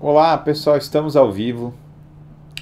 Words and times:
Olá 0.00 0.38
pessoal, 0.38 0.76
estamos 0.76 1.16
ao 1.16 1.32
vivo 1.32 1.74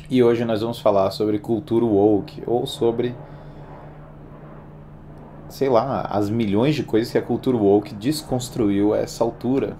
e 0.08 0.22
hoje 0.22 0.44
nós 0.44 0.62
vamos 0.62 0.80
falar 0.80 1.10
sobre 1.10 1.38
cultura 1.38 1.84
woke 1.84 2.42
ou 2.46 2.66
sobre, 2.66 3.14
sei 5.48 5.68
lá, 5.68 6.02
as 6.02 6.30
milhões 6.30 6.74
de 6.74 6.82
coisas 6.82 7.12
que 7.12 7.18
a 7.18 7.22
cultura 7.22 7.56
woke 7.56 7.94
desconstruiu 7.94 8.94
a 8.94 8.98
essa 8.98 9.22
altura. 9.22 9.76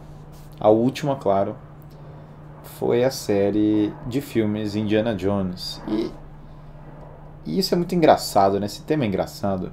A 0.60 0.68
última, 0.68 1.16
claro, 1.16 1.56
foi 2.62 3.04
a 3.04 3.10
série 3.10 3.92
de 4.06 4.20
filmes 4.20 4.76
Indiana 4.76 5.14
Jones. 5.14 5.80
E, 5.88 6.12
e 7.46 7.58
isso 7.58 7.74
é 7.74 7.76
muito 7.76 7.94
engraçado, 7.94 8.60
né? 8.60 8.66
Esse 8.66 8.82
tema 8.82 9.04
é 9.04 9.06
engraçado. 9.06 9.72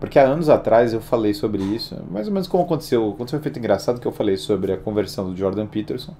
Porque 0.00 0.18
há 0.18 0.24
anos 0.24 0.48
atrás 0.48 0.92
eu 0.92 1.00
falei 1.00 1.34
sobre 1.34 1.62
isso, 1.62 1.96
mais 2.10 2.26
ou 2.26 2.32
menos 2.32 2.48
como 2.48 2.64
aconteceu. 2.64 3.10
Aconteceu 3.10 3.38
um 3.38 3.40
efeito 3.40 3.58
engraçado 3.58 4.00
que 4.00 4.06
eu 4.06 4.12
falei 4.12 4.36
sobre 4.36 4.72
a 4.72 4.76
conversão 4.76 5.30
do 5.30 5.36
Jordan 5.36 5.66
Peterson 5.66 6.14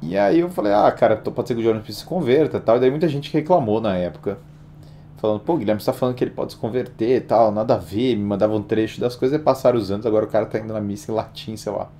e 0.00 0.16
aí 0.16 0.40
eu 0.40 0.48
falei, 0.48 0.72
ah, 0.72 0.90
cara, 0.92 1.16
pode 1.16 1.48
ser 1.48 1.54
que 1.54 1.60
o 1.60 1.62
Jordan 1.62 1.80
Peterson 1.80 2.00
se 2.00 2.06
converta 2.06 2.56
e 2.58 2.60
tal. 2.60 2.76
E 2.76 2.80
daí 2.80 2.90
muita 2.90 3.08
gente 3.08 3.32
reclamou 3.32 3.80
na 3.80 3.96
época. 3.96 4.38
Falando, 5.16 5.40
pô, 5.40 5.56
Guilherme 5.56 5.80
está 5.80 5.92
falando 5.92 6.14
que 6.14 6.22
ele 6.22 6.30
pode 6.30 6.52
se 6.52 6.58
converter 6.58 7.16
e 7.16 7.20
tal, 7.20 7.50
nada 7.50 7.74
a 7.74 7.76
ver, 7.76 8.14
me 8.14 8.22
mandava 8.22 8.54
um 8.54 8.62
trecho 8.62 9.00
das 9.00 9.16
coisas 9.16 9.38
e 9.38 9.42
passaram 9.42 9.76
os 9.76 9.90
anos, 9.90 10.06
agora 10.06 10.24
o 10.24 10.28
cara 10.28 10.46
tá 10.46 10.60
indo 10.60 10.72
na 10.72 10.80
missa 10.80 11.10
em 11.10 11.14
latim, 11.14 11.56
sei 11.56 11.72
lá. 11.72 11.90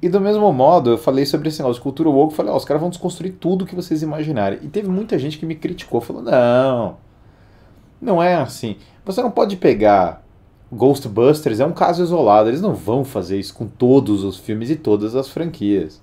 E 0.00 0.08
do 0.08 0.18
mesmo 0.18 0.50
modo, 0.50 0.88
eu 0.88 0.96
falei 0.96 1.26
sobre 1.26 1.48
esse 1.48 1.58
negócio 1.58 1.80
de 1.80 1.82
cultura 1.82 2.08
woke, 2.08 2.34
falei, 2.34 2.50
ó, 2.50 2.54
oh, 2.54 2.56
os 2.56 2.64
caras 2.64 2.80
vão 2.80 2.88
desconstruir 2.88 3.34
tudo 3.38 3.66
que 3.66 3.74
vocês 3.74 4.02
imaginarem. 4.02 4.58
E 4.62 4.68
teve 4.68 4.88
muita 4.88 5.18
gente 5.18 5.38
que 5.38 5.44
me 5.44 5.54
criticou, 5.54 6.00
falou, 6.00 6.22
não, 6.22 6.96
não 8.00 8.22
é 8.22 8.34
assim. 8.34 8.76
Você 9.04 9.22
não 9.22 9.30
pode 9.30 9.56
pegar 9.56 10.24
Ghostbusters, 10.72 11.60
é 11.60 11.66
um 11.66 11.72
caso 11.72 12.02
isolado, 12.02 12.48
eles 12.48 12.60
não 12.60 12.74
vão 12.74 13.04
fazer 13.04 13.38
isso 13.38 13.54
com 13.54 13.66
todos 13.66 14.22
os 14.22 14.36
filmes 14.36 14.70
e 14.70 14.76
todas 14.76 15.16
as 15.16 15.28
franquias. 15.28 16.00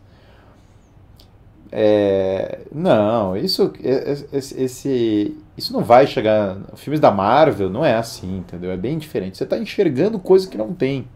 É, 1.71 2.59
não, 2.71 3.35
isso, 3.35 3.73
esse, 4.31 5.37
isso 5.57 5.73
não 5.73 5.83
vai 5.83 6.07
chegar. 6.07 6.57
Filmes 6.75 6.99
da 6.99 7.11
Marvel 7.11 7.69
não 7.69 7.83
é 7.83 7.95
assim, 7.95 8.37
entendeu? 8.37 8.71
É 8.71 8.77
bem 8.77 8.97
diferente. 8.97 9.37
Você 9.37 9.43
está 9.43 9.57
enxergando 9.57 10.19
coisa 10.19 10.47
que 10.47 10.57
não 10.57 10.73
tem. 10.73 11.07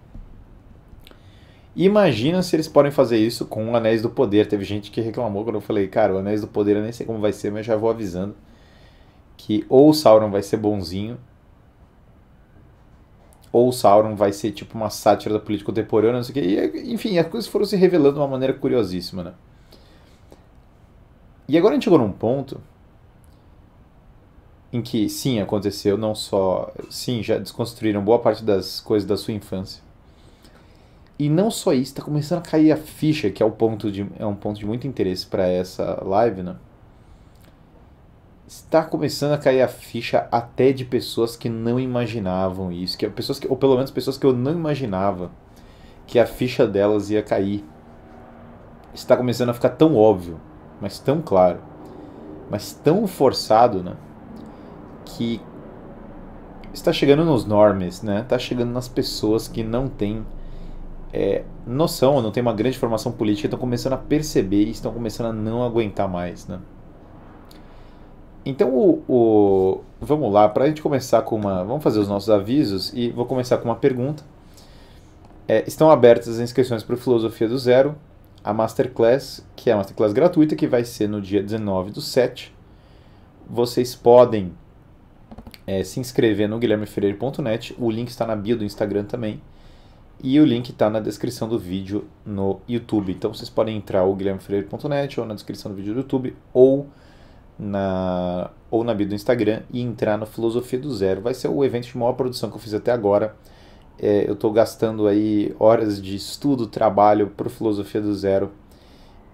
Imagina 1.75 2.43
se 2.43 2.55
eles 2.55 2.67
podem 2.67 2.91
fazer 2.91 3.17
isso 3.17 3.45
com 3.45 3.71
o 3.71 3.75
Anéis 3.75 4.01
do 4.01 4.09
Poder. 4.09 4.45
Teve 4.47 4.65
gente 4.65 4.91
que 4.91 4.99
reclamou 4.99 5.43
quando 5.43 5.55
eu 5.55 5.61
falei, 5.61 5.87
cara, 5.87 6.13
o 6.13 6.17
Anéis 6.17 6.41
do 6.41 6.47
Poder 6.47 6.75
eu 6.75 6.83
nem 6.83 6.91
sei 6.91 7.05
como 7.05 7.19
vai 7.19 7.31
ser, 7.31 7.49
mas 7.51 7.65
já 7.65 7.77
vou 7.77 7.89
avisando 7.89 8.35
que 9.41 9.65
ou 9.67 9.89
o 9.89 9.93
Sauron 9.93 10.29
vai 10.29 10.43
ser 10.43 10.57
bonzinho, 10.57 11.17
ou 13.51 13.69
o 13.69 13.71
Sauron 13.71 14.15
vai 14.15 14.31
ser 14.31 14.51
tipo 14.51 14.77
uma 14.77 14.91
sátira 14.91 15.33
da 15.33 15.39
política 15.39 15.71
contemporânea, 15.71 16.17
não 16.17 16.23
sei 16.23 16.31
o 16.31 16.69
quê. 16.71 16.79
E, 16.79 16.93
enfim, 16.93 17.17
as 17.17 17.27
coisas 17.27 17.49
foram 17.49 17.65
se 17.65 17.75
revelando 17.75 18.13
de 18.13 18.19
uma 18.19 18.27
maneira 18.27 18.53
curiosíssima, 18.53 19.23
né? 19.23 19.33
E 21.47 21.57
agora 21.57 21.73
a 21.73 21.75
gente 21.75 21.85
chegou 21.85 21.97
num 21.97 22.11
ponto 22.11 22.61
em 24.71 24.81
que, 24.81 25.09
sim, 25.09 25.39
aconteceu, 25.41 25.97
não 25.97 26.13
só. 26.13 26.71
Sim, 26.89 27.23
já 27.23 27.39
desconstruíram 27.39 28.03
boa 28.03 28.19
parte 28.19 28.43
das 28.43 28.79
coisas 28.79 29.07
da 29.07 29.17
sua 29.17 29.33
infância. 29.33 29.81
E 31.17 31.29
não 31.29 31.49
só 31.49 31.73
isso, 31.73 31.91
está 31.91 32.03
começando 32.03 32.39
a 32.39 32.41
cair 32.43 32.71
a 32.71 32.77
ficha, 32.77 33.31
que 33.31 33.41
é, 33.41 33.45
o 33.45 33.51
ponto 33.51 33.91
de, 33.91 34.07
é 34.19 34.25
um 34.25 34.35
ponto 34.35 34.59
de 34.59 34.65
muito 34.65 34.87
interesse 34.87 35.25
para 35.25 35.47
essa 35.47 36.01
live, 36.03 36.43
né? 36.43 36.55
Está 38.51 38.83
começando 38.83 39.31
a 39.31 39.37
cair 39.37 39.61
a 39.61 39.67
ficha 39.69 40.27
até 40.29 40.73
de 40.73 40.83
pessoas 40.83 41.37
que 41.37 41.47
não 41.47 41.79
imaginavam 41.79 42.69
isso, 42.69 42.97
que 42.97 43.09
pessoas 43.09 43.39
que, 43.39 43.47
ou 43.47 43.55
pelo 43.55 43.75
menos 43.75 43.91
pessoas 43.91 44.17
que 44.17 44.25
eu 44.25 44.33
não 44.33 44.51
imaginava 44.51 45.31
que 46.05 46.19
a 46.19 46.25
ficha 46.25 46.67
delas 46.67 47.09
ia 47.09 47.23
cair. 47.23 47.63
Está 48.93 49.15
começando 49.15 49.47
a 49.51 49.53
ficar 49.53 49.69
tão 49.69 49.95
óbvio 49.95 50.37
mas 50.81 50.99
tão 50.99 51.21
claro, 51.21 51.59
mas 52.49 52.73
tão 52.73 53.07
forçado, 53.07 53.81
né? 53.81 53.93
Que 55.05 55.39
está 56.73 56.91
chegando 56.91 57.23
nos 57.23 57.45
normes, 57.45 58.01
né? 58.01 58.19
Está 58.19 58.37
chegando 58.37 58.71
nas 58.71 58.89
pessoas 58.89 59.47
que 59.47 59.63
não 59.63 59.87
têm 59.87 60.25
é, 61.13 61.45
noção, 61.65 62.21
não 62.21 62.31
têm 62.31 62.41
uma 62.41 62.51
grande 62.51 62.77
formação 62.77 63.13
política, 63.13 63.47
estão 63.47 63.59
começando 63.59 63.93
a 63.93 63.97
perceber 63.97 64.65
e 64.65 64.71
estão 64.71 64.91
começando 64.91 65.27
a 65.27 65.33
não 65.33 65.63
aguentar 65.63 66.09
mais, 66.09 66.47
né? 66.47 66.59
Então, 68.45 68.73
o, 68.73 69.03
o 69.07 69.81
vamos 69.99 70.31
lá, 70.33 70.49
para 70.49 70.65
a 70.65 70.67
gente 70.67 70.81
começar 70.81 71.21
com 71.21 71.35
uma. 71.35 71.63
Vamos 71.63 71.83
fazer 71.83 71.99
os 71.99 72.07
nossos 72.07 72.29
avisos 72.29 72.91
e 72.93 73.09
vou 73.09 73.25
começar 73.25 73.57
com 73.57 73.65
uma 73.65 73.75
pergunta. 73.75 74.23
É, 75.47 75.63
estão 75.67 75.91
abertas 75.91 76.27
as 76.27 76.39
inscrições 76.39 76.83
para 76.83 76.95
o 76.95 76.97
Filosofia 76.97 77.47
do 77.47 77.57
Zero 77.57 77.95
a 78.43 78.53
Masterclass, 78.53 79.45
que 79.55 79.69
é 79.69 79.73
a 79.73 79.77
Masterclass 79.77 80.13
gratuita, 80.13 80.55
que 80.55 80.67
vai 80.67 80.83
ser 80.83 81.07
no 81.07 81.21
dia 81.21 81.41
19 81.43 81.91
do 81.91 82.01
7. 82.01 82.53
Vocês 83.47 83.95
podem 83.95 84.51
é, 85.67 85.83
se 85.83 85.99
inscrever 85.99 86.49
no 86.49 86.57
guilhermeferreira.net, 86.57 87.75
o 87.77 87.89
link 87.91 88.09
está 88.09 88.25
na 88.25 88.35
bio 88.35 88.57
do 88.57 88.63
Instagram 88.63 89.03
também, 89.05 89.41
e 90.23 90.39
o 90.39 90.45
link 90.45 90.69
está 90.69 90.89
na 90.89 90.99
descrição 90.99 91.47
do 91.47 91.57
vídeo 91.57 92.07
no 92.25 92.59
YouTube. 92.67 93.11
Então 93.11 93.33
vocês 93.33 93.49
podem 93.49 93.77
entrar 93.77 94.03
ou 94.03 94.15
guilhermeferreira.net, 94.15 95.19
ou 95.19 95.25
na 95.25 95.33
descrição 95.33 95.71
do 95.71 95.77
vídeo 95.77 95.93
do 95.93 95.99
YouTube, 95.99 96.35
ou 96.53 96.87
na, 97.61 98.49
ou 98.69 98.83
na 98.83 98.93
bio 98.93 99.07
do 99.07 99.15
Instagram, 99.15 99.61
e 99.71 99.81
entrar 99.81 100.17
no 100.17 100.25
Filosofia 100.25 100.79
do 100.79 100.91
Zero. 100.93 101.21
Vai 101.21 101.33
ser 101.33 101.47
o 101.47 101.63
evento 101.63 101.87
de 101.87 101.97
maior 101.97 102.13
produção 102.13 102.49
que 102.49 102.57
eu 102.57 102.59
fiz 102.59 102.73
até 102.73 102.91
agora 102.91 103.35
é, 104.01 104.27
eu 104.27 104.33
estou 104.33 104.51
gastando 104.51 105.07
aí 105.07 105.55
horas 105.59 106.01
de 106.01 106.15
estudo, 106.15 106.65
trabalho 106.65 107.27
para 107.27 107.47
Filosofia 107.49 108.01
do 108.01 108.13
Zero. 108.15 108.51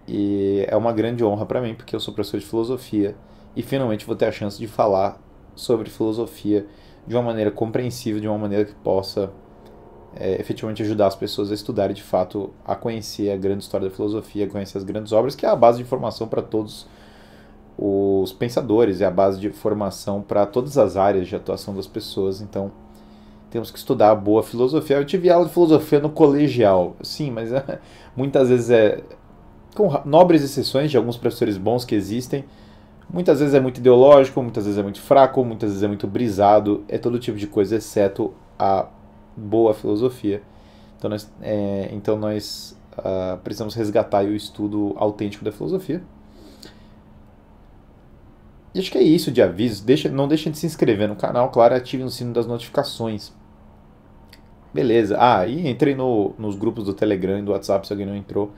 E 0.05 0.65
é 0.67 0.75
uma 0.75 0.91
grande 0.91 1.23
honra 1.23 1.45
para 1.45 1.61
mim, 1.61 1.73
porque 1.73 1.95
eu 1.95 1.99
sou 2.01 2.13
professor 2.13 2.37
de 2.37 2.45
filosofia 2.45 3.15
e 3.55 3.63
finalmente 3.63 4.05
vou 4.05 4.15
ter 4.15 4.25
a 4.25 4.31
chance 4.31 4.59
de 4.59 4.67
falar 4.67 5.21
sobre 5.55 5.89
filosofia 5.89 6.65
de 7.05 7.15
uma 7.15 7.23
maneira 7.23 7.49
compreensível, 7.49 8.19
de 8.19 8.27
uma 8.27 8.37
maneira 8.37 8.65
que 8.65 8.75
possa 8.75 9.31
é, 10.15 10.39
efetivamente 10.39 10.83
ajudar 10.83 11.07
as 11.07 11.15
pessoas 11.15 11.49
a 11.49 11.53
estudarem 11.53 11.95
de 11.95 12.03
fato 12.03 12.51
a 12.65 12.75
conhecer 12.75 13.31
a 13.31 13.37
grande 13.37 13.63
história 13.63 13.89
da 13.89 13.95
filosofia, 13.95 14.45
a 14.45 14.49
conhecer 14.49 14.77
as 14.77 14.83
grandes 14.83 15.13
obras, 15.13 15.33
que 15.33 15.45
é 15.45 15.49
a 15.49 15.55
base 15.55 15.77
de 15.77 15.83
informação 15.83 16.27
para 16.27 16.41
todos 16.41 16.87
os 17.77 18.33
pensadores, 18.33 19.01
é 19.01 19.05
a 19.05 19.11
base 19.11 19.39
de 19.39 19.49
formação 19.51 20.21
para 20.21 20.45
todas 20.45 20.77
as 20.77 20.97
áreas 20.97 21.27
de 21.27 21.35
atuação 21.35 21.75
das 21.75 21.85
pessoas. 21.85 22.41
Então, 22.41 22.71
temos 23.51 23.69
que 23.69 23.77
estudar 23.77 24.15
boa 24.15 24.41
filosofia. 24.41 24.97
Eu 24.97 25.05
tive 25.05 25.29
aula 25.29 25.45
de 25.45 25.53
filosofia 25.53 25.99
no 25.99 26.09
colegial, 26.09 26.95
sim, 27.01 27.29
mas 27.31 27.51
é, 27.51 27.79
muitas 28.15 28.49
vezes 28.49 28.69
é 28.69 29.03
com 29.75 29.89
nobres 30.05 30.43
exceções 30.43 30.89
de 30.89 30.97
alguns 30.97 31.17
professores 31.17 31.55
bons 31.55 31.85
que 31.85 31.93
existem. 31.93 32.43
Muitas 33.07 33.39
vezes 33.39 33.53
é 33.53 33.59
muito 33.59 33.77
ideológico, 33.77 34.41
muitas 34.41 34.65
vezes 34.65 34.79
é 34.79 34.83
muito 34.83 34.99
fraco, 34.99 35.45
muitas 35.45 35.69
vezes 35.69 35.83
é 35.83 35.87
muito 35.87 36.07
brisado, 36.07 36.83
é 36.89 36.97
todo 36.97 37.19
tipo 37.19 37.37
de 37.37 37.45
coisa, 37.45 37.75
exceto 37.75 38.33
a 38.57 38.87
boa 39.35 39.73
filosofia. 39.73 40.41
Então 40.97 41.11
nós, 41.11 41.31
é, 41.41 41.89
então 41.91 42.17
nós 42.17 42.75
uh, 42.97 43.37
precisamos 43.43 43.75
resgatar 43.75 44.25
o 44.25 44.33
estudo 44.33 44.93
autêntico 44.97 45.45
da 45.45 45.51
filosofia. 45.51 46.01
E 48.77 48.79
acho 48.79 48.91
que 48.91 48.97
é 48.99 49.01
isso 49.01 49.31
de 49.31 49.41
aviso. 49.41 49.83
Deixa, 49.83 50.07
não 50.07 50.27
deixem 50.27 50.51
de 50.51 50.59
se 50.59 50.67
inscrever 50.67 51.09
no 51.09 51.15
canal, 51.15 51.49
claro, 51.49 51.73
ative 51.73 52.03
o 52.03 52.11
sino 52.11 52.31
das 52.31 52.45
notificações. 52.45 53.33
Beleza. 54.71 55.17
Ah, 55.19 55.47
e 55.47 55.67
entrei 55.67 55.95
no, 55.95 56.35
nos 56.37 56.55
grupos 56.55 56.83
do 56.83 56.93
Telegram 56.93 57.39
e 57.39 57.41
do 57.41 57.53
WhatsApp, 57.53 57.87
se 57.87 57.91
alguém 57.91 58.05
não 58.05 58.15
entrou. 58.15 58.51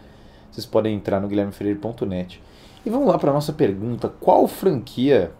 Vocês 0.51 0.65
podem 0.65 0.93
entrar 0.93 1.21
no 1.21 1.29
guilhermeferreira.net. 1.29 2.43
E 2.85 2.89
vamos 2.89 3.07
lá 3.07 3.17
para 3.17 3.31
nossa 3.31 3.53
pergunta. 3.53 4.09
Qual 4.09 4.45
franquia, 4.45 5.31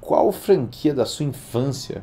qual 0.00 0.32
franquia 0.32 0.94
da 0.94 1.04
sua 1.04 1.26
infância 1.26 2.02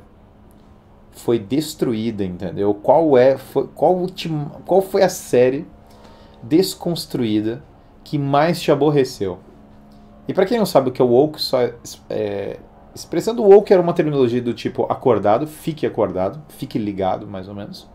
foi 1.10 1.40
destruída, 1.40 2.24
entendeu? 2.24 2.72
Qual, 2.76 3.18
é, 3.18 3.40
foi, 3.40 3.68
qual, 3.74 3.96
ultima, 3.96 4.62
qual 4.68 4.80
foi 4.80 5.02
a 5.02 5.10
série 5.10 5.66
desconstruída 6.44 7.64
que 8.04 8.20
mais 8.20 8.62
te 8.62 8.72
aborreceu? 8.72 9.40
E 10.32 10.34
para 10.34 10.46
quem 10.46 10.58
não 10.58 10.66
sabe 10.66 10.88
o 10.88 10.94
que 10.94 11.02
é 11.02 11.04
woke, 11.04 11.42
só 11.42 11.60
é, 11.62 11.74
é, 12.10 12.58
expressando 12.96 13.44
woke 13.44 13.74
era 13.74 13.82
uma 13.82 13.92
terminologia 13.92 14.42
do 14.42 14.54
tipo 14.54 14.84
acordado, 14.84 15.46
fique 15.46 15.86
acordado, 15.86 16.42
fique 16.48 16.80
ligado, 16.80 17.28
mais 17.28 17.50
ou 17.50 17.54
menos. 17.54 17.86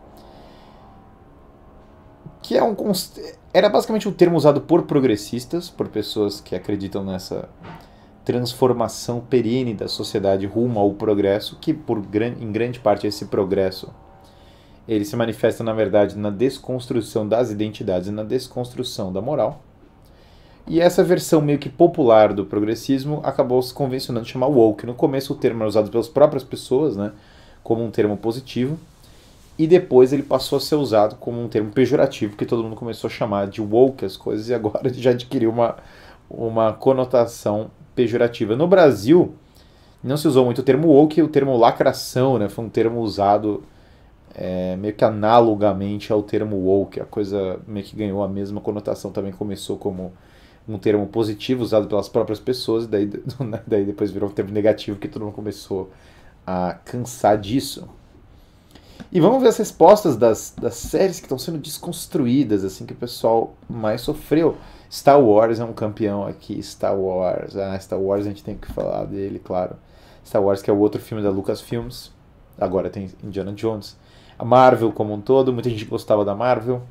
Que 2.42 2.58
é 2.58 2.62
um 2.62 2.76
era 3.54 3.70
basicamente 3.70 4.06
um 4.06 4.12
termo 4.12 4.36
usado 4.36 4.60
por 4.60 4.82
progressistas, 4.82 5.70
por 5.70 5.88
pessoas 5.88 6.38
que 6.38 6.54
acreditam 6.54 7.02
nessa 7.02 7.48
transformação 8.22 9.20
perene 9.20 9.72
da 9.72 9.88
sociedade 9.88 10.44
rumo 10.44 10.78
ao 10.78 10.92
progresso, 10.92 11.56
que 11.58 11.72
por 11.72 12.02
em 12.22 12.52
grande 12.52 12.78
parte 12.80 13.06
esse 13.06 13.24
progresso 13.24 13.88
ele 14.86 15.06
se 15.06 15.16
manifesta 15.16 15.64
na 15.64 15.72
verdade 15.72 16.18
na 16.18 16.28
desconstrução 16.28 17.26
das 17.26 17.50
identidades 17.50 18.08
e 18.08 18.12
na 18.12 18.24
desconstrução 18.24 19.10
da 19.10 19.22
moral 19.22 19.62
E 20.68 20.80
essa 20.80 21.04
versão 21.04 21.40
meio 21.40 21.58
que 21.60 21.68
popular 21.68 22.32
do 22.32 22.44
progressismo 22.44 23.20
acabou 23.22 23.62
se 23.62 23.72
convencionando 23.72 24.26
chamar 24.26 24.48
woke. 24.48 24.84
No 24.84 24.94
começo 24.94 25.32
o 25.32 25.36
termo 25.36 25.60
era 25.60 25.68
usado 25.68 25.90
pelas 25.90 26.08
próprias 26.08 26.42
pessoas, 26.42 26.96
né, 26.96 27.12
como 27.62 27.84
um 27.84 27.90
termo 27.90 28.16
positivo, 28.16 28.76
e 29.56 29.66
depois 29.66 30.12
ele 30.12 30.24
passou 30.24 30.56
a 30.58 30.60
ser 30.60 30.74
usado 30.74 31.16
como 31.16 31.40
um 31.42 31.48
termo 31.48 31.70
pejorativo, 31.70 32.36
que 32.36 32.44
todo 32.44 32.64
mundo 32.64 32.74
começou 32.74 33.06
a 33.06 33.10
chamar 33.10 33.46
de 33.46 33.62
woke 33.62 34.04
as 34.04 34.16
coisas, 34.16 34.48
e 34.48 34.54
agora 34.54 34.90
já 34.92 35.10
adquiriu 35.10 35.50
uma, 35.50 35.76
uma 36.28 36.72
conotação 36.72 37.70
pejorativa. 37.94 38.56
No 38.56 38.66
Brasil, 38.66 39.34
não 40.02 40.16
se 40.16 40.26
usou 40.26 40.44
muito 40.44 40.58
o 40.58 40.64
termo 40.64 40.88
woke, 40.88 41.22
o 41.22 41.28
termo 41.28 41.56
lacração, 41.56 42.38
né, 42.38 42.48
foi 42.48 42.64
um 42.64 42.68
termo 42.68 43.00
usado 43.02 43.62
é, 44.34 44.74
meio 44.76 44.94
que 44.94 45.04
analogamente 45.04 46.12
ao 46.12 46.24
termo 46.24 46.56
woke, 46.56 47.00
a 47.00 47.04
coisa 47.04 47.60
meio 47.68 47.86
que 47.86 47.94
ganhou 47.94 48.20
a 48.20 48.28
mesma 48.28 48.60
conotação, 48.60 49.12
também 49.12 49.32
começou 49.32 49.76
como 49.76 50.12
um 50.68 50.78
termo 50.78 51.06
positivo 51.06 51.62
usado 51.62 51.86
pelas 51.86 52.08
próprias 52.08 52.40
pessoas, 52.40 52.84
e 52.84 52.88
daí, 52.88 53.06
daí 53.66 53.84
depois 53.84 54.10
virou 54.10 54.28
um 54.28 54.32
termo 54.32 54.50
negativo 54.50 54.98
que 54.98 55.08
todo 55.08 55.24
mundo 55.24 55.34
começou 55.34 55.90
a 56.46 56.74
cansar 56.84 57.38
disso. 57.38 57.88
E 59.12 59.20
vamos 59.20 59.40
ver 59.40 59.48
as 59.48 59.56
respostas 59.56 60.16
das, 60.16 60.54
das 60.60 60.74
séries 60.74 61.20
que 61.20 61.26
estão 61.26 61.38
sendo 61.38 61.58
desconstruídas, 61.58 62.64
assim, 62.64 62.84
que 62.84 62.92
o 62.92 62.96
pessoal 62.96 63.54
mais 63.68 64.00
sofreu. 64.00 64.56
Star 64.90 65.20
Wars 65.20 65.60
é 65.60 65.64
um 65.64 65.72
campeão 65.72 66.26
aqui, 66.26 66.60
Star 66.62 66.98
Wars. 66.98 67.56
Ah, 67.56 67.78
Star 67.78 68.00
Wars 68.00 68.26
a 68.26 68.28
gente 68.28 68.42
tem 68.42 68.56
que 68.56 68.70
falar 68.72 69.04
dele, 69.04 69.38
claro. 69.38 69.76
Star 70.24 70.42
Wars 70.42 70.60
que 70.60 70.70
é 70.70 70.72
o 70.72 70.78
outro 70.78 71.00
filme 71.00 71.22
da 71.22 71.30
Lucasfilms. 71.30 72.12
Agora 72.58 72.90
tem 72.90 73.10
Indiana 73.22 73.52
Jones. 73.52 73.96
A 74.38 74.44
Marvel 74.44 74.92
como 74.92 75.14
um 75.14 75.20
todo, 75.20 75.52
muita 75.52 75.70
gente 75.70 75.84
gostava 75.84 76.24
da 76.24 76.34
Marvel. 76.34 76.82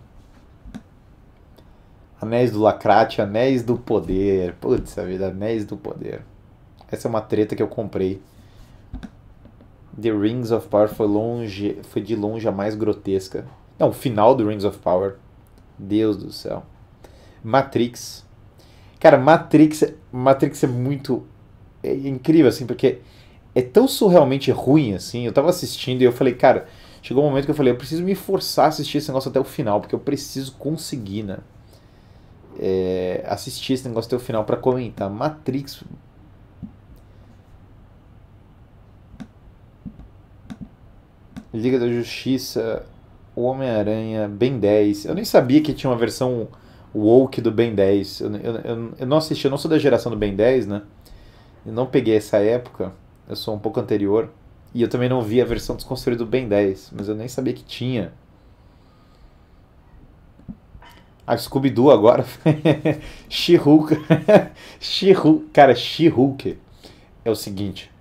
Anéis 2.21 2.51
do 2.51 2.61
Lacrate, 2.61 3.21
Anéis 3.21 3.63
do 3.63 3.77
Poder. 3.77 4.53
Putz, 4.55 4.97
a 4.97 5.03
vida, 5.03 5.27
Anéis 5.27 5.65
do 5.65 5.77
Poder. 5.77 6.21
Essa 6.91 7.07
é 7.07 7.09
uma 7.09 7.21
treta 7.21 7.55
que 7.55 7.61
eu 7.61 7.67
comprei 7.67 8.21
The 9.99 10.11
Rings 10.11 10.51
of 10.51 10.67
Power 10.67 10.89
foi 10.89 11.07
longe, 11.07 11.79
foi 11.83 12.01
de 12.01 12.15
longe 12.15 12.47
a 12.47 12.51
mais 12.51 12.75
grotesca. 12.75 13.45
Não, 13.79 13.89
o 13.89 13.93
final 13.93 14.35
do 14.35 14.47
Rings 14.47 14.65
of 14.65 14.77
Power. 14.79 15.15
Deus 15.77 16.17
do 16.17 16.31
céu. 16.31 16.63
Matrix. 17.43 18.25
Cara, 18.99 19.17
Matrix, 19.17 19.83
Matrix 20.11 20.63
é 20.63 20.67
muito 20.67 21.25
é 21.83 21.93
incrível 21.93 22.47
assim, 22.47 22.65
porque 22.65 22.99
é 23.53 23.61
tão 23.61 23.87
surrealmente 23.87 24.51
ruim 24.51 24.93
assim. 24.93 25.25
Eu 25.25 25.31
tava 25.31 25.49
assistindo 25.49 26.01
e 26.01 26.05
eu 26.05 26.11
falei, 26.11 26.33
cara, 26.33 26.67
chegou 27.01 27.23
um 27.23 27.29
momento 27.29 27.45
que 27.45 27.51
eu 27.51 27.55
falei, 27.55 27.71
eu 27.71 27.77
preciso 27.77 28.03
me 28.03 28.15
forçar 28.15 28.65
a 28.65 28.69
assistir 28.69 28.97
esse 28.97 29.09
negócio 29.09 29.29
até 29.29 29.39
o 29.39 29.43
final, 29.43 29.79
porque 29.79 29.95
eu 29.95 29.99
preciso 29.99 30.53
conseguir, 30.53 31.23
né? 31.23 31.37
É, 32.59 33.23
assistir 33.27 33.73
esse 33.73 33.87
negócio 33.87 34.07
até 34.07 34.15
o 34.15 34.19
final 34.19 34.43
para 34.43 34.57
comentar. 34.57 35.09
Matrix, 35.09 35.83
Liga 41.53 41.79
da 41.79 41.87
Justiça, 41.87 42.85
o 43.35 43.43
Homem-Aranha, 43.43 44.27
Ben 44.27 44.59
10. 44.59 45.05
Eu 45.05 45.15
nem 45.15 45.23
sabia 45.23 45.61
que 45.61 45.73
tinha 45.73 45.89
uma 45.89 45.97
versão 45.97 46.47
woke 46.93 47.39
do 47.41 47.51
Ben 47.51 47.73
10. 47.73 48.19
Eu, 48.21 48.35
eu, 48.35 48.55
eu, 48.55 48.93
eu, 48.99 49.07
não 49.07 49.17
assisti, 49.17 49.45
eu 49.45 49.51
não 49.51 49.57
sou 49.57 49.69
da 49.69 49.77
geração 49.77 50.11
do 50.11 50.17
Ben 50.17 50.35
10, 50.35 50.67
né? 50.67 50.81
Eu 51.65 51.73
não 51.73 51.85
peguei 51.85 52.15
essa 52.15 52.37
época, 52.37 52.91
eu 53.27 53.35
sou 53.35 53.55
um 53.55 53.59
pouco 53.59 53.79
anterior. 53.79 54.29
E 54.73 54.81
eu 54.81 54.89
também 54.89 55.07
não 55.07 55.21
vi 55.21 55.41
a 55.41 55.45
versão 55.45 55.75
desconstruída 55.75 56.23
do 56.23 56.29
Ben 56.29 56.47
10, 56.47 56.91
mas 56.95 57.07
eu 57.07 57.15
nem 57.15 57.27
sabia 57.29 57.53
que 57.53 57.63
tinha. 57.63 58.11
Ah, 61.27 61.37
Scooby-Doo 61.37 61.89
agora. 61.89 62.25
She-Hulk. 63.27 63.97
She-Hulk. 64.79 65.45
Cara, 65.51 65.73
She-Hulk 65.73 66.57
é 67.23 67.31
o 67.31 67.35
seguinte. 67.35 67.91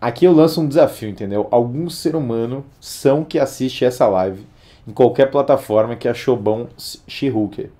Aqui 0.00 0.24
eu 0.24 0.32
lanço 0.32 0.60
um 0.60 0.66
desafio, 0.66 1.08
entendeu? 1.08 1.46
Algum 1.50 1.88
ser 1.88 2.16
humano 2.16 2.64
são 2.80 3.24
que 3.24 3.38
assiste 3.38 3.84
essa 3.84 4.08
live 4.08 4.44
em 4.86 4.92
qualquer 4.92 5.30
plataforma 5.30 5.94
que 5.94 6.08
achou 6.08 6.36
bom 6.36 6.66
She-Hulk. 7.06 7.70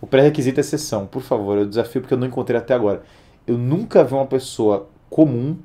O 0.00 0.06
pré-requisito 0.06 0.60
é 0.60 0.62
sessão, 0.62 1.06
por 1.06 1.20
favor, 1.20 1.58
eu 1.58 1.66
desafio 1.66 2.00
porque 2.00 2.14
eu 2.14 2.18
não 2.18 2.26
encontrei 2.26 2.58
até 2.58 2.72
agora. 2.72 3.02
Eu 3.46 3.58
nunca 3.58 4.02
vi 4.04 4.14
uma 4.14 4.26
pessoa 4.26 4.88
comum 5.10 5.58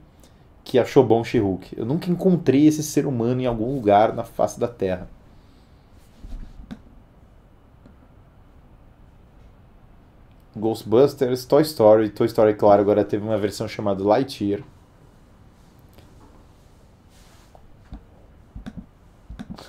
que 0.64 0.80
achou 0.80 1.04
bom 1.06 1.24
She-Hulk. 1.24 1.78
Eu 1.78 1.86
nunca 1.86 2.10
encontrei 2.10 2.68
esse 2.68 2.84
ser 2.84 3.06
humano 3.06 3.42
em 3.42 3.46
algum 3.46 3.74
lugar 3.74 4.14
na 4.14 4.24
face 4.24 4.60
da 4.60 4.68
Terra. 4.68 5.08
Ghostbusters, 10.56 11.46
Toy 11.46 11.62
Story, 11.64 12.10
Toy 12.10 12.28
Story, 12.28 12.54
claro, 12.54 12.82
agora 12.82 13.04
teve 13.04 13.24
uma 13.24 13.38
versão 13.38 13.68
chamada 13.68 14.04
Lightyear. 14.04 14.62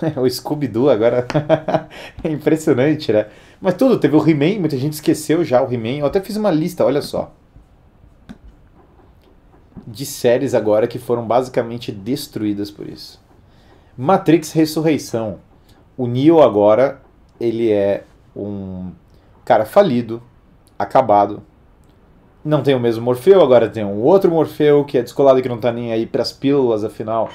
o 0.17 0.29
Scooby-Doo 0.29 0.91
agora 0.91 1.27
é 2.23 2.29
impressionante, 2.29 3.13
né? 3.13 3.27
Mas 3.61 3.75
tudo, 3.75 3.99
teve 3.99 4.17
o 4.17 4.29
He-Man, 4.29 4.61
muita 4.61 4.77
gente 4.77 4.95
esqueceu 4.95 5.45
já 5.45 5.63
o 5.63 5.73
He-Man. 5.73 5.99
Eu 6.01 6.07
até 6.07 6.21
fiz 6.21 6.37
uma 6.37 6.51
lista, 6.51 6.85
olha 6.85 7.01
só. 7.01 7.33
De 9.87 10.05
séries 10.05 10.55
agora 10.55 10.87
que 10.87 10.99
foram 10.99 11.27
basicamente 11.27 11.93
destruídas 11.93 12.71
por 12.71 12.89
isso. 12.89 13.23
Matrix 13.97 14.53
Ressurreição. 14.53 15.39
O 15.97 16.07
Neo 16.07 16.43
agora, 16.43 17.01
ele 17.41 17.71
é 17.71 18.05
um 18.35 18.91
cara 19.45 19.65
falido, 19.65 20.23
acabado. 20.79 21.43
Não 22.45 22.63
tem 22.63 22.75
o 22.75 22.81
mesmo 22.81 23.05
Morfeu, 23.05 23.43
agora 23.43 23.69
tem 23.69 23.85
um 23.85 24.03
outro 24.03 24.31
Morfeu 24.31 24.85
que 24.85 24.99
é 24.99 25.03
descolado 25.03 25.41
que 25.41 25.49
não 25.49 25.59
tá 25.59 25.73
nem 25.73 25.93
aí 25.93 26.07
pras 26.07 26.33
pílulas, 26.33 26.85
afinal 26.85 27.31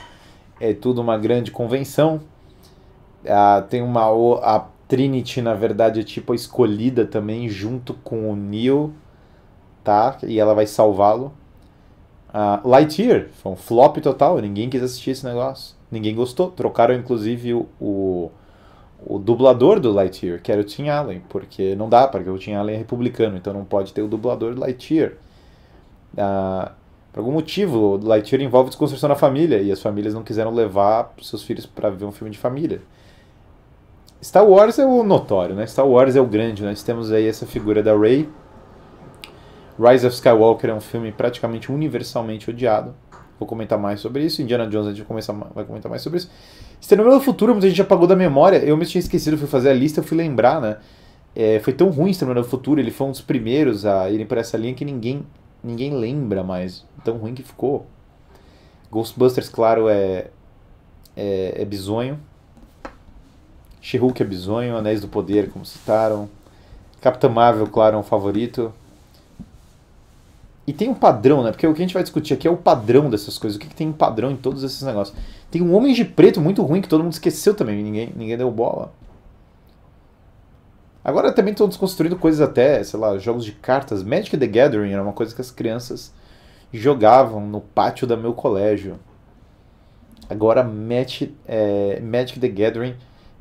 é 0.59 0.73
tudo 0.73 1.01
uma 1.01 1.17
grande 1.17 1.51
convenção. 1.51 2.21
Uh, 3.23 3.61
tem 3.69 3.81
uma 3.81 4.05
a 4.43 4.65
Trinity 4.87 5.41
na 5.41 5.53
verdade 5.53 5.99
é 5.99 6.03
tipo 6.03 6.31
a 6.31 6.35
escolhida 6.35 7.05
também 7.05 7.49
junto 7.49 7.93
com 7.93 8.31
o 8.31 8.35
Neo, 8.35 8.93
tá? 9.83 10.17
E 10.23 10.39
ela 10.39 10.53
vai 10.53 10.67
salvá-lo. 10.67 11.33
Uh, 12.29 12.67
Lightyear 12.67 13.29
foi 13.41 13.51
um 13.51 13.55
flop 13.55 13.97
total, 13.97 14.37
ninguém 14.39 14.69
quis 14.69 14.83
assistir 14.83 15.11
esse 15.11 15.25
negócio, 15.25 15.75
ninguém 15.91 16.13
gostou. 16.13 16.51
Trocaram 16.51 16.93
inclusive 16.93 17.53
o, 17.53 17.67
o, 17.79 18.31
o 19.05 19.17
dublador 19.17 19.79
do 19.79 19.91
Lightyear, 19.91 20.41
que 20.41 20.51
era 20.51 20.61
o 20.61 20.63
Tim 20.63 20.89
Allen, 20.89 21.21
porque 21.29 21.75
não 21.75 21.89
dá, 21.89 22.07
porque 22.07 22.29
o 22.29 22.37
Tim 22.37 22.53
Allen 22.53 22.75
é 22.75 22.77
republicano, 22.77 23.37
então 23.37 23.53
não 23.53 23.63
pode 23.63 23.93
ter 23.93 24.01
o 24.01 24.07
dublador 24.07 24.53
do 24.53 24.61
Lightyear. 24.61 25.13
Uh, 26.13 26.69
por 27.11 27.19
algum 27.21 27.31
motivo, 27.31 27.77
o 27.77 27.97
Lightyear 27.97 28.43
envolve 28.43 28.69
desconstrução 28.69 29.09
na 29.09 29.15
família 29.15 29.61
e 29.61 29.71
as 29.71 29.81
famílias 29.81 30.13
não 30.13 30.23
quiseram 30.23 30.53
levar 30.53 31.13
seus 31.21 31.43
filhos 31.43 31.65
para 31.65 31.89
ver 31.89 32.05
um 32.05 32.11
filme 32.11 32.31
de 32.31 32.37
família. 32.37 32.81
Star 34.21 34.45
Wars 34.45 34.77
é 34.77 34.85
o 34.85 35.01
notório, 35.01 35.55
né? 35.55 35.65
Star 35.65 35.87
Wars 35.87 36.15
é 36.15 36.21
o 36.21 36.25
grande. 36.25 36.63
Nós 36.63 36.83
temos 36.83 37.11
aí 37.11 37.25
essa 37.25 37.45
figura 37.45 37.81
da 37.81 37.97
Rey. 37.97 38.27
Rise 39.79 40.05
of 40.05 40.13
Skywalker 40.13 40.69
é 40.69 40.73
um 40.73 40.81
filme 40.81 41.11
praticamente 41.11 41.71
universalmente 41.71 42.49
odiado. 42.49 42.93
Vou 43.39 43.47
comentar 43.47 43.79
mais 43.79 44.01
sobre 44.01 44.25
isso. 44.25 44.41
Indiana 44.41 44.67
Jones 44.67 44.87
a 44.87 44.93
gente 44.93 45.05
vai 45.55 45.63
comentar 45.63 45.89
mais 45.89 46.01
sobre 46.01 46.17
isso. 46.17 46.29
Exterminador 46.79 47.19
do 47.19 47.23
Futuro, 47.23 47.53
muita 47.53 47.69
gente 47.69 47.81
apagou 47.81 48.05
da 48.05 48.15
memória. 48.15 48.57
Eu 48.57 48.75
me 48.75 48.85
tinha 48.85 48.99
esquecido, 48.99 49.37
fui 49.37 49.47
fazer 49.47 49.69
a 49.69 49.73
lista, 49.73 50.03
fui 50.03 50.17
lembrar, 50.17 50.59
né? 50.59 50.77
É, 51.33 51.59
foi 51.59 51.71
tão 51.71 51.89
ruim 51.89 52.11
Exterminador 52.11 52.43
do 52.43 52.49
Futuro, 52.49 52.81
ele 52.81 52.91
foi 52.91 53.07
um 53.07 53.11
dos 53.11 53.21
primeiros 53.21 53.85
a 53.85 54.09
irem 54.09 54.25
por 54.25 54.37
essa 54.37 54.57
linha 54.57 54.73
que 54.73 54.83
ninguém, 54.83 55.25
ninguém 55.63 55.93
lembra 55.93 56.43
mais. 56.43 56.85
Tão 57.03 57.17
ruim 57.17 57.33
que 57.33 57.43
ficou. 57.43 57.85
Ghostbusters, 58.91 59.47
claro, 59.47 59.87
é, 59.87 60.27
é, 61.15 61.61
é 61.61 61.65
bizonho. 61.65 62.19
She-Hulk 63.81 64.21
é 64.21 64.25
bizonho, 64.25 64.75
Anéis 64.75 64.99
do 64.99 65.07
Poder, 65.07 65.49
como 65.49 65.65
citaram. 65.65 66.27
Capitã 66.99 67.29
Marvel, 67.29 67.67
claro, 67.67 67.95
é 67.95 67.99
um 67.99 68.03
favorito. 68.03 68.73
E 70.69 70.73
tem 70.73 70.87
um 70.87 70.93
padrão, 70.93 71.41
né? 71.41 71.49
Porque 71.49 71.65
o 71.65 71.73
que 71.73 71.81
a 71.81 71.83
gente 71.83 71.95
vai 71.95 72.03
discutir 72.03 72.35
aqui 72.35 72.47
é 72.47 72.51
o 72.51 72.55
padrão 72.55 73.09
dessas 73.09 73.39
coisas. 73.39 73.57
O 73.57 73.59
que, 73.59 73.65
que 73.65 73.73
tem 73.73 73.87
um 73.87 73.91
padrão 73.91 74.29
em 74.29 74.35
todos 74.35 74.61
esses 74.61 74.83
negócios? 74.83 75.17
Tem 75.49 75.63
um 75.63 75.73
Homem 75.73 75.95
de 75.95 76.05
Preto 76.05 76.39
muito 76.39 76.61
ruim 76.61 76.79
que 76.79 76.87
todo 76.87 77.03
mundo 77.03 77.13
esqueceu 77.13 77.55
também. 77.55 77.81
Ninguém, 77.81 78.13
ninguém 78.15 78.37
deu 78.37 78.51
bola. 78.51 78.93
Agora 81.03 81.31
também 81.31 81.53
estão 81.53 81.67
desconstruindo 81.67 82.15
coisas 82.15 82.39
até, 82.39 82.83
sei 82.83 82.99
lá, 82.99 83.17
jogos 83.17 83.43
de 83.43 83.53
cartas. 83.53 84.03
Magic 84.03 84.37
the 84.37 84.45
Gathering 84.45 84.91
era 84.91 85.01
uma 85.01 85.11
coisa 85.11 85.33
que 85.33 85.41
as 85.41 85.49
crianças 85.49 86.13
jogavam 86.71 87.47
no 87.47 87.61
pátio 87.61 88.05
do 88.05 88.15
meu 88.15 88.33
colégio. 88.33 88.99
Agora 90.29 90.63
Magic, 90.63 91.35
é, 91.47 91.99
Magic 91.99 92.39
the 92.39 92.47
Gathering 92.47 92.93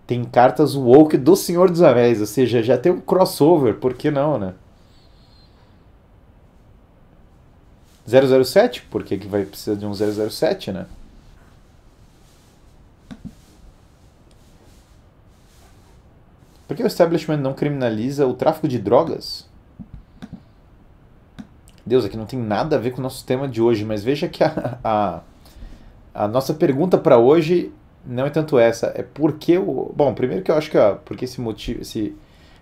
tem 0.07 0.25
cartas 0.25 0.75
woke 0.75 1.19
do 1.19 1.37
Senhor 1.37 1.69
dos 1.69 1.83
Anéis, 1.83 2.21
ou 2.21 2.27
seja, 2.27 2.63
já 2.63 2.79
tem 2.79 2.91
um 2.91 3.01
crossover, 3.01 3.75
por 3.75 3.93
que 3.93 4.11
não, 4.11 4.39
né? 4.39 4.55
007, 8.09 8.83
por 8.83 9.05
que, 9.05 9.19
que 9.19 9.27
vai 9.27 9.45
precisar 9.45 9.75
de 9.75 9.85
um 9.85 9.93
007, 9.93 10.73
né? 10.73 10.87
Por 16.67 16.77
que 16.77 16.83
o 16.83 16.87
establishment 16.87 17.39
não 17.39 17.55
criminaliza 17.55 18.27
o 18.27 18.35
tráfico 18.35 18.69
de 18.69 18.79
drogas? 18.79 19.47
Deus, 21.85 22.05
aqui 22.05 22.17
não 22.17 22.27
tem 22.27 22.39
nada 22.39 22.77
a 22.77 22.79
ver 22.79 22.91
com 22.91 22.99
o 22.99 23.03
nosso 23.03 23.25
tema 23.25 23.49
de 23.49 23.63
hoje, 23.63 23.85
mas 23.85 24.05
veja 24.05 24.29
que 24.29 24.45
a, 24.45 24.79
a, 24.85 25.21
a 26.15 26.29
nossa 26.29 26.53
pergunta 26.53 26.99
para 26.99 27.17
hoje 27.19 27.73
não 28.05 28.27
é 28.27 28.31
tanto 28.31 28.59
essa, 28.59 28.93
é 28.95 29.03
porque 29.03 29.59
o. 29.59 29.93
Bom, 29.95 30.15
primeiro 30.15 30.43
que 30.43 30.51
eu 30.51 30.55
acho 30.55 30.71
que 30.71 30.79
ó, 30.79 30.95
porque 30.97 31.25
esse 31.25 31.41
motivo. 31.41 31.81
Esse, 31.83 32.15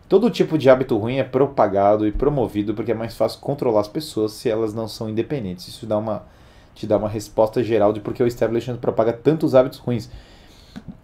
todo 0.08 0.30
tipo 0.30 0.56
de 0.56 0.70
hábito 0.70 0.96
ruim 0.96 1.16
é 1.16 1.24
propagado 1.24 2.06
e 2.06 2.12
promovido 2.12 2.74
porque 2.74 2.92
é 2.92 2.94
mais 2.94 3.16
fácil 3.16 3.40
controlar 3.40 3.80
as 3.80 3.88
pessoas 3.88 4.32
se 4.32 4.48
elas 4.48 4.72
não 4.72 4.88
são 4.88 5.08
independentes. 5.08 5.68
Isso 5.68 5.86
dá 5.86 5.98
uma, 5.98 6.22
te 6.74 6.86
dá 6.86 6.96
uma 6.96 7.08
resposta 7.08 7.62
geral 7.62 7.92
de 7.92 8.00
porque 8.00 8.22
o 8.22 8.26
establishment 8.26 8.76
propaga 8.76 9.12
tantos 9.12 9.54
hábitos 9.54 9.78
ruins. 9.78 10.10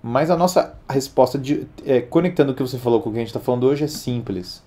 Mas 0.03 0.31
a 0.31 0.37
nossa 0.37 0.75
resposta, 0.89 1.39
de, 1.39 1.67
é, 1.85 2.01
conectando 2.01 2.53
o 2.53 2.55
que 2.55 2.63
você 2.63 2.79
falou 2.79 3.01
com 3.01 3.09
o 3.09 3.13
que 3.13 3.19
a 3.19 3.23
gente 3.23 3.29
está 3.29 3.41
falando 3.41 3.65
hoje, 3.65 3.85
é 3.85 3.89
simples. 3.89 4.63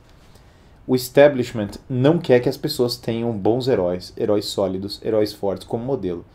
O 0.87 0.95
establishment 0.95 1.71
não 1.89 2.19
quer 2.19 2.39
que 2.39 2.49
as 2.49 2.57
pessoas 2.57 2.95
tenham 2.95 3.31
bons 3.31 3.67
heróis, 3.67 4.13
heróis 4.15 4.45
sólidos, 4.45 4.99
heróis 5.03 5.33
fortes 5.33 5.67
como 5.67 5.83
modelo. 5.83 6.25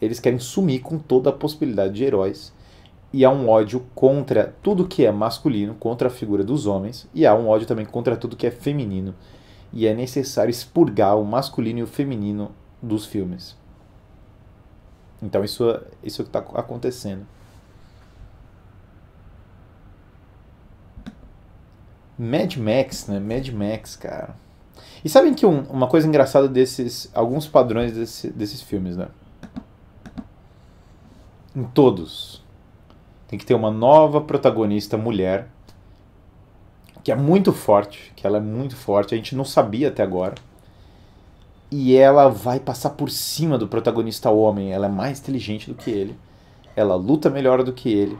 Eles 0.00 0.18
querem 0.18 0.38
sumir 0.38 0.80
com 0.80 0.98
toda 0.98 1.30
a 1.30 1.32
possibilidade 1.32 1.94
de 1.94 2.04
heróis. 2.04 2.52
E 3.12 3.24
há 3.24 3.30
um 3.30 3.48
ódio 3.48 3.84
contra 3.94 4.54
tudo 4.62 4.88
que 4.88 5.04
é 5.04 5.12
masculino, 5.12 5.74
contra 5.74 6.08
a 6.08 6.10
figura 6.10 6.42
dos 6.42 6.66
homens, 6.66 7.06
e 7.14 7.26
há 7.26 7.34
um 7.34 7.48
ódio 7.48 7.66
também 7.66 7.84
contra 7.84 8.16
tudo 8.16 8.36
que 8.36 8.46
é 8.46 8.50
feminino. 8.50 9.14
E 9.72 9.86
é 9.86 9.94
necessário 9.94 10.50
expurgar 10.50 11.18
o 11.18 11.24
masculino 11.24 11.80
e 11.80 11.82
o 11.82 11.86
feminino 11.86 12.52
dos 12.80 13.04
filmes. 13.04 13.56
Então 15.22 15.44
isso, 15.44 15.64
isso 16.02 16.20
é 16.20 16.24
o 16.24 16.28
que 16.28 16.36
está 16.36 16.60
acontecendo. 16.60 17.26
Mad 22.18 22.56
Max, 22.56 23.06
né? 23.06 23.18
Mad 23.20 23.48
Max, 23.48 23.96
cara. 23.96 24.34
E 25.04 25.08
sabem 25.08 25.34
que 25.34 25.46
um, 25.46 25.62
uma 25.64 25.88
coisa 25.88 26.06
engraçada 26.06 26.48
desses. 26.48 27.10
Alguns 27.14 27.46
padrões 27.46 27.92
desse, 27.92 28.30
desses 28.30 28.62
filmes, 28.62 28.96
né? 28.96 29.08
Em 31.54 31.64
todos. 31.64 32.41
Tem 33.32 33.38
que 33.38 33.46
ter 33.46 33.54
uma 33.54 33.70
nova 33.70 34.20
protagonista 34.20 34.98
mulher. 34.98 35.48
Que 37.02 37.10
é 37.10 37.16
muito 37.16 37.50
forte. 37.50 38.12
Que 38.14 38.26
ela 38.26 38.36
é 38.36 38.40
muito 38.42 38.76
forte. 38.76 39.14
A 39.14 39.16
gente 39.16 39.34
não 39.34 39.42
sabia 39.42 39.88
até 39.88 40.02
agora. 40.02 40.34
E 41.70 41.96
ela 41.96 42.28
vai 42.28 42.60
passar 42.60 42.90
por 42.90 43.08
cima 43.08 43.56
do 43.56 43.66
protagonista 43.66 44.28
homem. 44.28 44.70
Ela 44.70 44.84
é 44.84 44.90
mais 44.90 45.18
inteligente 45.18 45.70
do 45.70 45.74
que 45.74 45.90
ele. 45.90 46.14
Ela 46.76 46.94
luta 46.94 47.30
melhor 47.30 47.62
do 47.62 47.72
que 47.72 47.90
ele. 47.90 48.18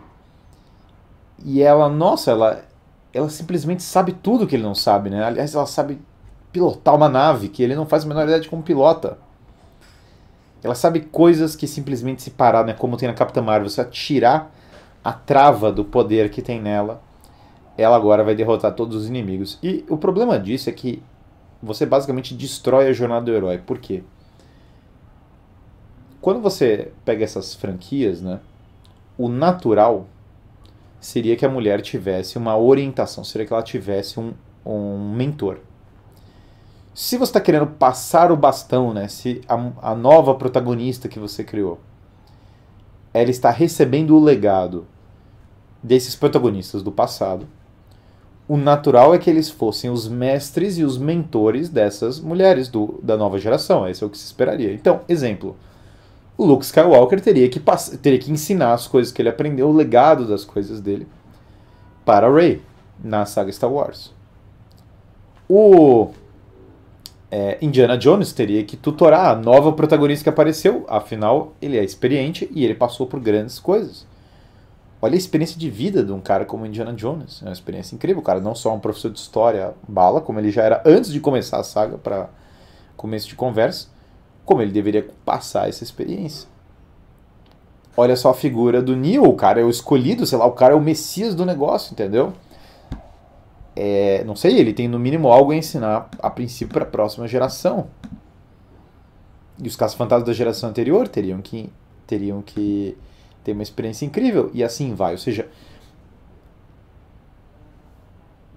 E 1.45 1.61
ela, 1.61 1.91
nossa, 1.91 2.31
ela 2.31 2.65
ela 3.13 3.29
simplesmente 3.29 3.83
sabe 3.83 4.13
tudo 4.13 4.47
que 4.47 4.57
ele 4.57 4.63
não 4.63 4.75
sabe, 4.75 5.11
né? 5.11 5.23
Aliás, 5.23 5.55
ela 5.55 5.67
sabe 5.67 6.01
pilotar 6.51 6.95
uma 6.95 7.11
nave 7.11 7.51
que 7.51 7.63
ele 7.63 7.77
não 7.77 7.85
faz 7.85 8.07
a 8.07 8.09
menor 8.09 8.25
ideia 8.25 8.41
de 8.41 8.49
como 8.49 8.63
pilota. 8.63 9.19
Ela 10.63 10.75
sabe 10.75 11.01
coisas 11.01 11.55
que 11.55 11.67
simplesmente 11.67 12.23
se 12.23 12.31
parar, 12.31 12.65
né? 12.65 12.73
Como 12.73 12.97
tem 12.97 13.07
na 13.07 13.15
Capitã 13.15 13.43
Marvel, 13.43 13.69
você 13.69 13.85
tirar 13.85 14.51
a 15.05 15.13
trava 15.13 15.73
do 15.73 15.85
poder 15.85 16.31
que 16.31 16.43
tem 16.43 16.61
nela, 16.61 17.03
ela 17.77 17.97
agora 17.97 18.23
vai 18.23 18.35
derrotar 18.35 18.75
todos 18.75 18.97
os 18.97 19.09
inimigos. 19.09 19.59
E 19.63 19.85
o 19.89 19.97
problema 19.97 20.39
disso 20.39 20.69
é 20.69 20.73
que 20.73 21.03
você 21.63 21.87
basicamente 21.87 22.35
destrói 22.35 22.89
a 22.89 22.93
jornada 22.93 23.27
do 23.27 23.33
herói. 23.33 23.59
Por 23.59 23.79
quê? 23.79 24.03
Quando 26.21 26.41
você 26.41 26.93
pega 27.05 27.25
essas 27.25 27.55
franquias, 27.55 28.21
né? 28.21 28.41
O 29.19 29.29
natural 29.29 30.07
seria 31.01 31.37
que 31.37 31.45
a 31.45 31.49
mulher 31.49 31.83
tivesse 31.83 32.39
uma 32.39 32.57
orientação, 32.57 33.25
seria 33.25 33.47
que 33.47 33.53
ela 33.53 33.63
tivesse 33.63 34.21
um, 34.21 34.33
um 34.65 35.13
mentor. 35.15 35.59
Se 36.95 37.17
você 37.17 37.31
está 37.31 37.41
querendo 37.41 37.67
passar 37.67 38.31
o 38.31 38.37
bastão, 38.37 38.93
né, 38.93 39.09
se 39.09 39.41
a, 39.49 39.91
a 39.91 39.95
nova 39.95 40.35
protagonista 40.35 41.09
que 41.09 41.19
você 41.19 41.43
criou, 41.43 41.81
ela 43.13 43.31
está 43.31 43.51
recebendo 43.51 44.17
o 44.17 44.23
legado 44.23 44.87
desses 45.83 46.15
protagonistas 46.15 46.83
do 46.83 46.93
passado, 46.93 47.47
o 48.49 48.57
natural 48.57 49.15
é 49.15 49.19
que 49.19 49.31
eles 49.31 49.51
fossem 49.51 49.91
os 49.91 50.09
mestres 50.09 50.79
e 50.79 50.85
os 50.85 50.99
mentores 50.99 51.69
dessas 51.69 52.21
mulheres 52.21 52.69
do, 52.69 53.01
da 53.03 53.17
nova 53.17 53.39
geração. 53.39 53.89
Esse 53.89 54.03
é 54.03 54.07
o 54.07 54.11
que 54.11 54.19
se 54.19 54.27
esperaria. 54.27 54.73
Então, 54.73 55.01
exemplo 55.09 55.57
o 56.37 56.45
Luke 56.45 56.65
Skywalker 56.65 57.21
teria 57.21 57.49
que, 57.49 57.61
teria 58.01 58.19
que 58.19 58.33
ensinar 58.33 58.73
as 58.73 58.89
coisas 58.89 59.13
que 59.13 59.23
ele 59.23 59.29
aprendeu, 59.29 59.69
o 59.69 59.73
legado 59.73 60.27
das 60.27 60.45
coisas 60.45 60.81
dele, 60.81 61.07
para 62.05 62.33
Rey, 62.33 62.61
na 63.03 63.25
saga 63.25 63.53
Star 63.53 63.71
Wars. 63.71 64.13
O 65.49 66.11
é, 67.31 67.59
Indiana 67.61 67.97
Jones 67.97 68.33
teria 68.33 68.65
que 68.65 68.77
tutorar 68.77 69.31
a 69.31 69.37
nova 69.37 69.73
protagonista 69.73 70.25
que 70.25 70.31
apareceu, 70.31 70.85
afinal, 70.89 71.53
ele 71.61 71.79
é 71.79 71.85
experiente 71.85 72.49
e 72.53 72.65
ele 72.65 72.75
passou 72.75 73.07
por 73.07 73.21
grandes 73.21 73.59
coisas. 73.59 74.07
Olha 75.05 75.15
a 75.15 75.19
experiência 75.19 75.59
de 75.59 75.69
vida 75.69 76.05
de 76.05 76.13
um 76.13 76.21
cara 76.21 76.45
como 76.45 76.65
Indiana 76.65 76.93
Jones. 76.93 77.43
É 77.43 77.47
uma 77.47 77.53
experiência 77.53 77.97
incrível. 77.97 78.23
O 78.23 78.25
cara 78.25 78.39
não 78.39 78.55
só 78.55 78.71
é 78.71 78.75
um 78.75 78.79
professor 78.79 79.11
de 79.11 79.19
história 79.19 79.75
bala, 79.89 80.21
como 80.21 80.39
ele 80.39 80.53
já 80.53 80.63
era 80.63 80.81
antes 80.87 81.11
de 81.11 81.19
começar 81.19 81.59
a 81.59 81.65
saga, 81.65 81.99
para 81.99 82.31
começo 82.97 83.27
de 83.27 83.35
conversa, 83.35 83.89
como 84.45 84.63
ele 84.63 84.71
deveria 84.71 85.11
passar 85.25 85.69
essa 85.69 85.83
experiência. 85.83 86.49
Olha 87.97 88.15
só 88.15 88.31
a 88.31 88.35
figura 88.35 88.81
do 88.81 88.95
Neo, 88.95 89.25
o 89.25 89.35
cara 89.35 89.61
é 89.61 89.65
o 89.65 89.69
escolhido, 89.69 90.25
sei 90.25 90.39
lá, 90.39 90.47
o 90.47 90.53
cara 90.53 90.73
é 90.73 90.77
o 90.77 90.81
messias 90.81 91.35
do 91.35 91.45
negócio, 91.45 91.93
entendeu? 91.93 92.33
É, 93.75 94.23
não 94.25 94.37
sei, 94.37 94.57
ele 94.57 94.73
tem 94.73 94.87
no 94.87 95.01
mínimo 95.01 95.33
algo 95.33 95.51
a 95.51 95.57
ensinar 95.57 96.09
a 96.21 96.31
princípio 96.31 96.73
para 96.73 96.85
a 96.85 96.87
próxima 96.87 97.27
geração. 97.27 97.89
E 99.61 99.67
os 99.67 99.75
casos 99.75 99.97
fantasmas 99.97 100.29
da 100.29 100.33
geração 100.33 100.71
anterior 100.71 101.09
teriam 101.09 101.43
que 101.43 101.73
teriam 102.07 102.41
que 102.41 102.97
ter 103.45 103.53
uma 103.53 103.63
experiência 103.63 104.07
incrível 104.07 104.51
e 104.53 104.63
assim 104.63 104.95
vai, 104.95 105.13
ou 105.13 105.19
seja, 105.19 105.49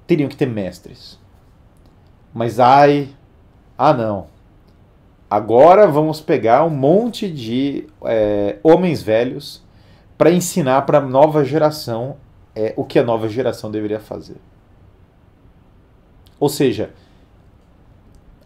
teriam 0.06 0.30
que 0.30 0.38
ter 0.38 0.48
mestres. 0.48 1.20
Mas 2.34 2.60
ai, 2.60 3.10
ah 3.77 3.94
não, 3.94 4.27
Agora 5.30 5.88
vamos 5.88 6.22
pegar 6.22 6.63
um 6.63 6.70
monte 6.70 7.30
de 7.30 7.88
é, 8.04 8.58
homens 8.63 9.01
velhos 9.01 9.62
para 10.18 10.32
ensinar 10.32 10.84
para 10.84 11.00
a 11.00 11.01
nova 11.01 11.44
geração 11.44 12.18
é, 12.56 12.74
o 12.77 12.84
que 12.84 13.00
a 13.00 13.04
nova 13.04 13.27
geração 13.27 13.72
deveria 13.72 14.00
fazer. 14.00 14.38
Ou 16.39 16.48
seja, 16.48 16.92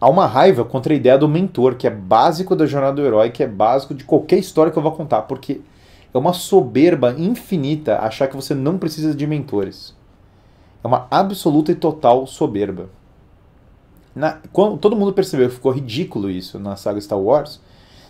há 0.00 0.08
uma 0.08 0.26
raiva 0.26 0.64
contra 0.64 0.92
a 0.92 0.96
ideia 0.96 1.18
do 1.18 1.28
mentor, 1.28 1.74
que 1.74 1.86
é 1.86 1.90
básico 1.90 2.56
da 2.56 2.64
jornada 2.64 2.96
do 2.96 3.06
herói, 3.06 3.30
que 3.30 3.42
é 3.42 3.46
básico 3.46 3.94
de 3.94 4.04
qualquer 4.04 4.38
história 4.38 4.72
que 4.72 4.78
eu 4.78 4.82
vou 4.82 4.92
contar, 4.92 5.22
porque 5.22 5.60
é 6.12 6.18
uma 6.18 6.32
soberba 6.32 7.14
infinita 7.16 7.98
achar 7.98 8.26
que 8.26 8.36
você 8.36 8.54
não 8.54 8.78
precisa 8.78 9.14
de 9.14 9.26
mentores. 9.26 9.94
É 10.82 10.86
uma 10.86 11.06
absoluta 11.10 11.70
e 11.70 11.74
total 11.74 12.26
soberba. 12.26 12.88
Na, 14.14 14.38
quando, 14.52 14.78
todo 14.78 14.96
mundo 14.96 15.12
percebeu 15.12 15.48
que 15.48 15.54
ficou 15.54 15.72
ridículo 15.72 16.30
isso 16.30 16.58
na 16.58 16.74
saga 16.74 17.00
Star 17.00 17.18
Wars. 17.18 17.60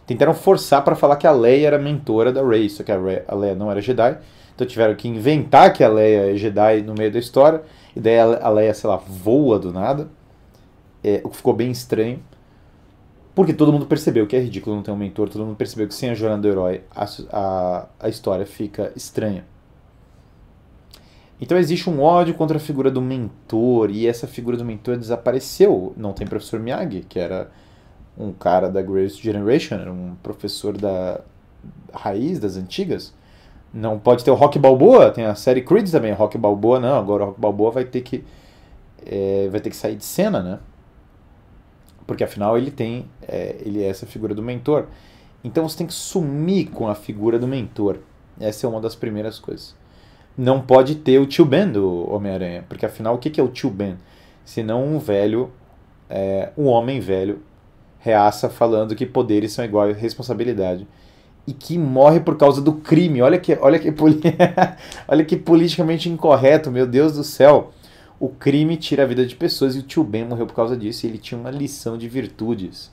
Tentaram 0.07 0.35
forçar 0.35 0.83
para 0.83 0.97
falar 0.97 1.17
que 1.17 1.27
a 1.27 1.33
Leia 1.33 1.69
era 1.69 1.79
mentora 1.79 2.33
da 2.33 2.43
Rey, 2.43 2.69
só 2.69 2.83
que 2.83 2.91
a, 2.91 2.99
Rey, 2.99 3.23
a 3.29 3.35
Leia 3.35 3.55
não 3.55 3.71
era 3.71 3.81
Jedi. 3.81 4.19
Então 4.55 4.67
tiveram 4.67 4.95
que 4.95 5.09
inventar 5.09 5.73
que 5.73 5.85
a 5.85 5.89
Leia 5.89 6.33
é 6.33 6.37
Jedi 6.37 6.83
no 6.83 6.95
meio 6.95 7.13
da 7.13 7.19
história. 7.19 7.63
E 7.95 8.01
daí 8.01 8.19
a 8.19 8.49
Leia, 8.49 8.73
sei 8.73 8.89
lá, 8.89 8.97
voa 8.97 9.59
do 9.59 9.73
nada. 9.73 10.09
É, 11.03 11.21
o 11.25 11.29
que 11.29 11.37
ficou 11.37 11.53
bem 11.53 11.71
estranho. 11.71 12.21
Porque 13.41 13.55
todo 13.55 13.73
mundo 13.73 13.87
percebeu 13.87 14.27
que 14.27 14.37
é 14.37 14.39
ridículo 14.39 14.77
não 14.77 14.83
ter 14.83 14.91
um 14.91 14.97
mentor, 14.97 15.31
todo 15.31 15.47
mundo 15.47 15.57
percebeu 15.57 15.89
que 15.89 15.95
sem 15.95 16.11
a 16.11 16.15
jornada 16.15 16.43
do 16.43 16.49
herói 16.49 16.83
a, 16.95 17.07
a, 17.33 17.87
a 17.99 18.09
história 18.11 18.45
fica 18.45 18.93
estranha. 18.95 19.47
Então 21.41 21.57
existe 21.57 21.89
um 21.89 22.03
ódio 22.03 22.35
contra 22.35 22.59
a 22.59 22.61
figura 22.61 22.91
do 22.91 23.01
mentor 23.01 23.91
e 23.91 24.07
essa 24.07 24.27
figura 24.27 24.59
do 24.59 24.65
mentor 24.65 24.99
desapareceu. 24.99 25.95
Não 25.97 26.13
tem 26.13 26.27
professor 26.27 26.61
Miyagi, 26.61 27.01
que 27.09 27.19
era 27.19 27.51
um 28.15 28.31
cara 28.31 28.69
da 28.69 28.83
Greatest 28.83 29.23
Generation, 29.23 29.77
era 29.77 29.91
um 29.91 30.17
professor 30.23 30.77
da 30.77 31.23
raiz 31.95 32.39
das 32.39 32.59
antigas. 32.59 33.15
Não 33.73 33.99
pode 33.99 34.23
ter 34.23 34.31
o 34.31 34.35
Rock 34.35 34.59
Balboa, 34.59 35.13
tem 35.13 35.25
a 35.25 35.35
série 35.35 35.63
Creed 35.63 35.91
também, 35.91 36.13
Rock 36.13 36.37
Balboa 36.37 36.79
não, 36.79 36.99
agora 36.99 37.23
o 37.23 37.27
Rock 37.29 37.41
Balboa 37.41 37.71
vai 37.71 37.87
ter 37.87 38.03
que 38.03 38.23
é, 39.07 39.49
vai 39.51 39.61
ter 39.61 39.71
que 39.71 39.77
sair 39.77 39.97
de 39.97 40.05
cena, 40.05 40.43
né? 40.43 40.59
Porque 42.11 42.25
afinal 42.25 42.59
ele 42.59 42.73
tem 42.73 43.07
é, 43.23 43.55
ele 43.61 43.83
é 43.83 43.89
essa 43.89 44.05
figura 44.05 44.35
do 44.35 44.43
mentor. 44.43 44.87
Então 45.45 45.69
você 45.69 45.79
tem 45.79 45.87
que 45.87 45.95
sumir 45.95 46.71
com 46.71 46.89
a 46.89 46.95
figura 46.95 47.39
do 47.39 47.47
mentor. 47.47 47.99
Essa 48.41 48.67
é 48.67 48.69
uma 48.69 48.81
das 48.81 48.97
primeiras 48.97 49.39
coisas 49.39 49.79
não 50.41 50.61
pode 50.61 50.95
ter 50.95 51.19
o 51.19 51.27
tio 51.27 51.45
Ben 51.45 51.71
do 51.71 52.11
Homem-Aranha. 52.11 52.65
Porque 52.69 52.87
afinal, 52.87 53.15
o 53.15 53.19
que 53.19 53.39
é 53.39 53.45
o 53.45 53.49
tio 53.49 53.71
Ben? 53.71 53.97
Senão 54.45 54.85
um 54.85 54.99
velho, 54.99 55.51
é, 56.09 56.51
um 56.57 56.67
homem 56.67 56.99
velho, 56.99 57.41
reaça 57.99 58.49
falando 58.49 58.95
que 58.95 59.05
poderes 59.05 59.53
são 59.53 59.65
igual 59.65 59.91
a 59.91 59.93
responsabilidade. 59.93 60.87
E 61.47 61.53
que 61.53 61.79
morre 61.79 62.21
por 62.21 62.37
causa 62.37 62.61
do 62.61 62.73
crime. 62.73 63.21
Olha 63.21 63.39
que, 63.39 63.57
olha 63.61 63.79
que, 63.79 63.93
olha 65.07 65.25
que 65.25 65.37
politicamente 65.37 66.09
incorreto, 66.09 66.71
meu 66.71 66.87
Deus 66.87 67.13
do 67.15 67.25
céu. 67.25 67.73
O 68.21 68.29
crime 68.29 68.77
tira 68.77 69.05
a 69.05 69.07
vida 69.07 69.27
de 69.27 69.35
pessoas 69.35 69.75
e 69.75 69.79
o 69.79 69.83
tio 69.83 70.05
Ben 70.05 70.27
morreu 70.27 70.47
por 70.47 70.55
causa 70.55 70.77
disso. 70.77 71.07
E 71.07 71.09
ele 71.09 71.17
tinha 71.17 71.41
uma 71.41 71.51
lição 71.51 71.97
de 71.97 72.07
virtudes. 72.07 72.93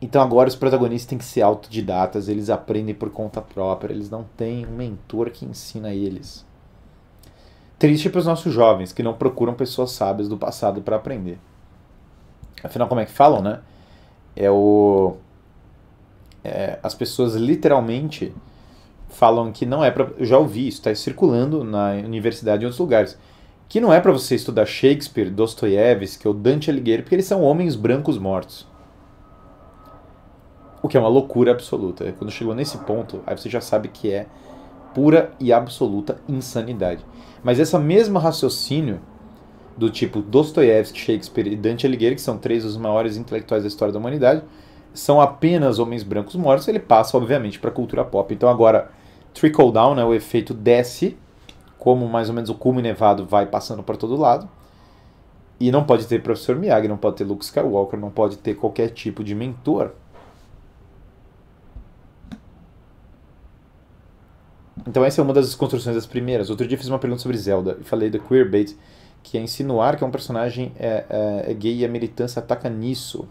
Então 0.00 0.22
agora 0.22 0.48
os 0.48 0.54
protagonistas 0.54 1.08
têm 1.08 1.18
que 1.18 1.24
ser 1.24 1.42
autodidatas, 1.42 2.28
eles 2.28 2.48
aprendem 2.48 2.94
por 2.94 3.10
conta 3.10 3.42
própria, 3.42 3.92
eles 3.92 4.08
não 4.08 4.24
têm 4.36 4.64
um 4.64 4.76
mentor 4.76 5.30
que 5.30 5.44
ensina 5.44 5.92
eles. 5.92 6.46
Triste 7.80 8.08
para 8.08 8.20
os 8.20 8.26
nossos 8.26 8.52
jovens 8.52 8.92
que 8.92 9.02
não 9.02 9.14
procuram 9.14 9.54
pessoas 9.54 9.90
sábias 9.90 10.28
do 10.28 10.38
passado 10.38 10.82
para 10.82 10.96
aprender. 10.96 11.38
Afinal, 12.62 12.86
como 12.86 13.00
é 13.00 13.06
que 13.06 13.12
falam, 13.12 13.42
né? 13.42 13.60
É 14.36 14.50
o. 14.50 15.16
É, 16.44 16.78
as 16.82 16.94
pessoas 16.94 17.34
literalmente 17.34 18.32
falam 19.08 19.50
que 19.52 19.66
não 19.66 19.84
é 19.84 19.90
para. 19.90 20.10
Eu 20.16 20.24
já 20.24 20.38
ouvi 20.38 20.68
isso, 20.68 20.78
está 20.78 20.94
circulando 20.94 21.64
na 21.64 21.92
universidade 21.92 22.62
e 22.62 22.64
em 22.64 22.66
outros 22.66 22.80
lugares. 22.80 23.18
Que 23.68 23.80
não 23.80 23.92
é 23.92 24.00
para 24.00 24.12
você 24.12 24.34
estudar 24.34 24.64
Shakespeare, 24.64 25.30
Dostoiévski 25.30 26.26
ou 26.26 26.32
Dante 26.32 26.70
Alighieri, 26.70 27.02
porque 27.02 27.14
eles 27.14 27.26
são 27.26 27.42
homens 27.42 27.76
brancos 27.76 28.16
mortos. 28.16 28.66
O 30.82 30.88
que 30.88 30.96
é 30.96 31.00
uma 31.00 31.08
loucura 31.08 31.50
absoluta. 31.50 32.10
Quando 32.18 32.30
chegou 32.30 32.54
nesse 32.54 32.78
ponto, 32.78 33.20
aí 33.26 33.36
você 33.36 33.50
já 33.50 33.60
sabe 33.60 33.88
que 33.88 34.10
é 34.10 34.26
pura 34.94 35.32
e 35.38 35.52
absoluta 35.52 36.18
insanidade. 36.28 37.04
Mas 37.42 37.60
essa 37.60 37.78
mesma 37.78 38.18
raciocínio 38.18 39.00
do 39.76 39.90
tipo 39.90 40.20
Dostoiévski, 40.20 40.98
Shakespeare 40.98 41.52
e 41.52 41.56
Dante 41.56 41.86
Alighieri, 41.86 42.16
que 42.16 42.20
são 42.20 42.38
três 42.38 42.64
dos 42.64 42.76
maiores 42.76 43.16
intelectuais 43.16 43.62
da 43.62 43.68
história 43.68 43.92
da 43.92 43.98
humanidade, 43.98 44.42
são 44.98 45.20
apenas 45.20 45.78
homens 45.78 46.02
brancos 46.02 46.34
mortos, 46.34 46.66
ele 46.66 46.80
passa, 46.80 47.16
obviamente, 47.16 47.58
para 47.58 47.70
a 47.70 47.72
cultura 47.72 48.04
pop. 48.04 48.34
Então 48.34 48.48
agora, 48.48 48.90
trickle 49.32 49.72
down, 49.72 49.94
né, 49.94 50.04
o 50.04 50.12
efeito 50.12 50.52
desce, 50.52 51.16
como 51.78 52.08
mais 52.08 52.28
ou 52.28 52.34
menos 52.34 52.50
o 52.50 52.54
cume 52.54 52.82
nevado 52.82 53.24
vai 53.24 53.46
passando 53.46 53.82
para 53.82 53.96
todo 53.96 54.16
lado. 54.16 54.48
E 55.60 55.70
não 55.70 55.84
pode 55.84 56.06
ter 56.06 56.22
professor 56.22 56.56
Miyagi, 56.56 56.88
não 56.88 56.96
pode 56.96 57.16
ter 57.16 57.24
Luke 57.24 57.44
Skywalker, 57.44 57.98
não 57.98 58.10
pode 58.10 58.38
ter 58.38 58.54
qualquer 58.54 58.90
tipo 58.90 59.22
de 59.22 59.34
mentor. 59.34 59.92
Então 64.86 65.04
essa 65.04 65.20
é 65.20 65.24
uma 65.24 65.32
das 65.32 65.54
construções 65.54 65.94
das 65.94 66.06
primeiras. 66.06 66.50
Outro 66.50 66.66
dia 66.66 66.78
fiz 66.78 66.88
uma 66.88 66.98
pergunta 66.98 67.22
sobre 67.22 67.36
Zelda 67.36 67.76
e 67.80 67.84
falei 67.84 68.10
do 68.10 68.20
queerbait, 68.20 68.76
que 69.22 69.36
é 69.36 69.40
insinuar 69.40 69.96
que 69.96 70.02
é 70.02 70.06
um 70.06 70.10
personagem 70.10 70.72
é, 70.78 71.04
é, 71.08 71.50
é 71.50 71.54
gay 71.54 71.78
e 71.78 71.84
a 71.84 71.88
militância 71.88 72.40
ataca 72.40 72.68
nisso. 72.68 73.28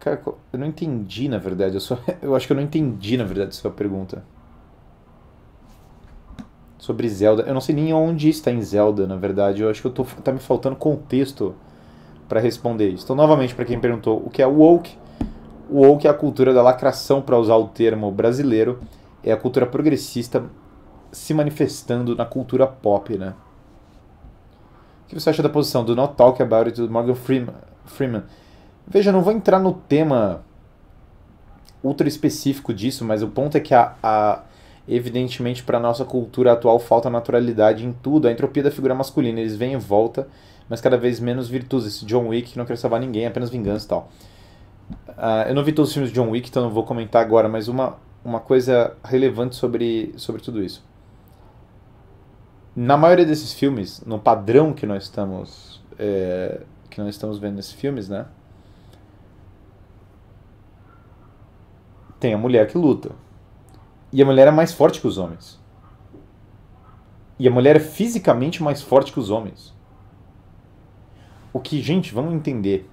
Cara, 0.00 0.22
eu 0.52 0.58
não 0.58 0.66
entendi 0.66 1.28
na 1.28 1.38
verdade. 1.38 1.74
Eu, 1.74 1.80
só, 1.80 1.98
eu 2.22 2.34
acho 2.34 2.46
que 2.46 2.52
eu 2.52 2.56
não 2.56 2.62
entendi 2.62 3.16
na 3.16 3.24
verdade 3.24 3.54
sua 3.54 3.70
pergunta. 3.70 4.24
Sobre 6.78 7.08
Zelda. 7.08 7.42
Eu 7.42 7.54
não 7.54 7.60
sei 7.60 7.74
nem 7.74 7.92
onde 7.92 8.28
está 8.28 8.50
em 8.50 8.62
Zelda, 8.62 9.06
na 9.06 9.16
verdade. 9.16 9.62
Eu 9.62 9.70
acho 9.70 9.80
que 9.80 9.86
eu 9.86 9.92
tô, 9.92 10.04
tá 10.04 10.32
me 10.32 10.38
faltando 10.38 10.76
contexto 10.76 11.54
para 12.28 12.40
responder 12.40 12.88
isso. 12.90 13.04
Então, 13.04 13.16
novamente, 13.16 13.54
para 13.54 13.64
quem 13.64 13.80
perguntou 13.80 14.22
o 14.24 14.30
que 14.30 14.42
é 14.42 14.46
woke, 14.46 14.96
woke 15.70 16.06
é 16.06 16.10
a 16.10 16.14
cultura 16.14 16.52
da 16.52 16.62
lacração, 16.62 17.22
para 17.22 17.38
usar 17.38 17.56
o 17.56 17.68
termo 17.68 18.10
brasileiro, 18.12 18.80
é 19.24 19.32
a 19.32 19.36
cultura 19.36 19.66
progressista 19.66 20.44
se 21.10 21.32
manifestando 21.32 22.14
na 22.14 22.26
cultura 22.26 22.66
pop, 22.66 23.16
né? 23.16 23.34
O 25.04 25.08
que 25.08 25.18
você 25.18 25.30
acha 25.30 25.42
da 25.42 25.48
posição 25.48 25.84
do 25.84 25.96
Not 25.96 26.14
Talk 26.14 26.42
About 26.42 26.68
It 26.68 26.80
do 26.80 26.90
Morgan 26.90 27.14
Freeman? 27.14 28.24
Veja, 28.90 29.12
não 29.12 29.20
vou 29.20 29.32
entrar 29.32 29.58
no 29.58 29.72
tema 29.72 30.42
ultra 31.82 32.08
específico 32.08 32.72
disso, 32.72 33.04
mas 33.04 33.22
o 33.22 33.28
ponto 33.28 33.56
é 33.56 33.60
que 33.60 33.74
a, 33.74 33.94
a 34.02 34.42
evidentemente 34.88 35.62
para 35.62 35.78
nossa 35.78 36.04
cultura 36.04 36.52
atual 36.52 36.78
falta 36.78 37.10
naturalidade 37.10 37.84
em 37.84 37.92
tudo, 37.92 38.26
a 38.26 38.32
entropia 38.32 38.62
da 38.62 38.70
figura 38.70 38.94
masculina, 38.94 39.38
eles 39.40 39.54
vêm 39.54 39.74
e 39.74 39.76
volta, 39.76 40.26
mas 40.68 40.80
cada 40.80 40.96
vez 40.96 41.20
menos 41.20 41.48
virtudes. 41.48 41.86
Esse 41.86 42.06
John 42.06 42.28
Wick 42.28 42.56
não 42.56 42.64
quer 42.64 42.78
salvar 42.78 42.98
ninguém, 42.98 43.24
é 43.24 43.28
apenas 43.28 43.50
vingança 43.50 43.84
e 43.84 43.88
tal. 43.88 44.10
Uh, 45.08 45.48
eu 45.48 45.54
não 45.54 45.62
vi 45.62 45.72
todos 45.72 45.90
os 45.90 45.94
filmes 45.94 46.10
de 46.10 46.18
John 46.18 46.30
Wick, 46.30 46.48
então 46.48 46.62
não 46.62 46.70
vou 46.70 46.84
comentar 46.84 47.20
agora, 47.20 47.48
mas 47.48 47.68
uma, 47.68 47.98
uma 48.24 48.40
coisa 48.40 48.96
relevante 49.04 49.54
sobre, 49.54 50.14
sobre 50.16 50.40
tudo 50.40 50.62
isso. 50.62 50.82
Na 52.74 52.96
maioria 52.96 53.26
desses 53.26 53.52
filmes, 53.52 54.00
no 54.06 54.18
padrão 54.18 54.72
que 54.72 54.86
nós 54.86 55.02
estamos 55.02 55.82
é, 55.98 56.60
que 56.88 57.00
nós 57.00 57.10
estamos 57.10 57.38
vendo 57.38 57.56
nesses 57.56 57.72
filmes, 57.72 58.08
né? 58.08 58.26
Tem 62.18 62.34
a 62.34 62.38
mulher 62.38 62.66
que 62.66 62.76
luta. 62.76 63.10
E 64.12 64.22
a 64.22 64.26
mulher 64.26 64.48
é 64.48 64.50
mais 64.50 64.72
forte 64.72 65.00
que 65.00 65.06
os 65.06 65.18
homens. 65.18 65.60
E 67.38 67.46
a 67.46 67.50
mulher 67.50 67.76
é 67.76 67.80
fisicamente 67.80 68.62
mais 68.62 68.82
forte 68.82 69.12
que 69.12 69.20
os 69.20 69.30
homens. 69.30 69.74
O 71.52 71.60
que, 71.60 71.80
gente, 71.80 72.12
vamos 72.12 72.34
entender 72.34 72.88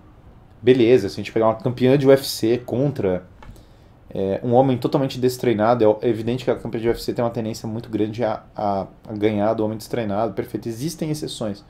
beleza, 0.65 1.09
se 1.09 1.13
a 1.13 1.17
gente 1.17 1.31
pegar 1.31 1.45
uma 1.45 1.55
campeã 1.55 1.95
de 1.95 2.07
UFC 2.07 2.57
contra 2.57 3.27
é, 4.09 4.39
um 4.43 4.53
homem 4.53 4.77
totalmente 4.77 5.19
destreinado, 5.19 5.97
é 6.01 6.09
evidente 6.09 6.43
que 6.43 6.49
a 6.49 6.55
campeã 6.55 6.81
de 6.81 6.87
UFC 6.87 7.13
tem 7.13 7.23
uma 7.23 7.29
tendência 7.29 7.67
muito 7.67 7.87
grande 7.87 8.23
a, 8.23 8.41
a, 8.55 8.87
a 9.07 9.13
ganhar 9.13 9.53
do 9.53 9.63
homem 9.63 9.77
destreinado, 9.77 10.33
perfeito. 10.33 10.67
Existem 10.67 11.11
exceções. 11.11 11.63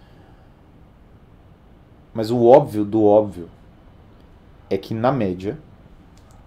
Mas 2.13 2.31
o 2.31 2.45
óbvio 2.45 2.85
do 2.85 3.03
óbvio 3.03 3.49
é 4.69 4.77
que, 4.77 4.93
na 4.93 5.11
média, 5.11 5.57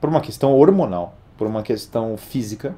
por 0.01 0.09
uma 0.09 0.21
questão 0.21 0.55
hormonal, 0.55 1.15
por 1.37 1.47
uma 1.47 1.63
questão 1.63 2.17
física, 2.17 2.75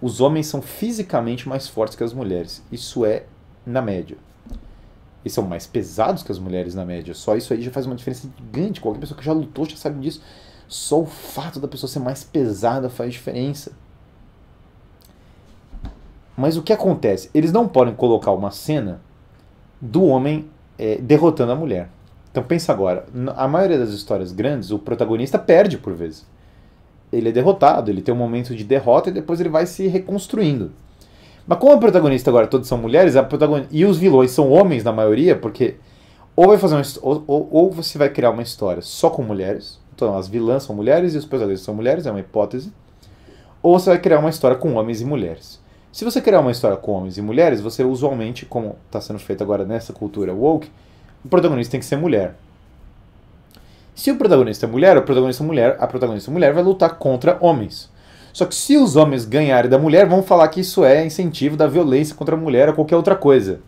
os 0.00 0.20
homens 0.20 0.46
são 0.46 0.62
fisicamente 0.62 1.48
mais 1.48 1.66
fortes 1.66 1.96
que 1.96 2.04
as 2.04 2.12
mulheres. 2.12 2.62
Isso 2.70 3.04
é 3.04 3.24
na 3.66 3.82
média. 3.82 4.16
Eles 5.24 5.32
são 5.32 5.44
mais 5.44 5.66
pesados 5.66 6.22
que 6.22 6.30
as 6.30 6.38
mulheres 6.38 6.74
na 6.74 6.84
média. 6.84 7.12
Só 7.14 7.36
isso 7.36 7.52
aí 7.52 7.60
já 7.60 7.70
faz 7.70 7.86
uma 7.86 7.96
diferença 7.96 8.28
gigante. 8.36 8.80
Qualquer 8.80 9.00
pessoa 9.00 9.18
que 9.18 9.24
já 9.24 9.32
lutou 9.32 9.68
já 9.68 9.76
sabe 9.76 10.00
disso. 10.00 10.22
Só 10.68 11.00
o 11.00 11.06
fato 11.06 11.58
da 11.58 11.66
pessoa 11.66 11.90
ser 11.90 11.98
mais 11.98 12.22
pesada 12.22 12.88
faz 12.88 13.12
diferença. 13.12 13.72
Mas 16.36 16.56
o 16.56 16.62
que 16.62 16.72
acontece? 16.72 17.30
Eles 17.34 17.50
não 17.50 17.66
podem 17.66 17.94
colocar 17.94 18.30
uma 18.30 18.52
cena 18.52 19.00
do 19.80 20.04
homem 20.04 20.48
é, 20.78 20.96
derrotando 20.98 21.50
a 21.50 21.56
mulher. 21.56 21.90
Então 22.38 22.46
pensa 22.46 22.72
agora, 22.72 23.04
a 23.34 23.48
maioria 23.48 23.76
das 23.76 23.88
histórias 23.88 24.30
grandes, 24.30 24.70
o 24.70 24.78
protagonista 24.78 25.36
perde 25.36 25.76
por 25.76 25.92
vezes. 25.92 26.24
Ele 27.12 27.30
é 27.30 27.32
derrotado, 27.32 27.90
ele 27.90 28.00
tem 28.00 28.14
um 28.14 28.16
momento 28.16 28.54
de 28.54 28.62
derrota 28.62 29.10
e 29.10 29.12
depois 29.12 29.40
ele 29.40 29.48
vai 29.48 29.66
se 29.66 29.88
reconstruindo. 29.88 30.70
Mas 31.44 31.58
como 31.58 31.72
a 31.72 31.78
protagonista 31.78 32.30
agora 32.30 32.46
todos 32.46 32.68
são 32.68 32.78
mulheres, 32.78 33.16
a 33.16 33.24
protagonista, 33.24 33.74
e 33.74 33.84
os 33.84 33.98
vilões 33.98 34.30
são 34.30 34.52
homens 34.52 34.84
na 34.84 34.92
maioria, 34.92 35.34
porque 35.34 35.78
ou 36.36 36.46
vai 36.46 36.58
fazer 36.58 36.76
uma, 36.76 36.82
ou, 37.02 37.24
ou, 37.26 37.48
ou, 37.50 37.70
você 37.72 37.98
vai 37.98 38.08
criar 38.08 38.30
uma 38.30 38.42
história 38.42 38.82
só 38.82 39.10
com 39.10 39.24
mulheres, 39.24 39.80
então 39.92 40.16
as 40.16 40.28
vilãs 40.28 40.62
são 40.62 40.76
mulheres 40.76 41.16
e 41.16 41.18
os 41.18 41.24
protagonistas 41.24 41.66
são 41.66 41.74
mulheres, 41.74 42.06
é 42.06 42.10
uma 42.12 42.20
hipótese, 42.20 42.72
ou 43.60 43.76
você 43.76 43.90
vai 43.90 43.98
criar 43.98 44.20
uma 44.20 44.30
história 44.30 44.56
com 44.56 44.74
homens 44.74 45.00
e 45.00 45.04
mulheres. 45.04 45.60
Se 45.90 46.04
você 46.04 46.20
criar 46.20 46.38
uma 46.38 46.52
história 46.52 46.76
com 46.76 46.92
homens 46.92 47.18
e 47.18 47.22
mulheres, 47.22 47.60
você 47.60 47.82
usualmente, 47.82 48.46
como 48.46 48.76
está 48.86 49.00
sendo 49.00 49.18
feito 49.18 49.42
agora 49.42 49.64
nessa 49.64 49.92
cultura 49.92 50.32
woke, 50.32 50.70
o 51.24 51.28
protagonista 51.28 51.72
tem 51.72 51.80
que 51.80 51.86
ser 51.86 51.96
mulher. 51.96 52.34
Se 53.94 54.10
o 54.10 54.16
protagonista 54.16 54.66
é 54.66 54.68
mulher, 54.68 54.96
o 54.96 55.02
protagonista 55.02 55.42
mulher, 55.42 55.76
a 55.80 55.86
protagonista 55.86 56.30
mulher 56.30 56.52
vai 56.52 56.62
lutar 56.62 56.98
contra 56.98 57.36
homens. 57.40 57.90
Só 58.32 58.46
que 58.46 58.54
se 58.54 58.76
os 58.76 58.94
homens 58.94 59.24
ganharem 59.24 59.68
da 59.68 59.78
mulher, 59.78 60.06
vão 60.06 60.22
falar 60.22 60.46
que 60.48 60.60
isso 60.60 60.84
é 60.84 61.04
incentivo 61.04 61.56
da 61.56 61.66
violência 61.66 62.14
contra 62.14 62.36
a 62.36 62.38
mulher 62.38 62.68
ou 62.68 62.74
qualquer 62.76 62.94
outra 62.94 63.16
coisa. 63.16 63.60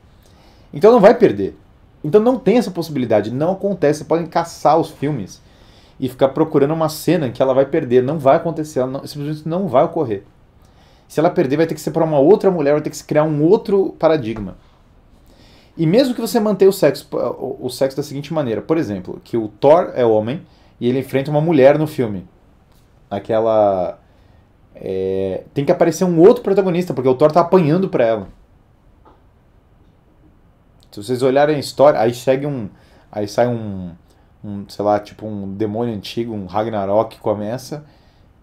Então 0.72 0.92
não 0.92 1.00
vai 1.00 1.14
perder. 1.14 1.58
Então 2.04 2.20
não 2.20 2.38
tem 2.38 2.58
essa 2.58 2.70
possibilidade, 2.70 3.32
não 3.32 3.52
acontece. 3.52 4.04
Podem 4.04 4.26
caçar 4.26 4.78
os 4.78 4.90
filmes 4.90 5.42
e 5.98 6.08
ficar 6.08 6.28
procurando 6.28 6.72
uma 6.72 6.88
cena 6.88 7.30
que 7.30 7.42
ela 7.42 7.52
vai 7.52 7.66
perder. 7.66 8.00
Não 8.02 8.16
vai 8.16 8.36
acontecer, 8.36 8.86
não, 8.86 9.04
simplesmente 9.04 9.48
não 9.48 9.66
vai 9.66 9.82
ocorrer. 9.82 10.22
Se 11.08 11.18
ela 11.18 11.30
perder, 11.30 11.56
vai 11.56 11.66
ter 11.66 11.74
que 11.74 11.80
ser 11.80 11.90
para 11.90 12.04
uma 12.04 12.20
outra 12.20 12.52
mulher, 12.52 12.74
vai 12.74 12.80
ter 12.80 12.90
que 12.90 12.96
se 12.96 13.04
criar 13.04 13.24
um 13.24 13.42
outro 13.42 13.96
paradigma. 13.98 14.56
E 15.76 15.87
mesmo 15.87 16.14
que 16.14 16.20
você 16.20 16.38
mantenha 16.38 16.68
o 16.68 16.72
sexo, 16.72 17.09
o 17.12 17.68
sexo 17.70 17.96
da 17.96 18.02
seguinte 18.02 18.35
maneira, 18.35 18.61
por 18.61 18.76
exemplo, 18.76 19.20
que 19.24 19.37
o 19.37 19.48
Thor 19.48 19.92
é 19.94 20.04
homem 20.04 20.42
e 20.80 20.88
ele 20.88 20.98
enfrenta 20.98 21.30
uma 21.30 21.40
mulher 21.40 21.78
no 21.78 21.87
filme. 21.87 22.26
Aquela 23.09 23.98
é, 24.74 25.44
tem 25.52 25.64
que 25.64 25.72
aparecer 25.72 26.04
um 26.04 26.18
outro 26.20 26.42
protagonista, 26.42 26.94
porque 26.94 27.09
o 27.09 27.14
Thor 27.14 27.30
tá 27.30 27.40
apanhando 27.40 27.88
pra 27.88 28.04
ela. 28.04 28.28
Se 30.90 31.02
vocês 31.02 31.22
olharem 31.22 31.56
a 31.56 31.59
história, 31.59 32.00
aí 32.00 32.12
segue 32.12 32.46
um. 32.46 32.68
Aí 33.12 33.28
sai 33.28 33.46
um, 33.46 33.92
um, 34.44 34.68
sei 34.68 34.85
lá, 34.85 34.98
tipo 34.98 35.26
um 35.26 35.54
demônio 35.54 35.94
antigo, 35.94 36.33
um 36.33 36.46
Ragnarok 36.46 37.18
começa, 37.18 37.85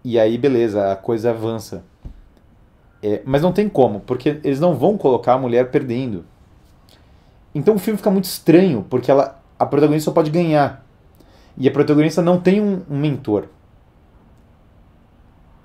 e 0.04 0.18
aí 0.18 0.38
beleza, 0.38 0.92
a 0.92 0.96
coisa 0.96 1.30
avança. 1.30 1.84
É, 3.02 3.22
mas 3.24 3.42
não 3.42 3.52
tem 3.52 3.68
como, 3.68 4.00
porque 4.00 4.40
eles 4.42 4.60
não 4.60 4.74
vão 4.74 4.98
colocar 4.98 5.34
a 5.34 5.38
mulher 5.38 5.70
perdendo. 5.70 6.24
Então 7.58 7.74
o 7.74 7.78
filme 7.78 7.96
fica 7.96 8.10
muito 8.10 8.24
estranho, 8.24 8.86
porque 8.88 9.10
ela, 9.10 9.42
a 9.58 9.66
protagonista 9.66 10.10
só 10.10 10.14
pode 10.14 10.30
ganhar. 10.30 10.86
E 11.56 11.68
a 11.68 11.72
protagonista 11.72 12.22
não 12.22 12.40
tem 12.40 12.60
um, 12.60 12.82
um 12.88 12.96
mentor. 12.96 13.46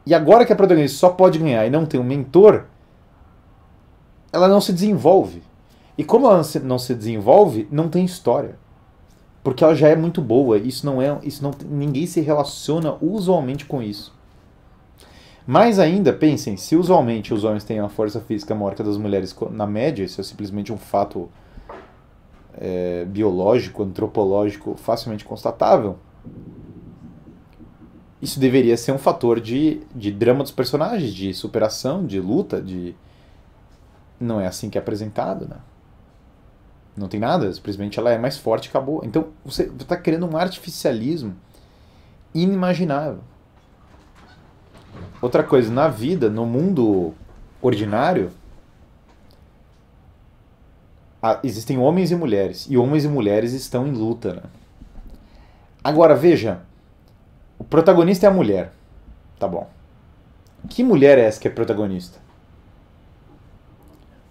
E 0.04 0.14
agora 0.14 0.44
que 0.44 0.52
a 0.52 0.56
protagonista 0.56 0.98
só 0.98 1.10
pode 1.10 1.38
ganhar 1.38 1.66
e 1.68 1.70
não 1.70 1.86
tem 1.86 2.00
um 2.00 2.04
mentor, 2.04 2.66
ela 4.32 4.48
não 4.48 4.60
se 4.60 4.74
desenvolve. 4.74 5.44
E 5.96 6.04
como 6.04 6.26
ela 6.26 6.42
não 6.64 6.80
se 6.80 6.96
desenvolve, 6.96 7.68
não 7.72 7.88
tem 7.88 8.04
história. 8.04 8.56
Porque 9.44 9.64
ela 9.64 9.76
já 9.76 9.88
é 9.88 9.96
muito 9.96 10.20
boa. 10.20 10.58
Isso 10.58 10.88
não 10.88 11.00
é, 11.00 11.20
isso 11.22 11.44
não 11.44 11.52
ninguém 11.70 12.08
se 12.08 12.22
relaciona 12.22 12.98
usualmente 13.00 13.66
com 13.66 13.84
isso. 13.84 14.12
Mais 15.46 15.78
ainda, 15.78 16.12
pensem, 16.12 16.58
se 16.58 16.76
usualmente 16.76 17.34
os 17.34 17.44
homens 17.44 17.64
têm 17.64 17.80
uma 17.80 17.90
força 17.90 18.20
física 18.20 18.56
maior 18.56 18.74
que 18.74 18.82
a 18.82 18.86
das 18.86 18.98
mulheres 18.98 19.36
na 19.52 19.68
média, 19.68 20.04
isso 20.04 20.20
é 20.20 20.24
simplesmente 20.24 20.74
um 20.74 20.78
fato 20.78 21.30
é, 22.58 23.06
biológico, 23.06 23.84
antropológico 23.84 24.76
facilmente 24.76 25.26
constatável, 25.26 25.98
isso 28.22 28.40
deveria 28.40 28.78
ser 28.78 28.94
um 28.94 28.98
fator 28.98 29.42
de, 29.42 29.82
de 29.94 30.10
drama 30.10 30.44
dos 30.44 30.52
personagens, 30.52 31.14
de 31.14 31.34
superação, 31.34 32.06
de 32.06 32.22
luta, 32.22 32.62
de. 32.62 32.96
Não 34.18 34.40
é 34.40 34.48
assim 34.48 34.70
que 34.70 34.78
é 34.78 34.82
apresentado, 34.82 35.46
né? 35.46 35.58
Não 36.96 37.10
tem 37.10 37.20
nada, 37.20 37.52
simplesmente 37.52 38.00
ela 38.00 38.12
é 38.12 38.18
mais 38.18 38.38
forte 38.38 38.68
e 38.68 38.70
acabou. 38.70 39.02
Então 39.04 39.28
você 39.44 39.64
está 39.64 39.98
criando 39.98 40.26
um 40.26 40.38
artificialismo 40.38 41.36
inimaginável. 42.34 43.20
Outra 45.22 45.44
coisa, 45.44 45.72
na 45.72 45.90
vida, 45.90 46.30
no 46.30 46.46
mundo 46.46 47.14
ordinário, 47.62 48.32
existem 51.44 51.78
homens 51.78 52.12
e 52.12 52.16
mulheres. 52.16 52.68
E 52.70 52.78
homens 52.78 53.06
e 53.06 53.08
mulheres 53.08 53.54
estão 53.54 53.88
em 53.88 53.92
luta. 53.92 54.34
Né? 54.34 54.42
Agora, 55.84 56.16
veja, 56.16 56.62
o 57.58 57.64
protagonista 57.64 58.26
é 58.26 58.30
a 58.30 58.34
mulher. 58.34 58.72
Tá 59.40 59.48
bom. 59.48 59.70
Que 60.70 60.84
mulher 60.84 61.18
é 61.18 61.24
essa 61.24 61.40
que 61.40 61.48
é 61.48 61.52
protagonista? 61.52 62.20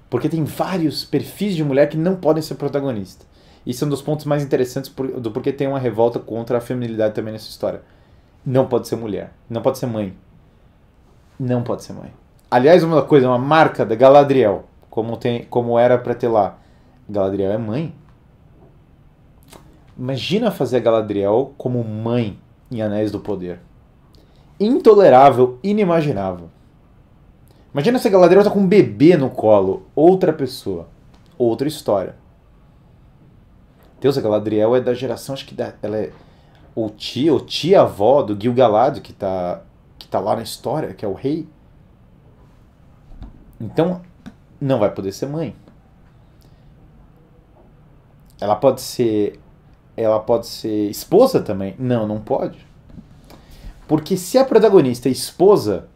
Porque 0.09 0.29
tem 0.29 0.45
vários 0.45 1.05
perfis 1.05 1.55
de 1.55 1.65
mulher 1.65 1.89
que 1.89 1.97
não 1.97 2.17
podem 2.17 2.43
ser 2.43 2.57
protagonista. 2.57 3.25
Isso 3.65 3.85
é 3.85 3.87
um 3.87 3.91
dos 3.91 4.03
pontos 4.03 4.27
mais 4.27 4.43
interessantes 4.43 4.93
do 5.19 5.31
porquê 5.31 5.53
tem 5.53 5.69
uma 5.69 5.79
revolta 5.79 6.19
contra 6.19 6.59
a 6.59 6.61
feminilidade 6.61 7.15
também 7.15 7.33
nessa 7.33 7.49
história. 7.49 7.83
Não 8.45 8.67
pode 8.67 8.89
ser 8.89 8.97
mulher. 8.97 9.33
Não 9.49 9.63
pode 9.63 9.79
ser 9.79 9.87
mãe. 9.87 10.15
Não 11.39 11.63
pode 11.63 11.85
ser 11.85 11.93
mãe. 11.93 12.13
Aliás, 12.51 12.83
uma 12.83 13.03
coisa, 13.03 13.29
uma 13.29 13.39
marca 13.39 13.87
da 13.87 13.95
Galadriel, 13.95 14.65
como, 14.91 15.17
tem, 15.17 15.45
como 15.45 15.79
era 15.79 15.97
pra 15.97 16.15
ter 16.15 16.29
lá. 16.29 16.59
Galadriel 17.12 17.53
é 17.53 17.59
mãe. 17.59 17.94
Imagina 19.96 20.51
fazer 20.51 20.81
Galadriel 20.81 21.55
como 21.57 21.85
mãe 21.85 22.38
em 22.70 22.81
Anéis 22.81 23.11
do 23.11 23.20
Poder. 23.20 23.61
Intolerável, 24.59 25.59
inimaginável. 25.62 26.48
Imagina 27.72 27.98
se 27.98 28.09
a 28.09 28.11
Galadriel 28.11 28.44
tá 28.44 28.51
com 28.51 28.61
um 28.61 28.66
bebê 28.66 29.16
no 29.16 29.31
colo, 29.31 29.87
outra 29.94 30.33
pessoa, 30.33 30.88
outra 31.38 31.68
história. 31.68 32.16
Deus, 34.01 34.18
a 34.18 34.20
Galadriel 34.20 34.75
é 34.75 34.81
da 34.81 34.94
geração, 34.94 35.35
acho 35.35 35.46
que 35.46 35.55
da, 35.55 35.75
ela 35.83 35.96
é 35.96 36.12
ou 36.75 36.90
tia 36.90 37.33
ou 37.33 37.40
tia-avó 37.40 38.22
do 38.22 38.40
Gil-galad, 38.40 39.01
que 39.01 39.12
tá, 39.12 39.62
que 39.98 40.09
tá 40.09 40.18
lá 40.18 40.37
na 40.37 40.42
história, 40.42 40.94
que 40.94 41.05
é 41.05 41.09
o 41.09 41.12
rei. 41.12 41.48
Então, 43.61 44.01
não 44.61 44.79
vai 44.79 44.90
poder 44.90 45.12
ser 45.12 45.27
mãe. 45.27 45.55
Ela 48.43 48.57
pode 48.57 48.81
ser 48.81 49.39
ela 49.97 50.19
pode 50.19 50.47
ser 50.47 50.91
esposa 50.91 51.41
também? 51.41 51.75
Não, 51.79 52.07
não 52.07 52.19
pode. 52.19 52.59
Porque 53.87 54.17
se 54.17 54.39
a 54.39 54.45
protagonista 54.45 55.09
é 55.09 55.13
esposa, 55.13 55.87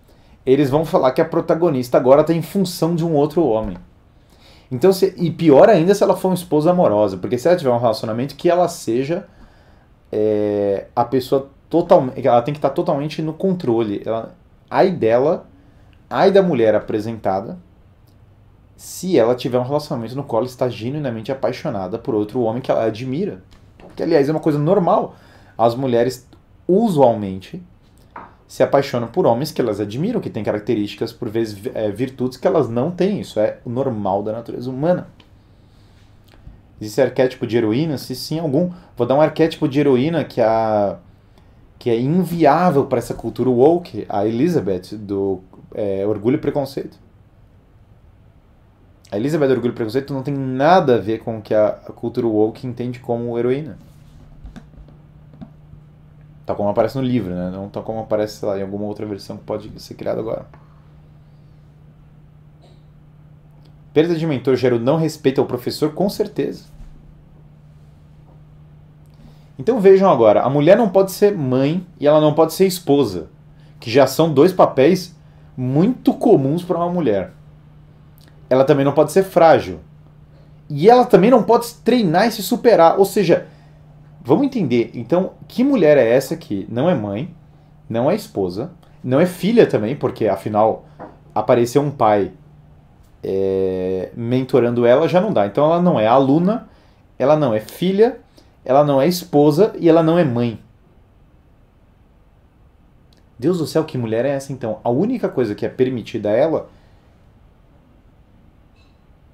eles 0.45 0.69
vão 0.69 0.85
falar 0.85 1.13
que 1.13 1.21
a 1.21 1.25
protagonista 1.25 1.97
agora 1.97 2.21
está 2.21 2.33
em 2.33 2.43
função 2.43 2.95
de 2.95 3.05
um 3.05 3.15
outro 3.15 3.43
homem. 3.45 3.77
Então, 4.71 4.93
se, 4.93 5.15
e 5.17 5.31
pior 5.31 5.69
ainda 5.69 5.95
se 5.95 6.03
ela 6.03 6.17
for 6.17 6.29
uma 6.29 6.35
esposa 6.35 6.71
amorosa, 6.71 7.17
porque 7.17 7.39
se 7.39 7.49
ela 7.49 7.57
tiver 7.57 7.71
um 7.71 7.79
relacionamento 7.79 8.35
que 8.35 8.51
ela 8.51 8.69
seja 8.69 9.27
é, 10.13 10.87
a 10.95 11.05
pessoa 11.05 11.49
totalmente, 11.71 12.27
ela 12.27 12.43
tem 12.43 12.53
que 12.53 12.59
estar 12.59 12.71
totalmente 12.71 13.23
no 13.23 13.33
controle. 13.33 14.03
Ela, 14.05 14.35
ai 14.69 14.91
dela, 14.91 15.47
ai 16.11 16.31
da 16.31 16.43
mulher 16.43 16.75
apresentada, 16.75 17.59
se 18.77 19.19
ela 19.19 19.35
tiver 19.35 19.59
um 19.59 19.65
relacionamento 19.65 20.15
no 20.15 20.23
qual 20.23 20.43
ela 20.43 20.51
está 20.51 20.69
genuinamente 20.69 21.33
apaixonada 21.33 21.99
por 21.99 22.15
outro 22.15 22.41
homem 22.41 22.61
que 22.61 22.71
ela 22.71 22.85
admira 22.85 23.43
que 23.97 24.03
aliás 24.03 24.29
é 24.29 24.33
uma 24.33 24.41
coisa 24.41 24.59
normal. 24.59 25.17
As 25.57 25.75
mulheres 25.75 26.29
usualmente 26.69 27.63
se 28.47 28.63
apaixonam 28.63 29.09
por 29.09 29.27
homens 29.27 29.51
que 29.51 29.61
elas 29.61 29.81
admiram, 29.81 30.21
que 30.21 30.31
têm 30.31 30.45
características, 30.45 31.13
por 31.13 31.29
vezes, 31.29 31.59
é, 31.75 31.91
virtudes 31.91 32.37
que 32.37 32.47
elas 32.47 32.69
não 32.69 32.91
têm. 32.91 33.21
Isso 33.21 33.41
é 33.41 33.59
o 33.65 33.71
normal 33.71 34.23
da 34.23 34.33
natureza 34.33 34.71
humana. 34.71 35.09
Existe 36.81 37.01
arquétipo 37.01 37.47
de 37.47 37.57
heroína? 37.57 37.97
Se 37.97 38.15
sim, 38.15 38.39
algum. 38.39 38.71
Vou 38.97 39.07
dar 39.07 39.15
um 39.15 39.21
arquétipo 39.21 39.67
de 39.67 39.81
heroína 39.81 40.23
que, 40.23 40.41
a, 40.43 40.99
que 41.79 41.89
é 41.89 41.99
inviável 41.99 42.85
para 42.85 42.99
essa 42.99 43.15
cultura 43.15 43.49
woke, 43.49 44.05
a 44.09 44.27
Elizabeth, 44.27 44.95
do 44.95 45.41
é, 45.75 46.07
Orgulho 46.07 46.37
e 46.37 46.41
Preconceito. 46.41 46.99
A 49.17 49.19
Elizabeth 49.19 49.49
Orgulho 49.49 49.73
e 49.73 49.75
Preconceito 49.75 50.13
não 50.13 50.23
tem 50.23 50.35
nada 50.35 50.97
a 50.97 50.99
ver 50.99 51.21
com 51.21 51.39
o 51.39 51.41
que 51.41 51.55
a, 51.55 51.71
cultura 51.97 52.27
woke 52.27 52.67
entende 52.67 53.01
como 53.01 53.39
heroína. 53.39 53.79
Tal 56.45 56.55
como 56.55 56.69
aparece 56.69 56.99
no 56.99 57.03
livro, 57.03 57.35
né? 57.35 57.51
Não 57.51 57.71
tal 57.71 57.83
como 57.83 58.01
aparece, 58.01 58.37
sei 58.37 58.47
lá, 58.47 58.59
em 58.59 58.63
alguma 58.63 58.85
outra 58.85 59.07
versão 59.07 59.39
que 59.39 59.45
pode 59.45 59.81
ser 59.81 59.95
criada 59.95 60.21
agora. 60.21 60.45
Perda 63.95 64.15
de 64.15 64.27
mentor 64.27 64.55
gera 64.55 64.77
o 64.77 64.79
não 64.79 64.99
respeito 64.99 65.41
ao 65.41 65.47
professor, 65.47 65.95
com 65.95 66.11
certeza. 66.11 66.67
Então 69.59 69.81
vejam 69.81 70.11
agora, 70.11 70.43
a 70.43 70.51
mulher 70.51 70.77
não 70.77 70.91
pode 70.91 71.11
ser 71.13 71.35
mãe 71.35 71.87
e 71.99 72.07
ela 72.07 72.21
não 72.21 72.35
pode 72.35 72.53
ser 72.53 72.67
esposa, 72.67 73.31
que 73.81 73.91
já 73.91 74.07
são 74.07 74.31
dois 74.31 74.53
papéis 74.53 75.17
muito 75.57 76.13
comuns 76.13 76.63
para 76.63 76.77
uma 76.77 76.91
mulher. 76.91 77.33
Ela 78.49 78.65
também 78.65 78.85
não 78.85 78.93
pode 78.93 79.13
ser 79.13 79.23
frágil. 79.23 79.81
E 80.69 80.91
ela 80.91 81.05
também 81.05 81.31
não 81.31 81.43
pode 81.43 81.75
treinar 81.85 82.27
e 82.27 82.33
se 82.33 82.43
superar, 82.43 82.99
ou 82.99 83.05
seja, 83.05 83.47
Vamos 84.27 84.45
entender, 84.45 84.91
então, 84.93 85.35
que 85.47 85.63
mulher 85.63 85.97
é 85.97 86.11
essa 86.11 86.37
que 86.37 86.67
não 86.69 86.91
é 86.91 86.97
mãe, 86.97 87.33
não 87.89 88.11
é 88.11 88.17
esposa, 88.17 88.73
não 89.03 89.21
é 89.21 89.25
filha 89.25 89.65
também, 89.69 89.95
porque 89.95 90.27
afinal 90.27 90.85
aparecer 91.33 91.79
um 91.79 91.93
pai 91.93 92.33
é, 93.23 94.11
mentorando 94.17 94.85
ela 94.85 95.07
já 95.07 95.21
não 95.21 95.33
dá. 95.33 95.47
Então 95.47 95.65
ela 95.67 95.81
não 95.81 96.01
é 96.01 96.09
aluna, 96.09 96.69
ela 97.17 97.37
não 97.37 97.55
é 97.55 97.61
filha, 97.61 98.19
ela 98.65 98.83
não 98.83 99.01
é 99.01 99.07
esposa 99.07 99.73
e 99.79 99.89
ela 99.89 100.03
não 100.03 100.19
é 100.19 100.25
mãe. 100.25 100.59
Deus 103.39 103.59
do 103.59 103.67
céu, 103.67 103.85
que 103.85 103.97
mulher 103.97 104.25
é 104.25 104.31
essa 104.31 104.53
então? 104.53 104.81
A 104.83 104.91
única 104.91 105.29
coisa 105.29 105.55
que 105.55 105.65
é 105.65 105.69
permitida 105.69 106.31
a 106.31 106.33
ela 106.33 106.69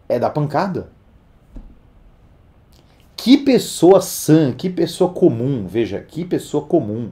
é 0.08 0.18
dar 0.18 0.30
pancada. 0.30 0.90
Que 3.16 3.38
pessoa 3.38 4.00
sã, 4.00 4.52
que 4.52 4.68
pessoa 4.68 5.10
comum, 5.12 5.66
veja, 5.66 6.00
que 6.00 6.24
pessoa 6.24 6.64
comum. 6.64 7.10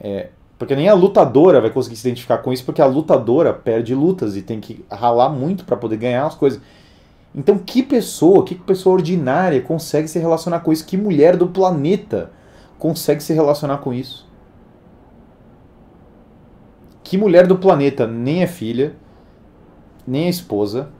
É, 0.00 0.30
porque 0.58 0.74
nem 0.74 0.88
a 0.88 0.94
lutadora 0.94 1.60
vai 1.60 1.70
conseguir 1.70 1.96
se 1.96 2.08
identificar 2.08 2.38
com 2.38 2.52
isso, 2.52 2.64
porque 2.64 2.82
a 2.82 2.86
lutadora 2.86 3.52
perde 3.52 3.94
lutas 3.94 4.36
e 4.36 4.42
tem 4.42 4.58
que 4.58 4.84
ralar 4.90 5.28
muito 5.28 5.64
para 5.64 5.76
poder 5.76 5.98
ganhar 5.98 6.26
as 6.26 6.34
coisas. 6.34 6.60
Então, 7.34 7.58
que 7.58 7.82
pessoa, 7.82 8.44
que 8.44 8.54
pessoa 8.54 8.94
ordinária 8.94 9.60
consegue 9.60 10.08
se 10.08 10.18
relacionar 10.18 10.60
com 10.60 10.72
isso? 10.72 10.84
Que 10.86 10.96
mulher 10.96 11.36
do 11.36 11.46
planeta 11.46 12.32
consegue 12.78 13.22
se 13.22 13.32
relacionar 13.32 13.78
com 13.78 13.92
isso? 13.92 14.26
Que 17.04 17.16
mulher 17.16 17.46
do 17.46 17.56
planeta 17.56 18.06
nem 18.06 18.42
é 18.42 18.46
filha, 18.46 18.94
nem 20.06 20.26
é 20.26 20.28
esposa, 20.28 20.90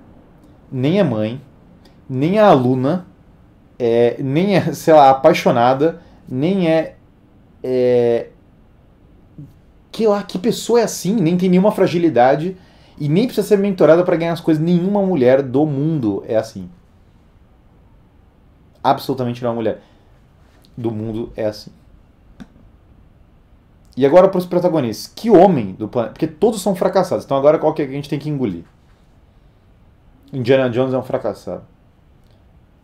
nem 0.70 0.98
é 0.98 1.04
mãe, 1.04 1.40
nem 2.08 2.38
é 2.38 2.40
aluna, 2.40 3.06
é, 3.78 4.16
nem 4.20 4.56
é, 4.56 4.72
sei 4.72 4.94
lá, 4.94 5.10
apaixonada, 5.10 6.00
nem 6.28 6.68
é, 6.68 6.96
é. 7.62 8.28
Que 9.90 10.06
lá, 10.06 10.22
que 10.22 10.38
pessoa 10.38 10.80
é 10.80 10.84
assim, 10.84 11.14
nem 11.14 11.36
tem 11.36 11.48
nenhuma 11.48 11.72
fragilidade 11.72 12.56
e 12.98 13.08
nem 13.08 13.26
precisa 13.26 13.46
ser 13.46 13.58
mentorada 13.58 14.04
para 14.04 14.16
ganhar 14.16 14.32
as 14.32 14.40
coisas. 14.40 14.62
Nenhuma 14.62 15.02
mulher 15.02 15.42
do 15.42 15.64
mundo 15.64 16.22
é 16.26 16.36
assim. 16.36 16.68
Absolutamente 18.82 19.40
nenhuma 19.40 19.56
mulher 19.56 19.80
do 20.76 20.90
mundo 20.90 21.32
é 21.36 21.46
assim. 21.46 21.70
E 23.96 24.06
agora 24.06 24.28
para 24.28 24.38
os 24.38 24.46
protagonistas. 24.46 25.12
Que 25.12 25.28
homem 25.28 25.72
do 25.72 25.88
planeta. 25.88 26.12
Porque 26.12 26.28
todos 26.28 26.62
são 26.62 26.76
fracassados. 26.76 27.24
Então 27.24 27.36
agora 27.36 27.58
qual 27.58 27.74
que, 27.74 27.82
é 27.82 27.84
que 27.84 27.90
a 27.90 27.94
gente 27.96 28.08
tem 28.08 28.18
que 28.18 28.28
engolir? 28.28 28.64
Indiana 30.32 30.68
Jones 30.68 30.92
é 30.92 30.98
um 30.98 31.02
fracassado. 31.02 31.64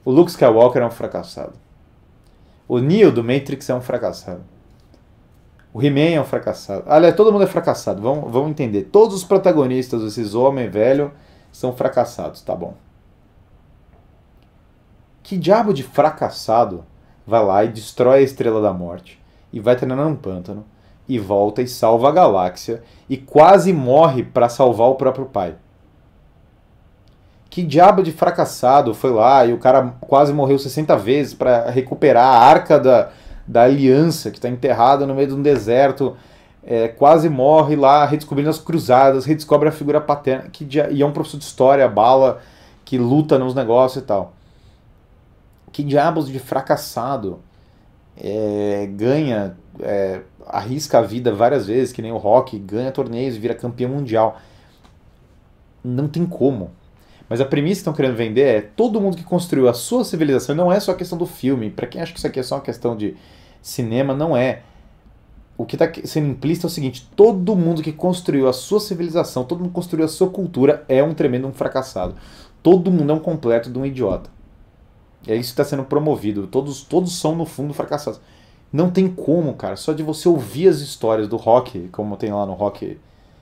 O 0.04 0.10
Luke 0.10 0.30
Skywalker 0.30 0.82
é 0.82 0.86
um 0.86 0.90
fracassado. 0.90 1.54
O 2.66 2.78
Neo 2.78 3.12
do 3.12 3.22
Matrix 3.22 3.68
é 3.68 3.74
um 3.74 3.80
fracassado. 3.80 4.42
O 5.72 5.82
He-Man 5.82 6.14
é 6.14 6.20
um 6.20 6.24
fracassado. 6.24 6.84
Aliás, 6.86 7.16
todo 7.16 7.32
mundo 7.32 7.44
é 7.44 7.48
fracassado. 7.48 8.00
Vamos, 8.00 8.30
vamos 8.30 8.50
entender. 8.50 8.84
Todos 8.84 9.14
os 9.16 9.24
protagonistas 9.24 10.02
desses 10.02 10.34
homens 10.34 10.72
velhos 10.72 11.10
são 11.50 11.72
fracassados, 11.72 12.40
tá 12.42 12.54
bom? 12.54 12.74
Que 15.22 15.36
diabo 15.36 15.74
de 15.74 15.82
fracassado 15.82 16.84
vai 17.26 17.44
lá 17.44 17.64
e 17.64 17.68
destrói 17.68 18.18
a 18.18 18.22
Estrela 18.22 18.60
da 18.62 18.72
Morte 18.72 19.20
e 19.52 19.58
vai 19.58 19.74
treinar 19.74 19.98
num 19.98 20.16
pântano 20.16 20.64
e 21.08 21.18
volta 21.18 21.60
e 21.60 21.66
salva 21.66 22.08
a 22.08 22.12
galáxia 22.12 22.82
e 23.08 23.16
quase 23.16 23.72
morre 23.72 24.22
para 24.22 24.48
salvar 24.48 24.88
o 24.88 24.94
próprio 24.94 25.26
pai. 25.26 25.56
Que 27.54 27.62
diabo 27.62 28.02
de 28.02 28.10
fracassado 28.10 28.92
foi 28.92 29.12
lá 29.12 29.46
e 29.46 29.52
o 29.52 29.58
cara 29.58 29.94
quase 30.00 30.32
morreu 30.32 30.58
60 30.58 30.96
vezes 30.96 31.34
para 31.34 31.70
recuperar 31.70 32.24
a 32.24 32.40
arca 32.40 32.80
da, 32.80 33.10
da 33.46 33.62
aliança 33.62 34.32
que 34.32 34.38
está 34.38 34.48
enterrada 34.48 35.06
no 35.06 35.14
meio 35.14 35.28
de 35.28 35.34
um 35.34 35.40
deserto. 35.40 36.16
É, 36.64 36.88
quase 36.88 37.28
morre 37.28 37.76
lá 37.76 38.04
redescobrindo 38.06 38.50
as 38.50 38.58
cruzadas, 38.58 39.24
redescobre 39.24 39.68
a 39.68 39.72
figura 39.72 40.00
paterna, 40.00 40.50
que 40.50 40.66
e 40.90 41.00
é 41.00 41.06
um 41.06 41.12
professor 41.12 41.38
de 41.38 41.44
história, 41.44 41.86
bala, 41.86 42.40
que 42.84 42.98
luta 42.98 43.38
nos 43.38 43.54
negócios 43.54 44.02
e 44.02 44.04
tal. 44.04 44.32
Que 45.70 45.84
diabos 45.84 46.26
de 46.26 46.40
fracassado 46.40 47.38
é, 48.16 48.88
ganha, 48.96 49.56
é, 49.78 50.22
arrisca 50.48 50.98
a 50.98 51.02
vida 51.02 51.32
várias 51.32 51.68
vezes, 51.68 51.92
que 51.92 52.02
nem 52.02 52.10
o 52.10 52.16
Rock, 52.16 52.58
ganha 52.58 52.90
torneios, 52.90 53.36
vira 53.36 53.54
campeão 53.54 53.90
mundial. 53.90 54.38
Não 55.84 56.08
tem 56.08 56.26
como. 56.26 56.72
Mas 57.34 57.40
a 57.40 57.44
premissa 57.44 57.78
que 57.78 57.80
estão 57.80 57.92
querendo 57.92 58.14
vender 58.14 58.42
é 58.42 58.60
todo 58.60 59.00
mundo 59.00 59.16
que 59.16 59.24
construiu 59.24 59.68
a 59.68 59.72
sua 59.72 60.04
civilização, 60.04 60.54
não 60.54 60.70
é 60.70 60.78
só 60.78 60.92
a 60.92 60.94
questão 60.94 61.18
do 61.18 61.26
filme. 61.26 61.68
Para 61.68 61.84
quem 61.88 62.00
acha 62.00 62.12
que 62.12 62.18
isso 62.18 62.28
aqui 62.28 62.38
é 62.38 62.44
só 62.44 62.54
uma 62.54 62.60
questão 62.60 62.96
de 62.96 63.16
cinema, 63.60 64.14
não 64.14 64.36
é. 64.36 64.62
O 65.58 65.66
que 65.66 65.74
está 65.74 65.90
sendo 66.04 66.28
implícito 66.28 66.68
é 66.68 66.68
o 66.68 66.70
seguinte: 66.70 67.10
todo 67.16 67.56
mundo 67.56 67.82
que 67.82 67.92
construiu 67.92 68.48
a 68.48 68.52
sua 68.52 68.78
civilização, 68.78 69.42
todo 69.42 69.58
mundo 69.58 69.70
que 69.70 69.74
construiu 69.74 70.04
a 70.04 70.08
sua 70.08 70.30
cultura 70.30 70.84
é 70.88 71.02
um 71.02 71.12
tremendo 71.12 71.50
fracassado. 71.50 72.14
Todo 72.62 72.88
mundo 72.88 73.10
é 73.10 73.14
um 73.16 73.18
completo 73.18 73.68
de 73.68 73.76
um 73.76 73.84
idiota. 73.84 74.30
É 75.26 75.34
isso 75.34 75.48
que 75.48 75.60
está 75.60 75.64
sendo 75.64 75.82
promovido. 75.82 76.46
Todos, 76.46 76.84
todos 76.84 77.18
são, 77.18 77.34
no 77.34 77.44
fundo, 77.44 77.74
fracassados. 77.74 78.20
Não 78.72 78.92
tem 78.92 79.08
como, 79.08 79.54
cara. 79.54 79.74
Só 79.74 79.92
de 79.92 80.04
você 80.04 80.28
ouvir 80.28 80.68
as 80.68 80.78
histórias 80.78 81.26
do 81.26 81.36
rock, 81.36 81.88
como 81.90 82.16
tem 82.16 82.32
lá 82.32 82.46
no 82.46 82.52
Rock 82.52 82.96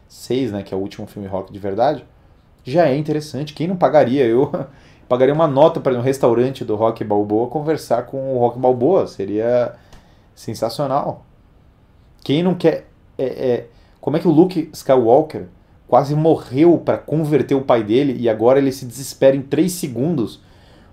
6, 0.09 0.51
né? 0.53 0.63
Que 0.63 0.73
é 0.73 0.77
o 0.79 0.81
último 0.81 1.07
filme 1.07 1.29
rock 1.29 1.53
de 1.53 1.59
verdade, 1.59 2.07
já 2.64 2.88
é 2.88 2.96
interessante. 2.96 3.55
Quem 3.55 3.66
não 3.66 3.77
pagaria? 3.77 4.25
Eu 4.25 4.51
pagaria 5.09 5.35
uma 5.35 5.46
nota 5.46 5.81
para 5.81 5.92
ir 5.92 5.96
no 5.96 6.03
restaurante 6.03 6.64
do 6.64 6.75
Rock 6.77 7.05
Balboa 7.05 7.48
conversar 7.48 8.05
com 8.05 8.37
o 8.37 8.38
Rock 8.38 8.59
Balboa. 8.59 9.07
Seria 9.07 9.75
sensacional. 10.35 11.25
Quem 12.22 12.42
não 12.42 12.55
quer. 12.55 12.88
É, 13.18 13.25
é, 13.25 13.66
como 14.01 14.16
é 14.16 14.20
que 14.20 14.27
o 14.27 14.31
Luke 14.31 14.70
Skywalker 14.72 15.46
quase 15.87 16.14
morreu 16.14 16.79
para 16.79 16.96
converter 16.96 17.55
o 17.55 17.61
pai 17.61 17.85
dele 17.85 18.16
e 18.18 18.29
agora 18.29 18.59
ele 18.59 18.72
se 18.72 18.87
desespera 18.87 19.37
em 19.37 19.42
3 19.42 19.70
segundos 19.70 20.40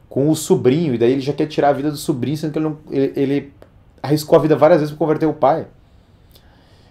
com 0.09 0.29
o 0.29 0.35
sobrinho, 0.35 0.95
e 0.95 0.97
daí 0.97 1.11
ele 1.11 1.21
já 1.21 1.31
quer 1.31 1.45
tirar 1.45 1.69
a 1.69 1.73
vida 1.73 1.91
do 1.91 1.97
sobrinho, 1.97 2.35
sendo 2.35 2.51
que 2.51 2.59
ele, 2.59 2.65
não, 2.67 2.77
ele, 2.89 3.13
ele 3.15 3.53
arriscou 4.01 4.37
a 4.37 4.41
vida 4.41 4.55
várias 4.55 4.79
vezes 4.79 4.93
para 4.93 4.97
converter 4.97 5.27
o 5.27 5.33
pai. 5.33 5.67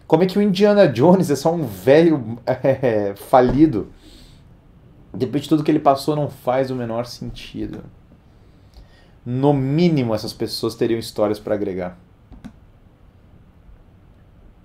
Como 0.07 0.23
é 0.23 0.27
que 0.27 0.39
o 0.39 0.43
Indiana 0.43 0.89
Jones 0.89 1.31
é 1.31 1.37
só 1.37 1.53
um 1.53 1.67
velho 1.67 2.39
é, 2.47 3.13
falido? 3.17 3.89
Depois 5.19 5.43
de 5.43 5.49
tudo 5.49 5.65
que 5.65 5.71
ele 5.71 5.81
passou, 5.81 6.15
não 6.15 6.29
faz 6.29 6.71
o 6.71 6.77
menor 6.77 7.07
sentido. 7.07 7.85
No 9.25 9.53
mínimo, 9.53 10.15
essas 10.15 10.33
pessoas 10.33 10.75
teriam 10.75 10.99
histórias 10.99 11.39
para 11.39 11.55
agregar. 11.55 11.99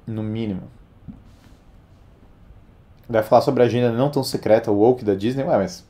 No 0.06 0.22
mínimo. 0.22 0.64
Vai 3.10 3.24
falar 3.24 3.42
sobre 3.42 3.64
a 3.64 3.66
agenda 3.66 3.92
não 3.92 4.10
tão 4.10 4.24
secreta, 4.24 4.72
woke 4.72 5.04
da 5.04 5.16
Disney, 5.16 5.44
ué, 5.44 5.58
mas 5.58 5.86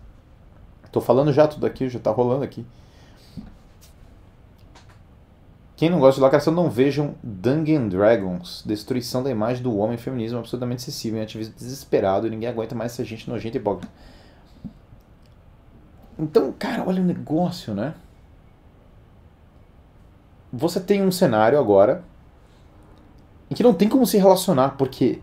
Tô 0.93 1.01
falando 1.01 1.33
já 1.33 1.47
tudo 1.47 1.65
aqui, 1.65 1.89
já 1.89 1.99
tá 1.99 2.11
rolando 2.11 2.43
aqui. 2.43 2.63
Quem 5.75 5.89
não 5.89 5.99
gosta 5.99 6.19
de 6.19 6.21
lacração, 6.21 6.53
não 6.53 6.69
vejam 6.69 7.15
Dungeon 7.23 7.89
Dragons. 7.89 8.61
Destruição 8.63 9.23
da 9.23 9.31
imagem 9.31 9.63
do 9.63 9.75
homem, 9.75 9.97
feminismo 9.97 10.37
absolutamente 10.37 10.83
excessivo, 10.83 11.17
um 11.17 11.23
ativismo 11.23 11.55
desesperado, 11.57 12.29
ninguém 12.29 12.47
aguenta 12.47 12.75
mais 12.75 12.91
essa 12.91 13.03
gente 13.03 13.27
nojenta 13.27 13.57
e 13.57 13.59
hipócrita. 13.59 13.91
Então, 16.17 16.53
cara, 16.57 16.83
olha 16.87 17.01
o 17.01 17.05
negócio, 17.05 17.73
né? 17.73 17.93
Você 20.51 20.79
tem 20.79 21.01
um 21.01 21.11
cenário 21.11 21.59
agora 21.59 22.03
em 23.49 23.55
que 23.55 23.63
não 23.63 23.73
tem 23.73 23.89
como 23.89 24.05
se 24.05 24.17
relacionar, 24.17 24.69
porque 24.77 25.19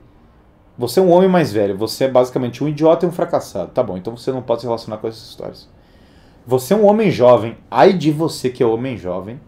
você 0.76 0.98
é 0.98 1.02
um 1.02 1.10
homem 1.10 1.28
mais 1.28 1.52
velho, 1.52 1.76
você 1.76 2.04
é 2.04 2.08
basicamente 2.08 2.64
um 2.64 2.68
idiota 2.68 3.06
e 3.06 3.08
um 3.08 3.12
fracassado. 3.12 3.70
Tá 3.70 3.82
bom, 3.82 3.96
então 3.96 4.16
você 4.16 4.32
não 4.32 4.42
pode 4.42 4.62
se 4.62 4.66
relacionar 4.66 4.98
com 4.98 5.06
essas 5.06 5.28
histórias. 5.28 5.68
Você 6.46 6.74
é 6.74 6.76
um 6.76 6.86
homem 6.86 7.10
jovem, 7.10 7.56
ai 7.70 7.92
de 7.92 8.10
você 8.10 8.50
que 8.50 8.62
é 8.62 8.66
homem 8.66 8.96
jovem, 8.96 9.40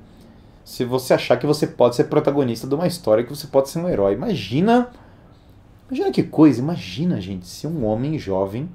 se 0.64 0.84
você 0.84 1.14
achar 1.14 1.36
que 1.36 1.46
você 1.46 1.66
pode 1.66 1.96
ser 1.96 2.04
protagonista 2.04 2.66
de 2.66 2.74
uma 2.74 2.86
história, 2.86 3.24
que 3.24 3.34
você 3.34 3.46
pode 3.46 3.68
ser 3.68 3.78
um 3.80 3.88
herói. 3.88 4.14
Imagina. 4.14 4.90
Imagina 5.88 6.12
que 6.12 6.22
coisa, 6.22 6.60
imagina, 6.60 7.20
gente, 7.20 7.46
se 7.46 7.66
um 7.66 7.84
homem 7.84 8.18
jovem 8.18 8.68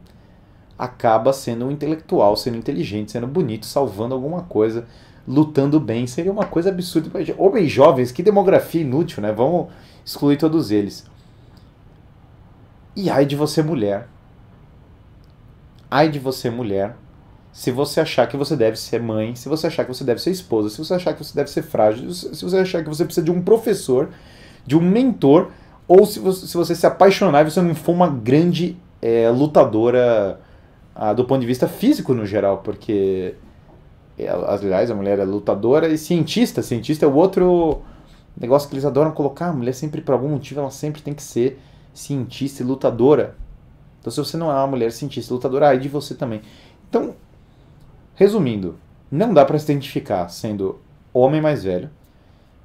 acaba 0.78 1.34
sendo 1.34 1.66
um 1.66 1.72
intelectual, 1.72 2.36
sendo 2.36 2.58
inteligente, 2.58 3.12
sendo 3.12 3.28
bonito, 3.28 3.66
salvando 3.66 4.14
alguma 4.14 4.44
coisa, 4.44 4.86
lutando 5.28 5.80
bem. 5.80 6.06
Seria 6.06 6.32
uma 6.32 6.46
coisa 6.46 6.70
absurda. 6.70 7.10
Homens 7.38 7.72
jovens, 7.72 8.12
que 8.12 8.22
demografia 8.22 8.82
inútil, 8.82 9.22
né? 9.22 9.32
Vamos 9.32 9.68
excluir 10.06 10.38
todos 10.38 10.72
eles. 10.72 11.06
E 12.96 13.10
ai 13.10 13.26
de 13.26 13.36
você, 13.36 13.62
mulher. 13.62 14.08
Ai 15.90 16.10
de 16.10 16.20
você, 16.20 16.50
mulher. 16.50 16.96
Se 17.52 17.72
você 17.72 18.02
achar 18.02 18.28
que 18.28 18.38
você 18.38 18.56
deve 18.56 18.78
ser 18.78 19.02
mãe, 19.02 19.36
se 19.36 19.50
você 19.50 19.68
achar 19.68 19.84
que 19.84 19.94
você 19.94 20.04
deve 20.04 20.22
ser 20.22 20.30
esposa, 20.30 20.70
se 20.70 20.78
você 20.78 20.94
achar 20.94 21.14
que 21.14 21.24
você 21.24 21.34
deve 21.34 21.50
ser 21.50 21.64
frágil, 21.64 22.12
se 22.12 22.44
você 22.44 22.58
achar 22.58 22.84
que 22.84 22.90
você 22.90 23.04
precisa 23.04 23.26
de 23.26 23.32
um 23.32 23.42
professor, 23.42 24.10
de 24.66 24.78
um 24.78 24.82
mentor, 24.82 25.50
ou 25.88 26.06
se 26.06 26.20
você 26.20 26.46
se, 26.46 26.56
você 26.56 26.76
se 26.76 26.86
apaixonar 26.86 27.42
e 27.42 27.50
você 27.50 27.62
não 27.62 27.74
for 27.74 27.94
uma 27.94 28.08
grande 28.08 28.78
é, 29.02 29.30
lutadora 29.32 30.40
ah, 31.00 31.14
do 31.14 31.26
ponto 31.26 31.42
de 31.42 31.46
vista 31.46 31.68
físico 31.68 32.12
no 32.12 32.26
geral, 32.26 32.58
porque 32.64 33.36
aliás 34.50 34.90
a 34.90 34.96
mulher 34.96 35.20
é 35.20 35.24
lutadora 35.24 35.88
e 35.88 35.96
cientista. 35.96 36.64
Cientista 36.64 37.06
é 37.06 37.08
o 37.08 37.14
outro 37.14 37.84
negócio 38.36 38.68
que 38.68 38.74
eles 38.74 38.84
adoram 38.84 39.12
colocar. 39.12 39.50
A 39.50 39.54
mulher 39.54 39.74
sempre, 39.74 40.02
por 40.02 40.14
algum 40.14 40.30
motivo, 40.30 40.60
ela 40.60 40.72
sempre 40.72 41.04
tem 41.04 41.14
que 41.14 41.22
ser 41.22 41.60
cientista 41.94 42.64
e 42.64 42.66
lutadora. 42.66 43.36
Então, 44.00 44.10
se 44.12 44.18
você 44.18 44.38
não 44.38 44.50
é 44.50 44.56
uma 44.56 44.66
mulher 44.66 44.92
cientista 44.92 45.32
e 45.32 45.36
lutadora, 45.36 45.70
aí 45.70 45.80
de 45.80 45.88
você 45.88 46.16
também. 46.16 46.42
Então, 46.90 47.14
resumindo, 48.16 48.80
não 49.12 49.36
dá 49.36 49.46
para 49.46 49.60
se 49.60 49.66
identificar 49.66 50.28
sendo 50.30 50.80
homem 51.14 51.40
mais 51.40 51.64
velho, 51.64 51.92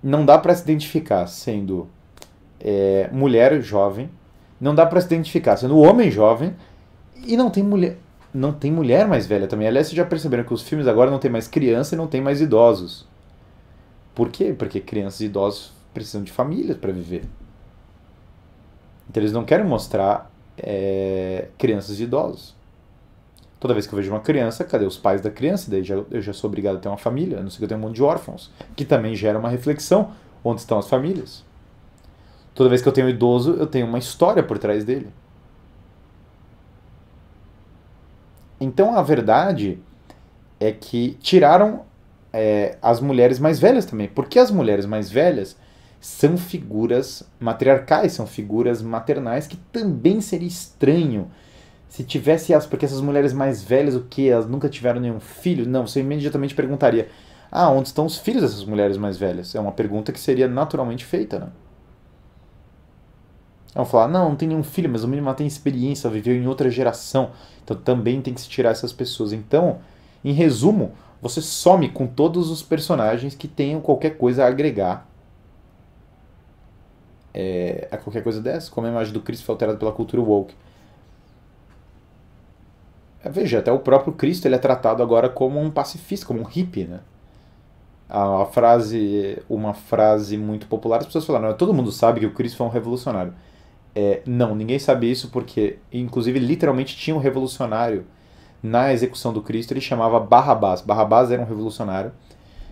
não 0.03 0.25
dá 0.25 0.39
para 0.39 0.55
se 0.55 0.63
identificar 0.63 1.27
sendo 1.27 1.87
é, 2.59 3.11
mulher 3.13 3.61
jovem, 3.61 4.09
não 4.59 4.75
dá 4.75 4.87
para 4.87 5.03
se 5.03 5.07
identificar 5.09 5.59
sendo 5.59 5.79
homem 5.79 6.11
jovem 6.11 6.57
e 7.27 7.37
não 7.37 7.51
tem 7.51 7.63
mulher 7.63 7.99
não 8.35 8.53
tem 8.53 8.73
mulher 8.73 9.07
mais 9.07 9.27
velha 9.27 9.47
também. 9.47 9.69
Aliás, 9.69 9.89
vocês 9.89 9.97
já 9.97 10.05
perceberam 10.05 10.45
que 10.45 10.55
os 10.55 10.63
filmes 10.63 10.87
agora 10.87 11.11
não 11.11 11.19
tem 11.19 11.31
mais 11.31 11.47
criança 11.47 11.95
e 11.95 11.99
não 11.99 12.07
tem 12.07 12.21
mais 12.21 12.41
idosos. 12.41 13.07
Por 14.15 14.31
quê? 14.31 14.55
Porque 14.57 14.81
crianças 14.81 15.21
e 15.21 15.27
idosos 15.27 15.73
precisam 15.93 16.23
de 16.23 16.33
famílias 16.33 16.77
para 16.77 16.93
viver. 16.93 17.25
Então 19.09 19.23
eles 19.23 19.33
não 19.33 19.45
querem 19.45 19.67
mostrar 19.67 20.31
é, 20.57 21.49
crianças 21.59 22.01
e 22.01 22.05
idosos. 22.05 22.55
Toda 23.61 23.75
vez 23.75 23.87
que 23.87 23.93
eu 23.93 23.97
vejo 23.97 24.11
uma 24.11 24.21
criança, 24.21 24.65
cadê 24.65 24.85
os 24.85 24.97
pais 24.97 25.21
da 25.21 25.31
criança? 25.31 25.71
Daí 25.71 25.85
já, 25.85 25.95
eu 26.11 26.21
já 26.21 26.33
sou 26.33 26.49
obrigado 26.49 26.77
a 26.77 26.79
ter 26.81 26.89
uma 26.89 26.99
família, 26.99 27.39
a 27.39 27.43
não 27.43 27.51
ser 27.51 27.59
que 27.59 27.65
eu 27.65 27.69
tenha 27.69 27.79
um 27.79 27.83
monte 27.83 27.97
de 27.97 28.03
órfãos. 28.03 28.51
Que 28.75 28.85
também 28.85 29.15
gera 29.15 29.39
uma 29.39 29.49
reflexão. 29.49 30.11
Onde 30.45 30.61
estão 30.61 30.79
as 30.79 30.89
famílias? 30.89 31.45
Toda 32.55 32.69
vez 32.69 32.83
que 32.83 32.89
eu 32.89 32.93
tenho 32.93 33.07
um 33.07 33.11
idoso, 33.11 33.53
eu 33.53 33.67
tenho 33.67 33.87
uma 33.87 33.99
história 33.99 34.43
por 34.43 34.59
trás 34.59 34.85
dele. 34.85 35.09
Então 38.63 38.97
a 38.97 39.03
verdade 39.03 39.79
é 40.61 40.71
que 40.71 41.19
tiraram 41.21 41.83
é, 42.33 42.77
as 42.81 43.01
mulheres 43.01 43.39
mais 43.39 43.59
velhas 43.59 43.85
também. 43.85 44.09
Porque 44.09 44.39
as 44.39 44.51
mulheres 44.51 44.87
mais 44.87 45.11
velhas 45.11 45.57
são 46.01 46.37
figuras 46.37 47.23
matriarcais, 47.39 48.13
são 48.13 48.27
figuras 48.27 48.81
maternais 48.83 49.47
que 49.47 49.57
também 49.57 50.21
seria 50.21 50.49
estranho 50.49 51.31
se 51.89 52.03
tivesse 52.03 52.55
as, 52.55 52.65
porque 52.65 52.87
essas 52.87 53.03
mulheres 53.03 53.35
mais 53.35 53.63
velhas, 53.63 53.95
o 53.95 54.01
que? 54.01 54.29
Elas 54.29 54.47
nunca 54.49 54.67
tiveram 54.67 54.99
nenhum 54.99 55.21
filho? 55.21 55.69
Não, 55.69 55.87
você 55.87 56.01
imediatamente 56.01 56.55
perguntaria: 56.55 57.09
ah, 57.51 57.69
onde 57.71 57.89
estão 57.89 58.07
os 58.07 58.17
filhos 58.17 58.41
dessas 58.43 58.65
mulheres 58.65 58.97
mais 58.97 59.19
velhas? 59.19 59.55
É 59.55 59.61
uma 59.61 59.73
pergunta 59.73 60.11
que 60.11 60.19
seria 60.19 60.49
naturalmente 60.49 61.05
feita, 61.05 61.39
né? 61.39 61.49
Vão 63.75 63.85
falar: 63.85 64.09
não, 64.09 64.31
não 64.31 64.37
tem 64.37 64.49
nenhum 64.49 64.63
filho, 64.63 64.91
mas 64.91 65.05
o 65.05 65.09
mínimo 65.09 65.29
ela 65.29 65.37
tem 65.37 65.47
experiência, 65.47 66.07
ela 66.07 66.15
viveu 66.15 66.35
em 66.35 66.47
outra 66.47 66.71
geração, 66.71 67.31
então 67.65 67.77
também 67.77 68.21
tem 68.21 68.35
que 68.35 68.41
se 68.41 68.49
tirar 68.49 68.71
essas 68.71 68.93
pessoas. 68.93 69.33
Então, 69.33 69.79
em 70.25 70.33
resumo, 70.33 70.93
você 71.21 71.41
some 71.41 71.89
com 71.89 72.07
todos 72.07 72.51
os 72.51 72.63
personagens 72.63 73.35
que 73.35 73.49
tenham 73.49 73.81
qualquer 73.81 74.17
coisa 74.17 74.45
a 74.45 74.49
agregar 74.49 75.09
é, 77.35 77.89
a 77.91 77.97
qualquer 77.97 78.23
coisa 78.23 78.41
dessa, 78.41 78.71
como 78.71 78.87
a 78.87 78.91
imagem 78.91 79.13
do 79.13 79.21
Cristo 79.21 79.45
foi 79.45 79.55
alterada 79.55 79.79
pela 79.79 79.93
cultura 79.93 80.23
woke. 80.23 80.55
É, 83.25 83.31
veja, 83.31 83.61
até 83.61 83.73
o 83.73 83.79
próprio 83.79 84.13
Cristo 84.13 84.47
ele 84.47 84.55
é 84.55 84.59
tratado 84.59 85.03
agora 85.03 85.29
como 85.29 85.61
um 85.61 85.71
pacifista, 85.71 86.27
como 86.27 86.41
um 86.41 86.45
hippie, 86.45 86.85
né? 86.85 87.01
a, 88.09 88.43
a, 88.43 88.47
frase, 88.47 89.39
uma 89.49 89.73
frase 89.73 90.37
muito 90.37 90.67
popular, 90.67 90.99
as 90.99 91.07
pessoas 91.07 91.25
falaram, 91.25 91.55
todo 91.55 91.73
mundo 91.73 91.91
sabe 91.91 92.21
que 92.21 92.27
o 92.27 92.35
Cristo 92.35 92.59
foi 92.59 92.67
um 92.67 92.71
revolucionário. 92.71 93.33
É, 93.95 94.23
não, 94.25 94.55
ninguém 94.55 94.79
sabe 94.79 95.11
isso 95.11 95.29
porque, 95.29 95.79
inclusive, 95.93 96.39
literalmente 96.39 96.97
tinha 96.97 97.15
um 97.15 97.19
revolucionário 97.19 98.07
na 98.63 98.93
execução 98.93 99.33
do 99.33 99.43
Cristo, 99.43 99.73
ele 99.73 99.81
chamava 99.81 100.19
Barrabás. 100.21 100.81
Barrabás 100.81 101.31
era 101.31 101.43
um 101.43 101.47
revolucionário 101.47 102.13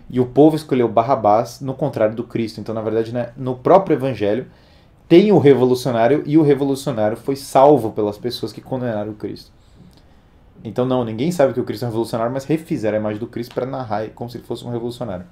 e 0.09 0.19
o 0.19 0.25
povo 0.25 0.55
escolheu 0.55 0.87
Barrabás 0.87 1.61
no 1.61 1.73
contrário 1.73 2.15
do 2.15 2.23
Cristo. 2.23 2.59
Então, 2.59 2.73
na 2.73 2.81
verdade, 2.81 3.13
né, 3.13 3.33
no 3.37 3.55
próprio 3.55 3.95
evangelho 3.95 4.47
tem 5.07 5.31
o 5.31 5.37
revolucionário 5.37 6.23
e 6.25 6.37
o 6.37 6.41
revolucionário 6.41 7.17
foi 7.17 7.35
salvo 7.35 7.91
pelas 7.91 8.17
pessoas 8.17 8.51
que 8.51 8.61
condenaram 8.61 9.11
o 9.11 9.15
Cristo. 9.15 9.51
Então, 10.63 10.85
não, 10.85 11.03
ninguém 11.03 11.31
sabe 11.31 11.53
que 11.53 11.59
o 11.59 11.63
Cristo 11.63 11.83
é 11.83 11.87
um 11.87 11.91
revolucionário, 11.91 12.33
mas 12.33 12.45
refizeram 12.45 12.97
a 12.97 12.99
imagem 12.99 13.19
do 13.19 13.27
Cristo 13.27 13.53
para 13.53 13.65
narrar 13.65 14.09
como 14.11 14.29
se 14.29 14.37
ele 14.37 14.45
fosse 14.45 14.65
um 14.65 14.69
revolucionário. 14.69 15.25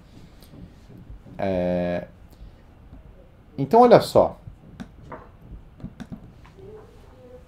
É... 1.38 2.08
Então, 3.58 3.82
olha 3.82 4.02
só 4.02 4.38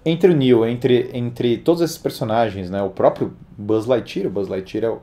entre 0.04 0.32
o 0.32 0.36
Neil, 0.36 0.66
entre, 0.66 1.10
entre 1.12 1.58
todos 1.58 1.80
esses 1.80 1.98
personagens, 1.98 2.68
né? 2.70 2.82
O 2.82 2.90
próprio 2.90 3.36
Buzz 3.56 3.86
Lightyear, 3.86 4.28
o 4.28 4.30
Buzz 4.30 4.48
Lightyear 4.48 4.84
é 4.84 4.90
o, 4.90 5.00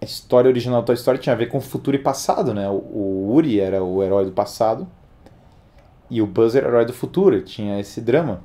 a 0.00 0.04
história 0.04 0.48
original 0.48 0.80
da 0.80 0.86
Toy 0.86 0.94
Story 0.94 1.18
tinha 1.18 1.34
a 1.34 1.38
ver 1.38 1.46
com 1.46 1.60
futuro 1.60 1.96
e 1.96 2.00
passado, 2.00 2.54
né? 2.54 2.68
O, 2.68 2.74
o 2.74 3.34
Uri 3.34 3.60
era 3.60 3.82
o 3.82 4.02
herói 4.02 4.24
do 4.24 4.32
passado 4.32 4.86
e 6.10 6.22
o 6.22 6.26
Buzz 6.26 6.54
era 6.54 6.66
o 6.66 6.70
herói 6.70 6.86
do 6.86 6.92
futuro, 6.92 7.40
tinha 7.42 7.78
esse 7.78 8.00
drama. 8.00 8.40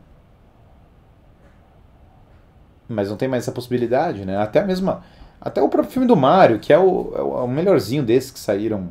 Mas 2.88 3.10
não 3.10 3.16
tem 3.16 3.30
mais 3.30 3.44
essa 3.44 3.52
possibilidade, 3.52 4.26
né? 4.26 4.38
Até 4.38 4.64
mesmo 4.66 5.02
até 5.40 5.62
o 5.62 5.70
próprio 5.70 5.92
filme 5.92 6.08
do 6.08 6.16
Mario, 6.16 6.60
que 6.60 6.72
é 6.72 6.78
o, 6.78 7.14
é 7.16 7.22
o 7.22 7.48
melhorzinho 7.48 8.04
desses 8.04 8.30
que 8.30 8.40
saíram 8.40 8.90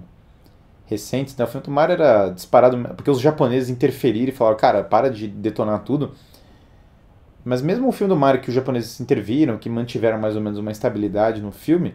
recentes, 0.86 1.36
né? 1.36 1.44
O 1.44 1.48
filme 1.48 1.64
do 1.64 1.70
Mario 1.70 1.92
era 1.92 2.30
disparado 2.30 2.76
porque 2.96 3.10
os 3.10 3.20
japoneses 3.20 3.68
interferiram 3.68 4.32
e 4.32 4.36
falaram, 4.36 4.56
cara, 4.56 4.82
para 4.82 5.10
de 5.10 5.28
detonar 5.28 5.80
tudo 5.84 6.12
mas 7.44 7.62
mesmo 7.62 7.88
o 7.88 7.92
filme 7.92 8.12
do 8.12 8.18
Mario 8.18 8.40
que 8.40 8.48
os 8.48 8.54
japoneses 8.54 9.00
interviram, 9.00 9.58
que 9.58 9.68
mantiveram 9.68 10.18
mais 10.18 10.36
ou 10.36 10.42
menos 10.42 10.58
uma 10.58 10.70
estabilidade 10.70 11.40
no 11.40 11.50
filme, 11.52 11.94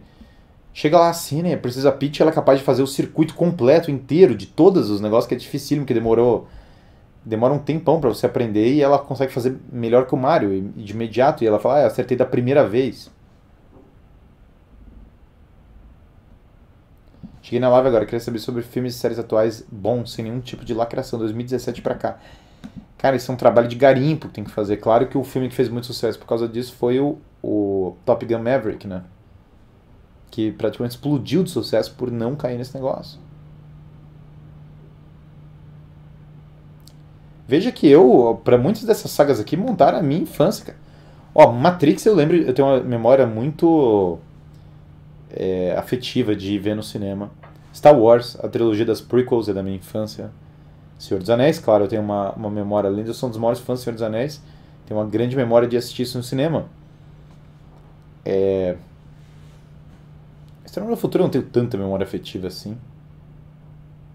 chega 0.73 0.97
lá 0.97 1.10
assim, 1.10 1.41
né? 1.41 1.55
Precisa 1.55 1.91
Peach 1.91 2.21
ela 2.21 2.31
é 2.31 2.34
capaz 2.34 2.60
de 2.60 2.65
fazer 2.65 2.84
o 2.84 2.88
circuito 2.88 3.34
completo 3.34 3.91
inteiro 3.91 4.36
de 4.36 4.47
todos 4.47 4.89
os 4.89 4.99
negócios 5.01 5.27
que 5.27 5.36
é 5.36 5.38
dificílimo, 5.38 5.86
que 5.86 5.93
demorou 5.93 6.47
demora 7.25 7.53
um 7.53 7.60
tempão 7.60 7.99
para 7.99 8.10
você 8.10 8.27
aprender 8.27 8.71
e 8.73 8.81
ela 8.81 8.99
consegue 8.99 9.34
fazer 9.34 9.58
melhor 9.71 10.05
que 10.05 10.13
o 10.13 10.17
Mario 10.17 10.53
e 10.53 10.62
de 10.62 10.93
imediato 10.93 11.43
e 11.43 11.47
ela 11.47 11.60
fala, 11.60 11.81
ah, 11.81 11.88
acertei 11.88 12.15
da 12.15 12.25
primeira 12.25 12.67
vez. 12.67 13.10
Cheguei 17.41 17.60
na 17.60 17.69
live 17.69 17.88
agora, 17.88 18.05
queria 18.05 18.19
saber 18.19 18.39
sobre 18.39 18.62
filmes 18.62 18.95
e 18.95 18.97
séries 18.97 19.19
atuais 19.19 19.65
bons, 19.71 20.12
sem 20.13 20.25
nenhum 20.25 20.39
tipo 20.39 20.63
de 20.63 20.73
lacração, 20.73 21.19
2017 21.19 21.81
para 21.81 21.95
cá. 21.95 22.19
Cara, 22.97 23.15
isso 23.15 23.32
é 23.32 23.34
um 23.34 23.38
trabalho 23.38 23.67
de 23.67 23.75
garimpo 23.75 24.28
que 24.28 24.34
tem 24.34 24.43
que 24.43 24.51
fazer. 24.51 24.78
Claro 24.78 25.08
que 25.08 25.17
o 25.17 25.23
filme 25.23 25.49
que 25.49 25.56
fez 25.56 25.69
muito 25.69 25.88
sucesso 25.88 26.17
por 26.17 26.25
causa 26.25 26.47
disso 26.47 26.73
foi 26.73 26.99
o, 26.99 27.17
o 27.43 27.95
Top 28.06 28.25
Gun 28.25 28.39
Maverick, 28.39 28.88
né? 28.88 29.04
Que 30.32 30.51
praticamente 30.51 30.95
explodiu 30.95 31.43
de 31.43 31.51
sucesso 31.51 31.93
por 31.95 32.12
não 32.12 32.36
cair 32.36 32.58
nesse 32.58 32.73
negócio. 32.73 33.19
Veja 37.47 37.71
que 37.71 37.88
eu, 37.88 38.41
para 38.43 38.58
muitas 38.58 38.84
dessas 38.84 39.12
sagas 39.12 39.39
aqui, 39.39 39.56
montaram 39.56 39.99
a 39.99 40.01
minha 40.01 40.21
infância. 40.21 40.75
Ó, 41.34 41.51
Matrix 41.51 42.06
eu 42.06 42.15
lembro, 42.15 42.36
eu 42.38 42.54
tenho 42.54 42.67
uma 42.67 42.80
memória 42.80 43.28
muito 43.28 44.17
é, 45.30 45.75
afetiva 45.78 46.36
de 46.36 46.58
ver 46.58 46.75
no 46.75 46.82
cinema. 46.82 47.30
Star 47.73 47.95
Wars, 47.95 48.38
a 48.41 48.47
trilogia 48.47 48.86
das 48.86 49.01
prequels 49.01 49.47
é 49.47 49.54
da 49.54 49.62
minha 49.62 49.75
infância. 49.75 50.32
Senhor 50.97 51.19
dos 51.19 51.29
Anéis, 51.29 51.60
claro, 51.60 51.84
eu 51.84 51.88
tenho 51.88 52.01
uma, 52.01 52.31
uma 52.31 52.49
memória, 52.49 52.89
além 52.89 53.03
de 53.03 53.10
eu 53.10 53.13
sou 53.13 53.27
um 53.27 53.29
dos 53.29 53.39
maiores 53.39 53.60
fãs 53.60 53.79
do 53.79 53.84
Senhor 53.84 53.93
dos 53.93 54.01
Anéis, 54.01 54.41
tenho 54.86 54.99
uma 54.99 55.05
grande 55.05 55.36
memória 55.36 55.67
de 55.67 55.75
assistir 55.75 56.03
isso 56.03 56.17
no 56.17 56.23
cinema. 56.23 56.65
É... 58.23 58.75
Extremamente 60.65 60.97
do 60.97 61.01
Futuro 61.01 61.23
eu 61.23 61.25
não 61.25 61.31
tenho 61.31 61.45
tanta 61.45 61.77
memória 61.77 62.03
afetiva 62.03 62.47
assim. 62.47 62.77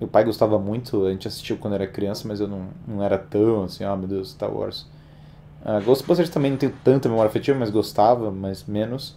Meu 0.00 0.08
pai 0.08 0.24
gostava 0.24 0.58
muito, 0.58 1.04
a 1.04 1.10
gente 1.10 1.28
assistiu 1.28 1.58
quando 1.58 1.74
era 1.74 1.86
criança, 1.86 2.26
mas 2.26 2.40
eu 2.40 2.48
não, 2.48 2.68
não 2.88 3.02
era 3.02 3.18
tão 3.18 3.64
assim, 3.64 3.84
ah, 3.84 3.94
meu 3.94 4.08
Deus, 4.08 4.30
Star 4.30 4.50
Wars. 4.50 4.86
Uh, 5.62 5.84
Ghostbusters 5.84 6.30
também 6.30 6.50
não 6.50 6.58
tenho 6.58 6.72
tanta 6.82 7.06
memória 7.08 7.28
afetiva, 7.28 7.58
mas 7.58 7.68
gostava, 7.68 8.30
mas 8.30 8.64
menos. 8.64 9.14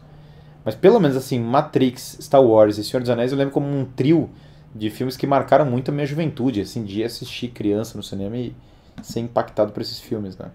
Mas 0.65 0.75
pelo 0.75 0.99
menos 0.99 1.15
assim, 1.15 1.39
Matrix, 1.39 2.17
Star 2.21 2.43
Wars 2.43 2.77
e 2.77 2.83
Senhor 2.83 2.99
dos 2.99 3.09
Anéis 3.09 3.31
eu 3.31 3.37
lembro 3.37 3.53
como 3.53 3.67
um 3.67 3.85
trio 3.85 4.29
de 4.75 4.89
filmes 4.89 5.15
que 5.15 5.27
marcaram 5.27 5.65
muito 5.65 5.89
a 5.89 5.93
minha 5.93 6.05
juventude, 6.05 6.61
assim, 6.61 6.83
de 6.83 7.03
assistir 7.03 7.49
criança 7.49 7.95
no 7.95 8.03
cinema 8.03 8.35
e 8.37 8.55
ser 9.01 9.19
impactado 9.19 9.71
por 9.71 9.81
esses 9.81 9.99
filmes, 9.99 10.37
né? 10.37 10.49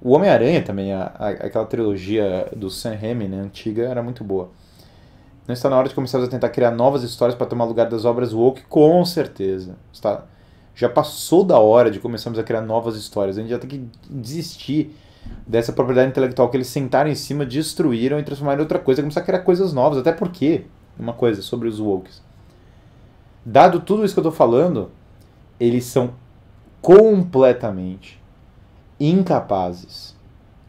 O 0.00 0.12
Homem-Aranha 0.14 0.62
também, 0.62 0.92
a, 0.92 1.12
a, 1.16 1.28
aquela 1.28 1.64
trilogia 1.64 2.48
do 2.56 2.68
Sam 2.70 2.96
Raimi, 2.96 3.28
né, 3.28 3.38
antiga, 3.38 3.84
era 3.84 4.02
muito 4.02 4.24
boa. 4.24 4.50
Não 5.46 5.52
está 5.52 5.68
na 5.70 5.76
hora 5.76 5.88
de 5.88 5.94
começarmos 5.94 6.28
a 6.28 6.30
tentar 6.30 6.48
criar 6.48 6.70
novas 6.70 7.02
histórias 7.02 7.36
para 7.36 7.46
tomar 7.46 7.64
lugar 7.64 7.88
das 7.88 8.04
obras 8.04 8.32
woke? 8.32 8.62
Com 8.62 9.04
certeza. 9.04 9.76
Está, 9.92 10.24
já 10.74 10.88
passou 10.88 11.44
da 11.44 11.58
hora 11.58 11.90
de 11.90 12.00
começarmos 12.00 12.38
a 12.38 12.42
criar 12.42 12.62
novas 12.62 12.96
histórias. 12.96 13.38
A 13.38 13.42
gente 13.42 13.50
já 13.50 13.58
tem 13.58 13.70
que 13.70 13.88
desistir 14.08 14.96
dessa 15.46 15.72
propriedade 15.72 16.10
intelectual 16.10 16.48
que 16.48 16.56
eles 16.56 16.68
sentaram 16.68 17.10
em 17.10 17.14
cima, 17.14 17.46
destruíram 17.46 18.18
e 18.18 18.24
transformaram 18.24 18.60
em 18.60 18.62
outra 18.62 18.78
coisa, 18.78 19.02
começar 19.02 19.20
a 19.20 19.24
criar 19.24 19.40
coisas 19.40 19.72
novas. 19.72 19.98
Até 19.98 20.12
porque, 20.12 20.64
uma 20.98 21.12
coisa 21.12 21.42
sobre 21.42 21.68
os 21.68 21.78
wokes 21.78 22.22
Dado 23.44 23.80
tudo 23.80 24.04
isso 24.04 24.14
que 24.14 24.20
eu 24.20 24.28
estou 24.28 24.32
falando, 24.32 24.90
eles 25.58 25.84
são 25.84 26.14
completamente 26.80 28.20
incapazes 28.98 30.16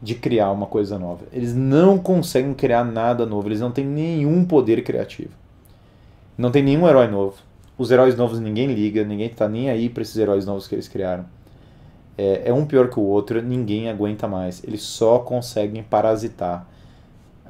de 0.02 0.14
criar 0.14 0.50
uma 0.50 0.66
coisa 0.66 0.98
nova. 0.98 1.24
Eles 1.32 1.54
não 1.54 1.98
conseguem 1.98 2.52
criar 2.52 2.84
nada 2.84 3.24
novo, 3.24 3.48
eles 3.48 3.60
não 3.60 3.70
têm 3.70 3.86
nenhum 3.86 4.44
poder 4.44 4.82
criativo. 4.82 5.32
Não 6.36 6.50
tem 6.50 6.62
nenhum 6.62 6.86
herói 6.86 7.08
novo. 7.08 7.36
Os 7.78 7.90
heróis 7.90 8.16
novos 8.16 8.38
ninguém 8.38 8.66
liga, 8.66 9.04
ninguém 9.04 9.26
está 9.26 9.48
nem 9.48 9.70
aí 9.70 9.88
para 9.88 10.02
esses 10.02 10.16
heróis 10.16 10.44
novos 10.44 10.68
que 10.68 10.74
eles 10.74 10.88
criaram. 10.88 11.24
É, 12.16 12.42
é, 12.46 12.52
um 12.52 12.64
pior 12.66 12.88
que 12.88 12.98
o 12.98 13.02
outro, 13.02 13.40
ninguém 13.42 13.88
aguenta 13.88 14.28
mais. 14.28 14.62
Eles 14.62 14.82
só 14.82 15.18
conseguem 15.20 15.82
parasitar 15.82 16.68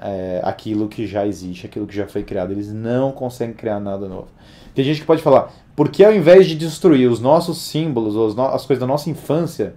é, 0.01 0.41
aquilo 0.43 0.89
que 0.89 1.07
já 1.07 1.27
existe, 1.27 1.67
aquilo 1.67 1.87
que 1.87 1.95
já 1.95 2.07
foi 2.07 2.23
criado. 2.23 2.53
Eles 2.53 2.73
não 2.73 3.13
conseguem 3.13 3.55
criar 3.55 3.81
nada 3.81 4.09
novo. 4.09 4.29
Tem 4.75 4.85
gente 4.85 5.01
que 5.01 5.07
pode 5.07 5.23
falar, 5.23 5.53
por 5.77 5.89
que 5.89 6.05
ao 6.05 6.13
invés 6.13 6.47
de 6.47 6.55
destruir 6.55 7.11
os 7.11 7.21
nossos 7.21 7.59
símbolos, 7.59 8.17
os 8.17 8.35
no 8.35 8.45
as 8.45 8.67
coisas 8.67 8.81
da 8.81 8.87
nossa 8.87 9.09
infância, 9.09 9.75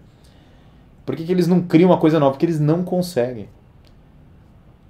por 1.05 1.15
que, 1.15 1.23
que 1.23 1.31
eles 1.31 1.47
não 1.47 1.61
criam 1.61 1.89
uma 1.89 1.97
coisa 1.97 2.19
nova? 2.19 2.31
Porque 2.31 2.45
eles 2.45 2.59
não 2.59 2.83
conseguem. 2.83 3.47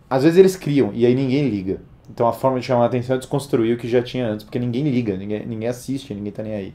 Às 0.10 0.24
vezes 0.24 0.38
eles 0.38 0.56
criam 0.56 0.92
e 0.94 1.06
aí 1.06 1.14
ninguém 1.14 1.48
liga. 1.50 1.82
Então 2.10 2.28
a 2.28 2.34
forma 2.34 2.60
de 2.60 2.66
chamar 2.66 2.84
a 2.84 2.86
atenção 2.88 3.16
é 3.16 3.20
desconstruir 3.20 3.76
o 3.76 3.78
que 3.78 3.88
já 3.88 4.02
tinha 4.02 4.28
antes, 4.28 4.44
porque 4.44 4.58
ninguém 4.58 4.84
liga, 4.84 5.16
ninguém, 5.18 5.46
ninguém 5.46 5.68
assiste, 5.68 6.14
ninguém 6.14 6.32
tá 6.32 6.42
nem 6.42 6.54
aí. 6.54 6.74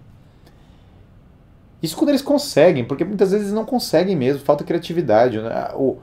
Isso 1.82 1.96
quando 1.96 2.10
eles 2.10 2.22
conseguem, 2.22 2.84
porque 2.84 3.04
muitas 3.04 3.32
vezes 3.32 3.52
não 3.52 3.64
conseguem 3.64 4.14
mesmo, 4.14 4.44
falta 4.44 4.62
criatividade. 4.62 5.40
Né? 5.40 5.70
O, 5.74 5.96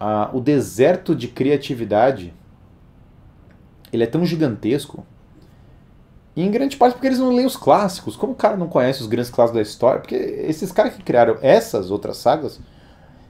a, 0.00 0.30
o 0.32 0.40
deserto 0.40 1.14
de 1.14 1.28
criatividade 1.28 2.32
ele 3.92 4.04
é 4.04 4.06
tão 4.06 4.24
gigantesco 4.24 5.04
e 6.38 6.42
em 6.44 6.52
grande 6.52 6.76
parte 6.76 6.92
porque 6.92 7.08
eles 7.08 7.18
não 7.18 7.34
leem 7.34 7.48
os 7.48 7.56
clássicos. 7.56 8.14
Como 8.14 8.32
o 8.32 8.36
cara 8.36 8.56
não 8.56 8.68
conhece 8.68 9.00
os 9.00 9.08
grandes 9.08 9.28
clássicos 9.28 9.56
da 9.56 9.60
história? 9.60 10.00
Porque 10.00 10.14
esses 10.14 10.70
caras 10.70 10.94
que 10.94 11.02
criaram 11.02 11.36
essas 11.42 11.90
outras 11.90 12.16
sagas, 12.18 12.60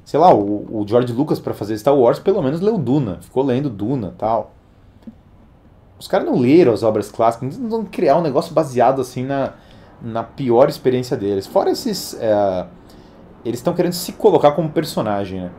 sei 0.05 0.21
lá, 0.21 0.31
o, 0.35 0.83
o 0.83 0.87
George 0.87 1.11
Lucas 1.15 1.41
para 1.41 1.55
fazer 1.55 1.79
Star 1.79 1.97
Wars 1.97 2.19
pelo 2.19 2.43
menos 2.43 2.61
leu 2.61 2.77
Duna, 2.77 3.17
ficou 3.23 3.43
lendo 3.43 3.71
Duna 3.71 4.13
tal. 4.19 4.53
Os 5.99 6.07
caras 6.07 6.27
não 6.27 6.39
leram 6.39 6.75
as 6.75 6.83
obras 6.83 7.11
clássicas, 7.11 7.57
não 7.57 7.71
vão 7.71 7.85
criar 7.87 8.19
um 8.19 8.21
negócio 8.21 8.53
baseado 8.53 9.01
assim 9.01 9.25
na, 9.25 9.55
na 10.03 10.23
pior 10.23 10.69
experiência 10.69 11.17
deles. 11.17 11.47
Fora 11.47 11.71
esses. 11.71 12.13
É, 12.21 12.67
eles 13.43 13.59
estão 13.59 13.73
querendo 13.73 13.95
se 13.95 14.13
colocar 14.13 14.53
como 14.53 14.69
personagem, 14.69 15.41
né? 15.41 15.51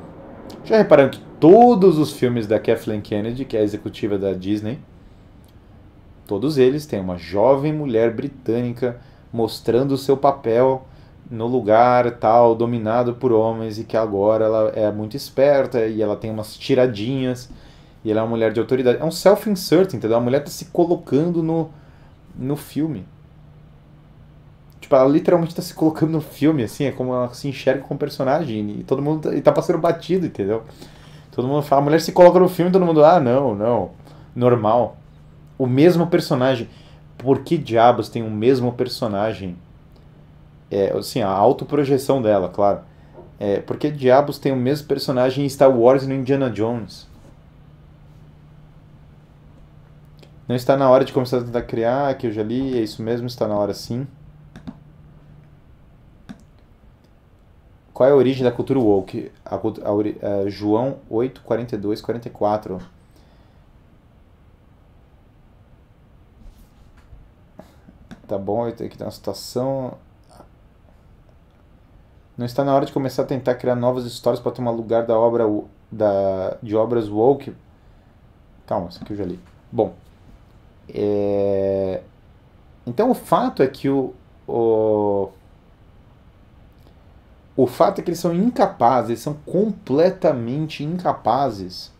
Já 0.64 0.78
repararam 0.78 1.10
que 1.10 1.20
todos 1.40 1.98
os 1.98 2.12
filmes 2.12 2.46
da 2.46 2.60
Kathleen 2.60 3.02
Kennedy, 3.02 3.44
que 3.44 3.58
é 3.58 3.62
a 3.62 3.64
executiva 3.64 4.20
da 4.20 4.34
Disney, 4.34 4.78
Todos 6.30 6.60
eles 6.60 6.86
têm 6.86 7.02
uma 7.02 7.18
jovem 7.18 7.74
mulher 7.74 8.14
britânica 8.14 9.00
mostrando 9.34 9.94
o 9.94 9.98
seu 9.98 10.16
papel 10.16 10.86
no 11.28 11.48
lugar 11.48 12.20
tal, 12.20 12.54
dominado 12.54 13.16
por 13.16 13.32
homens, 13.32 13.80
e 13.80 13.84
que 13.84 13.98
agora 13.98 14.46
ela 14.46 14.70
é 14.76 14.92
muito 14.92 15.18
esperta 15.18 15.88
e 15.88 16.04
ela 16.04 16.16
tem 16.16 16.30
umas 16.30 16.56
tiradinhas 16.56 17.50
e 18.06 18.12
ela 18.12 18.20
é 18.20 18.24
uma 18.24 18.30
mulher 18.30 18.54
de 18.54 18.60
autoridade. 18.60 19.00
É 19.02 19.04
um 19.04 19.10
self-insert, 19.10 19.96
entendeu? 19.96 20.18
A 20.18 20.22
mulher 20.22 20.42
está 20.42 20.52
se 20.52 20.66
colocando 20.66 21.42
no, 21.42 21.72
no 22.36 22.56
filme. 22.56 23.08
Tipo, 24.80 24.98
ela 24.98 25.10
literalmente 25.10 25.54
está 25.54 25.64
se 25.64 25.74
colocando 25.74 26.12
no 26.12 26.22
filme, 26.22 26.62
assim, 26.62 26.84
é 26.84 26.92
como 26.92 27.12
ela 27.12 27.34
se 27.34 27.48
enxerga 27.48 27.82
como 27.82 28.00
personagem 28.00 28.82
e 28.82 28.84
todo 28.84 29.02
mundo 29.02 29.30
está 29.32 29.42
tá 29.50 29.52
passando 29.52 29.80
batido, 29.80 30.28
entendeu? 30.28 30.62
Todo 31.32 31.48
mundo 31.48 31.64
fala, 31.64 31.82
a 31.82 31.86
mulher 31.86 32.02
se 32.02 32.12
coloca 32.12 32.38
no 32.38 32.48
filme 32.48 32.70
e 32.70 32.74
todo 32.74 32.86
mundo, 32.86 33.04
ah, 33.04 33.20
não, 33.20 33.56
não, 33.56 33.90
normal 34.36 34.99
o 35.60 35.68
mesmo 35.68 36.08
personagem. 36.08 36.68
por 37.18 37.44
que 37.44 37.58
diabos 37.58 38.08
tem 38.08 38.24
o 38.24 38.32
mesmo 38.32 38.72
personagem? 38.72 39.58
É, 40.72 40.92
assim, 40.98 41.22
a 41.22 41.28
autoprojeção 41.30 42.22
dela, 42.22 42.48
claro. 42.48 42.80
É, 43.38 43.60
por 43.60 43.78
que 43.78 43.92
diabos 43.92 44.40
tem 44.40 44.52
o 44.52 44.56
mesmo 44.56 44.88
personagem 44.88 45.46
em 45.46 45.50
Star 45.50 45.70
Wars 45.70 46.04
e 46.04 46.08
no 46.08 46.14
Indiana 46.14 46.50
Jones? 46.50 47.08
Não 50.48 50.56
está 50.56 50.78
na 50.78 50.90
hora 50.90 51.06
de 51.06 51.14
começar 51.14 51.38
a 51.38 51.44
tentar 51.44 51.62
criar, 51.64 52.18
que 52.18 52.28
eu 52.28 52.32
já 52.32 52.42
li, 52.42 52.78
é 52.78 52.82
isso 52.82 53.04
mesmo, 53.04 53.28
está 53.28 53.48
na 53.48 53.56
hora 53.56 53.74
sim. 53.74 54.08
Qual 57.94 58.08
é 58.08 58.12
a 58.14 58.16
origem 58.16 58.44
da 58.44 58.52
cultura 58.52 58.80
woke? 58.80 59.30
A, 59.46 59.56
a, 59.56 59.60
a, 59.60 60.50
João 60.50 61.00
8, 61.10 61.42
42, 61.42 62.02
44. 62.02 62.80
Tá 68.30 68.38
bom, 68.38 68.64
aqui 68.68 68.96
tem 68.96 69.08
uma 69.08 69.10
citação. 69.12 69.98
Não 72.38 72.46
está 72.46 72.64
na 72.64 72.76
hora 72.76 72.86
de 72.86 72.94
começar 72.94 73.24
a 73.24 73.26
tentar 73.26 73.56
criar 73.56 73.76
novas 73.76 74.06
histórias 74.06 74.40
para 74.40 74.52
tomar 74.52 74.70
lugar 74.70 75.04
da 75.04 75.18
obra 75.18 75.46
da, 75.92 76.56
de 76.62 76.76
obras 76.76 77.10
woke? 77.10 77.56
Calma, 78.68 78.90
isso 78.90 79.02
aqui 79.02 79.14
eu 79.14 79.18
já 79.18 79.26
li. 79.26 79.40
Bom, 79.72 79.96
é... 80.88 82.04
então 82.86 83.10
o 83.10 83.16
fato 83.16 83.64
é 83.64 83.68
que 83.68 83.90
o, 83.90 84.14
o 84.48 85.30
o 87.58 87.66
fato 87.66 88.00
é 88.00 88.04
que 88.04 88.12
eles 88.12 88.20
são 88.20 88.34
incapazes, 88.34 89.10
eles 89.10 89.22
são 89.22 89.34
completamente 89.34 90.84
incapazes 90.84 91.92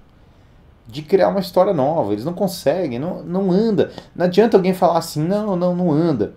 de 0.90 1.04
criar 1.04 1.30
uma 1.30 1.40
história 1.40 1.72
nova. 1.72 2.12
Eles 2.12 2.26
não 2.26 2.34
conseguem, 2.34 2.98
não, 2.98 3.24
não 3.24 3.52
anda. 3.52 3.92
Não 4.16 4.26
adianta 4.26 4.58
alguém 4.58 4.74
falar 4.74 4.98
assim, 4.98 5.24
não, 5.24 5.56
não, 5.56 5.76
não 5.76 5.92
anda. 5.92 6.34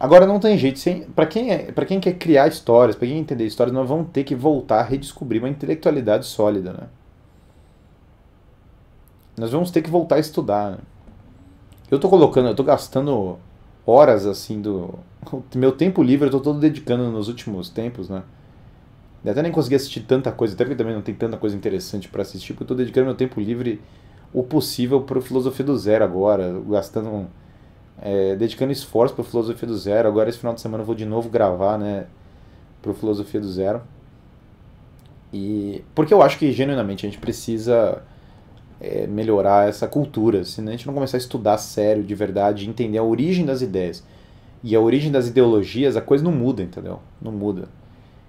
Agora 0.00 0.26
não 0.26 0.40
tem 0.40 0.56
jeito. 0.56 0.80
Para 1.14 1.26
quem, 1.26 1.50
é, 1.50 1.72
quem 1.86 2.00
quer 2.00 2.14
criar 2.14 2.48
histórias, 2.48 2.96
para 2.96 3.06
quem 3.06 3.18
entender 3.18 3.44
histórias, 3.44 3.74
nós 3.74 3.88
vamos 3.88 4.08
ter 4.10 4.24
que 4.24 4.34
voltar 4.34 4.80
a 4.80 4.82
redescobrir 4.82 5.42
uma 5.42 5.48
intelectualidade 5.48 6.24
sólida. 6.24 6.72
Né? 6.72 6.86
Nós 9.36 9.50
vamos 9.50 9.70
ter 9.70 9.82
que 9.82 9.90
voltar 9.90 10.16
a 10.16 10.20
estudar. 10.20 10.70
Né? 10.72 10.78
Eu 11.90 11.96
estou 11.96 12.10
colocando, 12.10 12.46
eu 12.46 12.52
estou 12.52 12.64
gastando 12.64 13.38
horas 13.84 14.24
assim 14.24 14.62
do. 14.62 14.98
meu 15.54 15.72
tempo 15.72 16.02
livre 16.02 16.28
eu 16.28 16.32
tô 16.32 16.40
todo 16.40 16.58
dedicando 16.58 17.10
nos 17.10 17.28
últimos 17.28 17.68
tempos, 17.68 18.08
né? 18.08 18.22
Eu 19.24 19.32
até 19.32 19.42
nem 19.42 19.50
consegui 19.50 19.74
assistir 19.74 20.00
tanta 20.00 20.30
coisa, 20.30 20.54
até 20.54 20.64
porque 20.64 20.76
também 20.76 20.94
não 20.94 21.02
tem 21.02 21.14
tanta 21.14 21.36
coisa 21.36 21.56
interessante 21.56 22.08
para 22.08 22.22
assistir, 22.22 22.52
porque 22.52 22.62
eu 22.64 22.68
tô 22.68 22.74
dedicando 22.74 23.06
meu 23.06 23.14
tempo 23.14 23.40
livre 23.40 23.80
o 24.32 24.42
possível 24.42 25.00
para 25.02 25.20
Filosofia 25.20 25.64
do 25.64 25.76
Zero 25.76 26.04
agora, 26.04 26.60
gastando. 26.68 27.26
É, 28.00 28.36
dedicando 28.36 28.70
esforço 28.70 29.14
para 29.14 29.24
Filosofia 29.24 29.66
do 29.66 29.76
Zero. 29.76 30.06
Agora, 30.08 30.28
esse 30.28 30.38
final 30.38 30.54
de 30.54 30.60
semana, 30.60 30.82
eu 30.82 30.86
vou 30.86 30.94
de 30.94 31.04
novo 31.04 31.28
gravar, 31.28 31.78
né? 31.78 32.06
Para 32.80 32.94
Filosofia 32.94 33.40
do 33.40 33.50
Zero. 33.50 33.82
E. 35.32 35.84
Porque 35.94 36.14
eu 36.14 36.22
acho 36.22 36.38
que, 36.38 36.52
genuinamente, 36.52 37.04
a 37.04 37.08
gente 37.08 37.18
precisa 37.20 38.02
é, 38.80 39.06
melhorar 39.06 39.68
essa 39.68 39.88
cultura, 39.88 40.44
senão 40.44 40.68
a 40.68 40.72
gente 40.72 40.86
não 40.86 40.94
começar 40.94 41.16
a 41.16 41.18
estudar 41.18 41.58
sério, 41.58 42.02
de 42.04 42.14
verdade, 42.14 42.68
entender 42.68 42.98
a 42.98 43.02
origem 43.02 43.44
das 43.44 43.62
ideias 43.62 44.04
e 44.62 44.74
a 44.74 44.80
origem 44.80 45.10
das 45.10 45.28
ideologias, 45.28 45.96
a 45.96 46.00
coisa 46.00 46.24
não 46.24 46.32
muda, 46.32 46.62
entendeu? 46.62 47.00
Não 47.20 47.32
muda. 47.32 47.68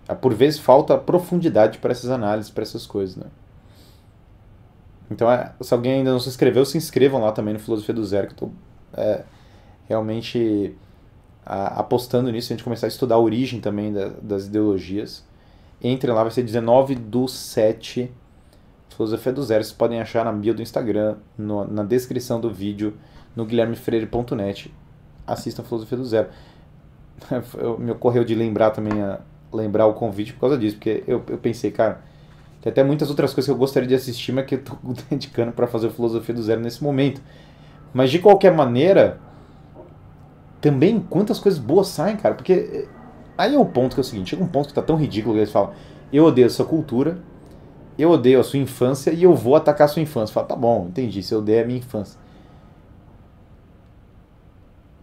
Ah, 0.10 0.16
por 0.16 0.34
vezes 0.34 0.60
falta 0.60 0.98
profundidade 0.98 1.78
para 1.78 1.92
essas 1.92 2.10
análises, 2.10 2.50
para 2.50 2.64
essas 2.64 2.88
coisas, 2.88 3.16
né? 3.16 3.28
Então, 5.12 5.32
é, 5.32 5.54
se 5.62 5.72
alguém 5.72 5.94
ainda 5.94 6.12
não 6.12 6.20
se 6.20 6.28
inscreveu, 6.28 6.66
se 6.66 6.80
inscrevam 6.80 7.22
lá 7.22 7.32
também 7.32 7.54
no 7.54 7.60
Filosofia 7.60 7.94
do 7.94 8.04
Zero, 8.04 8.26
que 8.26 8.34
eu 8.34 8.48
estou 8.48 8.52
é, 8.94 9.24
realmente 9.88 10.76
a, 11.46 11.80
apostando 11.80 12.32
nisso, 12.32 12.52
a 12.52 12.56
gente 12.56 12.64
começar 12.64 12.88
a 12.88 12.90
estudar 12.90 13.16
a 13.16 13.20
origem 13.20 13.62
também 13.62 13.94
da, 13.94 14.08
das 14.20 14.48
ideologias. 14.48 15.24
Entrem 15.80 16.12
lá, 16.12 16.24
vai 16.24 16.32
ser 16.32 16.42
19 16.42 16.96
do 16.96 17.28
7 17.28 18.12
Filosofia 18.96 19.32
do 19.32 19.44
Zero, 19.44 19.64
vocês 19.64 19.78
podem 19.78 20.02
achar 20.02 20.26
na 20.26 20.32
bio 20.32 20.56
do 20.56 20.62
Instagram, 20.64 21.18
no, 21.38 21.66
na 21.66 21.84
descrição 21.84 22.42
do 22.42 22.52
vídeo, 22.52 22.98
no 23.36 23.46
guilhermefreire.net. 23.46 24.74
Assistam 25.28 25.64
Filosofia 25.64 26.00
do 26.00 26.04
Zero. 26.04 26.30
Me 27.78 27.92
ocorreu 27.92 28.24
de 28.26 28.34
lembrar 28.34 28.72
também, 28.72 29.00
a, 29.02 29.22
lembrar 29.52 29.86
o 29.88 29.94
convite 29.94 30.34
por 30.34 30.42
causa 30.42 30.58
disso, 30.58 30.76
porque 30.76 31.04
eu, 31.08 31.24
eu 31.28 31.38
pensei, 31.38 31.72
cara, 31.72 32.02
tem 32.62 32.72
até 32.72 32.84
muitas 32.84 33.10
outras 33.10 33.34
coisas 33.34 33.48
que 33.48 33.52
eu 33.52 33.58
gostaria 33.58 33.88
de 33.88 33.96
assistir, 33.96 34.32
mas 34.32 34.46
que 34.46 34.56
eu 34.56 34.64
tô 34.64 34.78
dedicando 35.10 35.52
para 35.52 35.68
fazer 35.68 35.90
Filosofia 35.90 36.36
do 36.36 36.44
Zero 36.44 36.62
nesse 36.62 36.84
momento. 36.84 37.22
Mas 37.94 38.12
de 38.12 38.20
qualquer 38.20 38.54
maneira, 38.54 39.20
também 40.62 41.00
quantas 41.00 41.40
coisas 41.40 41.60
boas 41.60 41.88
saem, 41.88 42.18
cara, 42.18 42.36
porque 42.36 42.54
eh, 42.54 42.88
aí 43.38 43.56
é 43.56 43.60
o 43.60 43.66
ponto 43.66 43.94
que 43.96 44.00
é 44.00 44.04
o 44.04 44.06
seguinte, 44.06 44.32
chega 44.32 44.44
um 44.44 44.48
ponto 44.48 44.68
que 44.68 44.74
tá 44.74 44.82
tão 44.82 44.96
ridículo 44.96 45.34
que 45.34 45.40
eles 45.40 45.52
falam, 45.52 45.74
eu 46.12 46.26
odeio 46.26 46.48
essa 46.48 46.64
cultura, 46.64 47.18
eu 47.98 48.12
odeio 48.12 48.40
a 48.40 48.44
sua 48.44 48.60
infância 48.60 49.12
e 49.12 49.24
eu 49.24 49.36
vou 49.36 49.56
atacar 49.56 49.86
a 49.86 49.88
sua 49.88 50.02
infância. 50.02 50.34
Fala, 50.34 50.48
tá 50.48 50.56
bom, 50.56 50.88
entendi, 50.88 51.22
você 51.22 51.36
odeia 51.36 51.64
a 51.64 51.66
minha 51.66 51.80
infância. 51.80 52.20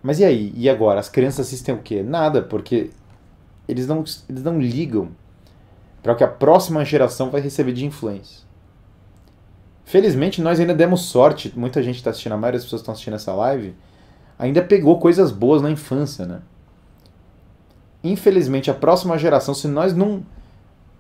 Mas 0.03 0.21
e 0.21 0.25
aí? 0.25 0.53
E 0.57 0.69
agora? 0.71 1.01
As 1.01 1.09
crianças 1.09 1.47
assistem 1.47 1.75
o 1.75 1.79
quê? 1.79 2.03
Nada, 2.03 2.41
porque 2.41 2.91
eles 3.69 3.87
não, 3.87 4.05
eles 4.29 4.43
não 4.43 4.61
ligam 4.61 5.11
para 6.03 6.13
o 6.13 6.17
que 6.17 6.25
a 6.25 6.29
próxima 6.29 6.85
geração 6.85 7.31
vai 7.31 7.41
receber 7.41 7.73
de 7.73 7.85
influência. 7.85 8.47
Felizmente, 9.85 10.43
nós 10.43 10.59
ainda 10.59 10.75
demos 10.75 11.03
sorte, 11.03 11.53
muita 11.57 11.83
gente 11.83 11.97
está 11.97 12.11
assistindo, 12.11 12.33
a 12.33 12.37
maioria 12.37 12.59
das 12.59 12.65
pessoas 12.65 12.83
estão 12.83 12.93
assistindo 12.93 13.15
essa 13.15 13.33
live, 13.33 13.75
ainda 14.39 14.63
pegou 14.63 14.99
coisas 14.99 15.31
boas 15.31 15.63
na 15.63 15.71
infância, 15.71 16.27
né? 16.27 16.41
Infelizmente, 18.03 18.71
a 18.71 18.75
próxima 18.75 19.17
geração, 19.19 19.55
se 19.55 19.67
nós 19.67 19.95
não 19.95 20.25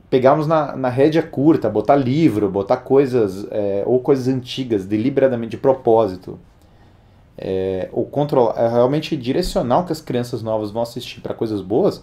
pegarmos 0.08 0.46
na, 0.46 0.76
na 0.76 0.88
rédea 0.88 1.22
curta, 1.22 1.68
botar 1.68 1.96
livro, 1.96 2.48
botar 2.48 2.78
coisas, 2.78 3.46
é, 3.50 3.82
ou 3.86 4.00
coisas 4.00 4.28
antigas, 4.28 4.86
deliberadamente, 4.86 5.52
de 5.52 5.56
propósito, 5.56 6.38
é, 7.36 7.88
ou 7.92 8.04
controlar, 8.06 8.54
é, 8.56 8.68
realmente 8.68 9.16
direcionar 9.16 9.80
o 9.80 9.84
que 9.84 9.92
as 9.92 10.00
crianças 10.00 10.42
novas 10.42 10.70
vão 10.70 10.82
assistir 10.82 11.20
para 11.20 11.34
coisas 11.34 11.60
boas, 11.60 12.02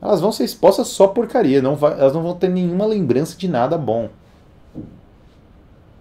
elas 0.00 0.20
vão 0.20 0.30
ser 0.30 0.44
expostas 0.44 0.88
só 0.88 1.08
porcaria, 1.08 1.60
não 1.60 1.74
vai, 1.74 1.92
elas 1.92 2.14
não 2.14 2.22
vão 2.22 2.34
ter 2.34 2.48
nenhuma 2.48 2.86
lembrança 2.86 3.36
de 3.36 3.48
nada 3.48 3.76
bom. 3.76 4.08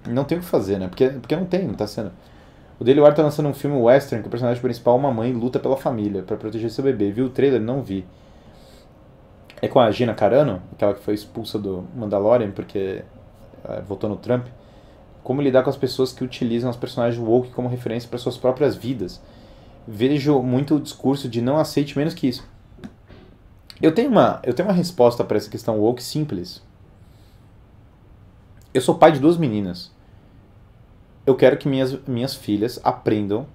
Não 0.07 0.23
tem 0.23 0.37
o 0.37 0.41
que 0.41 0.47
fazer, 0.47 0.77
né? 0.79 0.87
Porque, 0.87 1.09
porque 1.09 1.35
não 1.35 1.45
tem, 1.45 1.67
não 1.67 1.73
tá 1.73 1.87
sendo. 1.87 2.11
O 2.79 2.83
Daily 2.83 3.01
Wire 3.01 3.15
tá 3.15 3.23
lançando 3.23 3.49
um 3.49 3.53
filme 3.53 3.75
western 3.75 4.21
que 4.21 4.27
o 4.27 4.31
personagem 4.31 4.61
principal, 4.61 4.95
uma 4.95 5.11
mãe, 5.11 5.33
luta 5.33 5.59
pela 5.59 5.75
família 5.75 6.21
para 6.21 6.37
proteger 6.37 6.69
seu 6.69 6.83
bebê. 6.83 7.11
Viu 7.11 7.25
o 7.25 7.29
trailer? 7.29 7.59
Não 7.59 7.81
vi. 7.81 8.05
É 9.59 9.67
com 9.67 9.79
a 9.79 9.89
Gina 9.89 10.13
Carano, 10.13 10.61
aquela 10.71 10.93
que 10.93 11.01
foi 11.01 11.15
expulsa 11.15 11.57
do 11.57 11.83
Mandalorian 11.95 12.51
porque 12.51 13.03
é, 13.67 13.81
votou 13.81 14.07
no 14.07 14.15
Trump. 14.15 14.45
Como 15.23 15.41
lidar 15.41 15.63
com 15.63 15.71
as 15.71 15.75
pessoas 15.75 16.13
que 16.13 16.23
utilizam 16.23 16.69
os 16.69 16.77
personagens 16.77 17.21
woke 17.21 17.49
como 17.49 17.67
referência 17.67 18.07
para 18.07 18.19
suas 18.19 18.37
próprias 18.37 18.75
vidas. 18.75 19.19
Vejo 19.87 20.41
muito 20.43 20.75
o 20.75 20.79
discurso 20.79 21.27
de 21.27 21.41
não 21.41 21.57
aceite 21.57 21.97
menos 21.97 22.13
que 22.13 22.27
isso. 22.27 22.47
Eu 23.81 23.93
tenho 23.93 24.09
uma, 24.09 24.39
eu 24.43 24.53
tenho 24.53 24.67
uma 24.67 24.75
resposta 24.75 25.23
para 25.23 25.37
essa 25.37 25.49
questão 25.49 25.79
woke 25.79 26.01
simples. 26.01 26.63
Eu 28.73 28.81
sou 28.81 28.95
pai 28.95 29.11
de 29.11 29.19
duas 29.19 29.37
meninas. 29.37 29.91
Eu 31.25 31.35
quero 31.35 31.57
que 31.57 31.67
minhas, 31.67 31.97
minhas 32.07 32.33
filhas 32.33 32.79
aprendam 32.83 33.45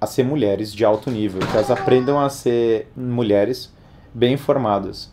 a 0.00 0.06
ser 0.06 0.24
mulheres 0.24 0.72
de 0.72 0.84
alto 0.84 1.10
nível, 1.10 1.40
que 1.40 1.56
elas 1.56 1.70
aprendam 1.70 2.20
a 2.20 2.28
ser 2.30 2.90
mulheres 2.96 3.72
bem 4.14 4.34
informadas. 4.34 5.12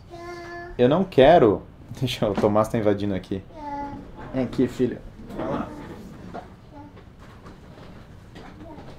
Eu 0.76 0.88
não 0.88 1.02
quero. 1.02 1.62
Deixa 1.98 2.24
eu, 2.24 2.32
o 2.32 2.34
Tomás 2.34 2.68
tá 2.68 2.78
invadindo 2.78 3.14
aqui. 3.14 3.42
Vem 4.32 4.44
aqui, 4.44 4.68
filho. 4.68 4.98
Vai 5.36 5.48
lá. 5.48 5.68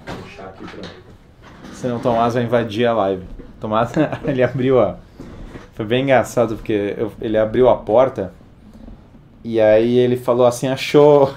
Vou 0.06 0.16
puxar 0.16 0.48
aqui 0.48 0.64
pra. 0.64 0.90
Senão 1.72 1.96
o 1.96 2.00
Tomás 2.00 2.34
vai 2.34 2.42
invadir 2.42 2.86
a 2.86 2.92
live. 2.92 3.24
Tomás, 3.58 3.92
ele 4.24 4.42
abriu 4.42 4.80
a. 4.80 4.98
Foi 5.80 5.86
bem 5.86 6.02
engraçado 6.02 6.56
porque 6.56 6.94
eu, 6.98 7.10
ele 7.22 7.38
abriu 7.38 7.66
a 7.66 7.74
porta 7.74 8.34
e 9.42 9.58
aí 9.58 9.96
ele 9.96 10.14
falou 10.14 10.44
assim: 10.44 10.68
achou. 10.68 11.32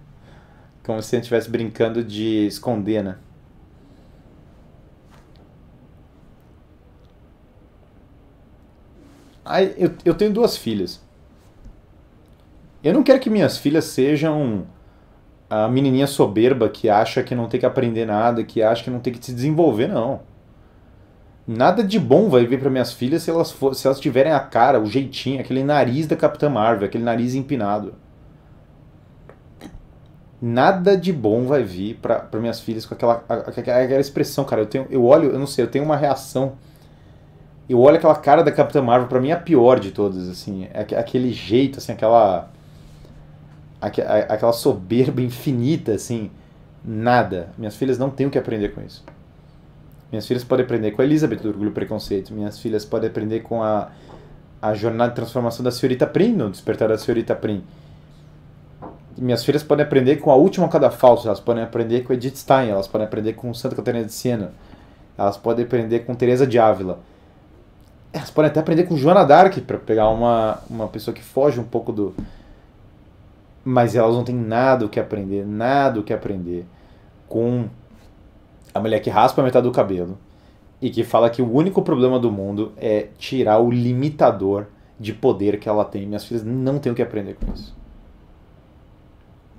Como 0.82 1.02
se 1.02 1.14
ele 1.14 1.20
estivesse 1.20 1.50
brincando 1.50 2.02
de 2.02 2.46
esconder, 2.46 3.04
né? 3.04 3.16
Aí, 9.44 9.74
eu, 9.76 9.92
eu 10.02 10.14
tenho 10.14 10.32
duas 10.32 10.56
filhas. 10.56 11.02
Eu 12.82 12.94
não 12.94 13.02
quero 13.02 13.20
que 13.20 13.28
minhas 13.28 13.58
filhas 13.58 13.84
sejam 13.84 14.66
a 15.50 15.68
menininha 15.68 16.06
soberba 16.06 16.70
que 16.70 16.88
acha 16.88 17.22
que 17.22 17.34
não 17.34 17.50
tem 17.50 17.60
que 17.60 17.66
aprender 17.66 18.06
nada, 18.06 18.42
que 18.42 18.62
acha 18.62 18.82
que 18.82 18.88
não 18.88 19.00
tem 19.00 19.12
que 19.12 19.22
se 19.22 19.34
desenvolver, 19.34 19.88
não. 19.88 20.26
Nada 21.48 21.82
de 21.82 21.98
bom 21.98 22.28
vai 22.28 22.44
vir 22.44 22.60
para 22.60 22.68
minhas 22.68 22.92
filhas 22.92 23.22
se 23.22 23.30
elas, 23.30 23.50
for, 23.50 23.74
se 23.74 23.86
elas 23.86 23.98
tiverem 23.98 24.32
a 24.32 24.38
cara, 24.38 24.78
o 24.78 24.84
jeitinho, 24.84 25.40
aquele 25.40 25.64
nariz 25.64 26.06
da 26.06 26.14
Capitã 26.14 26.50
Marvel, 26.50 26.86
aquele 26.86 27.02
nariz 27.02 27.34
empinado. 27.34 27.94
nada 30.42 30.94
de 30.94 31.10
bom 31.10 31.46
vai 31.46 31.62
vir 31.62 31.96
para 31.96 32.28
minhas 32.34 32.60
filhas 32.60 32.84
com 32.84 32.92
aquela, 32.92 33.24
aquela 33.26 33.98
expressão, 33.98 34.44
cara. 34.44 34.60
Eu, 34.60 34.66
tenho, 34.66 34.86
eu 34.90 35.02
olho, 35.06 35.30
eu 35.30 35.38
não 35.38 35.46
sei, 35.46 35.64
eu 35.64 35.70
tenho 35.70 35.86
uma 35.86 35.96
reação. 35.96 36.52
Eu 37.66 37.80
olho 37.80 37.96
aquela 37.96 38.14
cara 38.14 38.42
da 38.42 38.52
Capitã 38.52 38.82
Marvel, 38.82 39.08
para 39.08 39.20
mim 39.20 39.30
é 39.30 39.32
a 39.32 39.40
pior 39.40 39.80
de 39.80 39.90
todas, 39.90 40.28
assim. 40.28 40.68
É 40.74 40.80
aquele 40.98 41.32
jeito, 41.32 41.78
assim, 41.78 41.92
aquela. 41.92 42.50
Aquela 43.80 44.52
soberba 44.52 45.22
infinita, 45.22 45.92
assim. 45.92 46.30
Nada. 46.84 47.48
Minhas 47.56 47.74
filhas 47.74 47.98
não 47.98 48.10
têm 48.10 48.26
o 48.26 48.30
que 48.30 48.38
aprender 48.38 48.74
com 48.74 48.82
isso. 48.82 49.02
Minhas 50.10 50.26
filhas 50.26 50.44
podem 50.44 50.64
aprender 50.64 50.92
com 50.92 51.02
a 51.02 51.04
Elizabeth 51.04 51.36
do 51.36 51.48
Orgulho 51.48 51.70
e 51.70 51.72
Preconceito. 51.72 52.32
Minhas 52.32 52.58
filhas 52.58 52.84
podem 52.84 53.10
aprender 53.10 53.40
com 53.40 53.62
a, 53.62 53.90
a 54.60 54.74
jornada 54.74 55.10
de 55.10 55.16
transformação 55.16 55.62
da 55.64 55.70
senhorita 55.70 56.06
Prim, 56.06 56.32
no 56.32 56.50
Despertar 56.50 56.88
da 56.88 56.98
senhorita 56.98 57.34
Prim 57.34 57.62
minhas 59.20 59.44
filhas 59.44 59.62
podem 59.62 59.84
aprender 59.84 60.16
com 60.16 60.30
a 60.30 60.36
última 60.36 60.68
cadafalso, 60.68 61.26
elas 61.26 61.40
podem 61.40 61.62
aprender 61.62 62.02
com 62.02 62.12
Edith 62.12 62.36
Stein, 62.36 62.70
elas 62.70 62.86
podem 62.86 63.06
aprender 63.06 63.34
com 63.34 63.52
Santa 63.52 63.74
Catarina 63.74 64.04
de 64.04 64.12
Siena, 64.12 64.52
elas 65.16 65.36
podem 65.36 65.64
aprender 65.64 66.00
com 66.00 66.14
Teresa 66.14 66.46
de 66.46 66.58
Ávila. 66.58 67.00
Elas 68.12 68.30
podem 68.30 68.50
até 68.50 68.60
aprender 68.60 68.84
com 68.84 68.96
Joana 68.96 69.24
Dark, 69.24 69.58
para 69.66 69.76
pegar 69.76 70.08
uma, 70.08 70.58
uma 70.70 70.88
pessoa 70.88 71.14
que 71.14 71.22
foge 71.22 71.60
um 71.60 71.64
pouco 71.64 71.92
do. 71.92 72.14
Mas 73.64 73.94
elas 73.94 74.14
não 74.14 74.24
têm 74.24 74.34
nada 74.34 74.86
o 74.86 74.88
que 74.88 74.98
aprender, 74.98 75.44
nada 75.44 76.00
o 76.00 76.02
que 76.02 76.12
aprender 76.12 76.64
com 77.28 77.68
a 78.72 78.80
mulher 78.80 79.00
que 79.00 79.10
raspa 79.10 79.42
metade 79.42 79.66
do 79.66 79.72
cabelo 79.72 80.18
e 80.80 80.90
que 80.90 81.02
fala 81.02 81.30
que 81.30 81.42
o 81.42 81.52
único 81.52 81.82
problema 81.82 82.18
do 82.18 82.30
mundo 82.30 82.72
é 82.76 83.08
tirar 83.18 83.58
o 83.58 83.70
limitador 83.70 84.66
de 84.98 85.12
poder 85.12 85.58
que 85.58 85.68
ela 85.68 85.84
tem. 85.84 86.06
Minhas 86.06 86.24
filhas 86.24 86.44
não 86.44 86.78
têm 86.78 86.92
o 86.92 86.94
que 86.94 87.02
aprender 87.02 87.34
com 87.34 87.52
isso. 87.52 87.76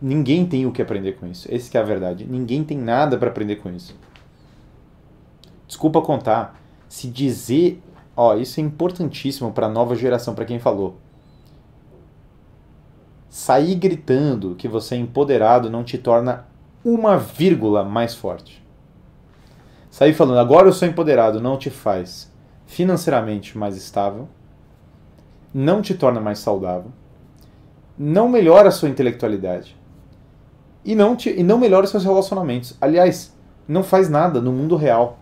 Ninguém 0.02 0.46
tem 0.46 0.66
o 0.66 0.72
que 0.72 0.82
aprender 0.82 1.14
com 1.14 1.28
isso. 1.28 1.48
Essa 1.54 1.78
é 1.78 1.82
a 1.82 1.84
verdade. 1.84 2.26
Ninguém 2.26 2.64
tem 2.64 2.78
nada 2.78 3.18
para 3.18 3.30
aprender 3.30 3.58
com 3.58 3.70
isso. 3.70 3.96
Desculpa 5.68 6.02
contar. 6.02 6.60
Se 6.88 7.08
dizer, 7.08 7.82
ó, 8.16 8.36
isso 8.36 8.60
é 8.60 8.64
importantíssimo 8.64 9.52
para 9.52 9.68
a 9.68 9.70
nova 9.70 9.96
geração, 9.96 10.34
para 10.34 10.46
quem 10.46 10.58
falou. 10.58 10.98
Sair 13.30 13.76
gritando 13.76 14.56
que 14.56 14.68
você 14.68 14.96
é 14.96 14.98
empoderado 14.98 15.70
não 15.70 15.84
te 15.84 15.98
torna 15.98 16.48
uma 16.84 17.18
vírgula 17.18 17.84
mais 17.84 18.16
forte. 18.16 18.59
Sair 20.00 20.14
falando, 20.14 20.40
agora 20.40 20.66
eu 20.66 20.72
sou 20.72 20.88
empoderado, 20.88 21.42
não 21.42 21.58
te 21.58 21.70
faz 21.70 22.32
financeiramente 22.66 23.58
mais 23.58 23.76
estável, 23.76 24.30
não 25.54 25.82
te 25.82 25.94
torna 25.94 26.22
mais 26.22 26.40
saudável, 26.40 26.90
não 27.98 28.30
melhora 28.30 28.70
a 28.70 28.72
sua 28.72 28.88
intelectualidade, 28.88 29.76
e 30.86 30.96
não, 30.96 31.18
te, 31.18 31.38
e 31.38 31.44
não 31.44 31.58
melhora 31.58 31.86
seus 31.86 32.06
relacionamentos. 32.06 32.78
Aliás, 32.80 33.38
não 33.68 33.84
faz 33.84 34.10
nada 34.10 34.40
no 34.40 34.54
mundo 34.54 34.78
real. 34.78 35.20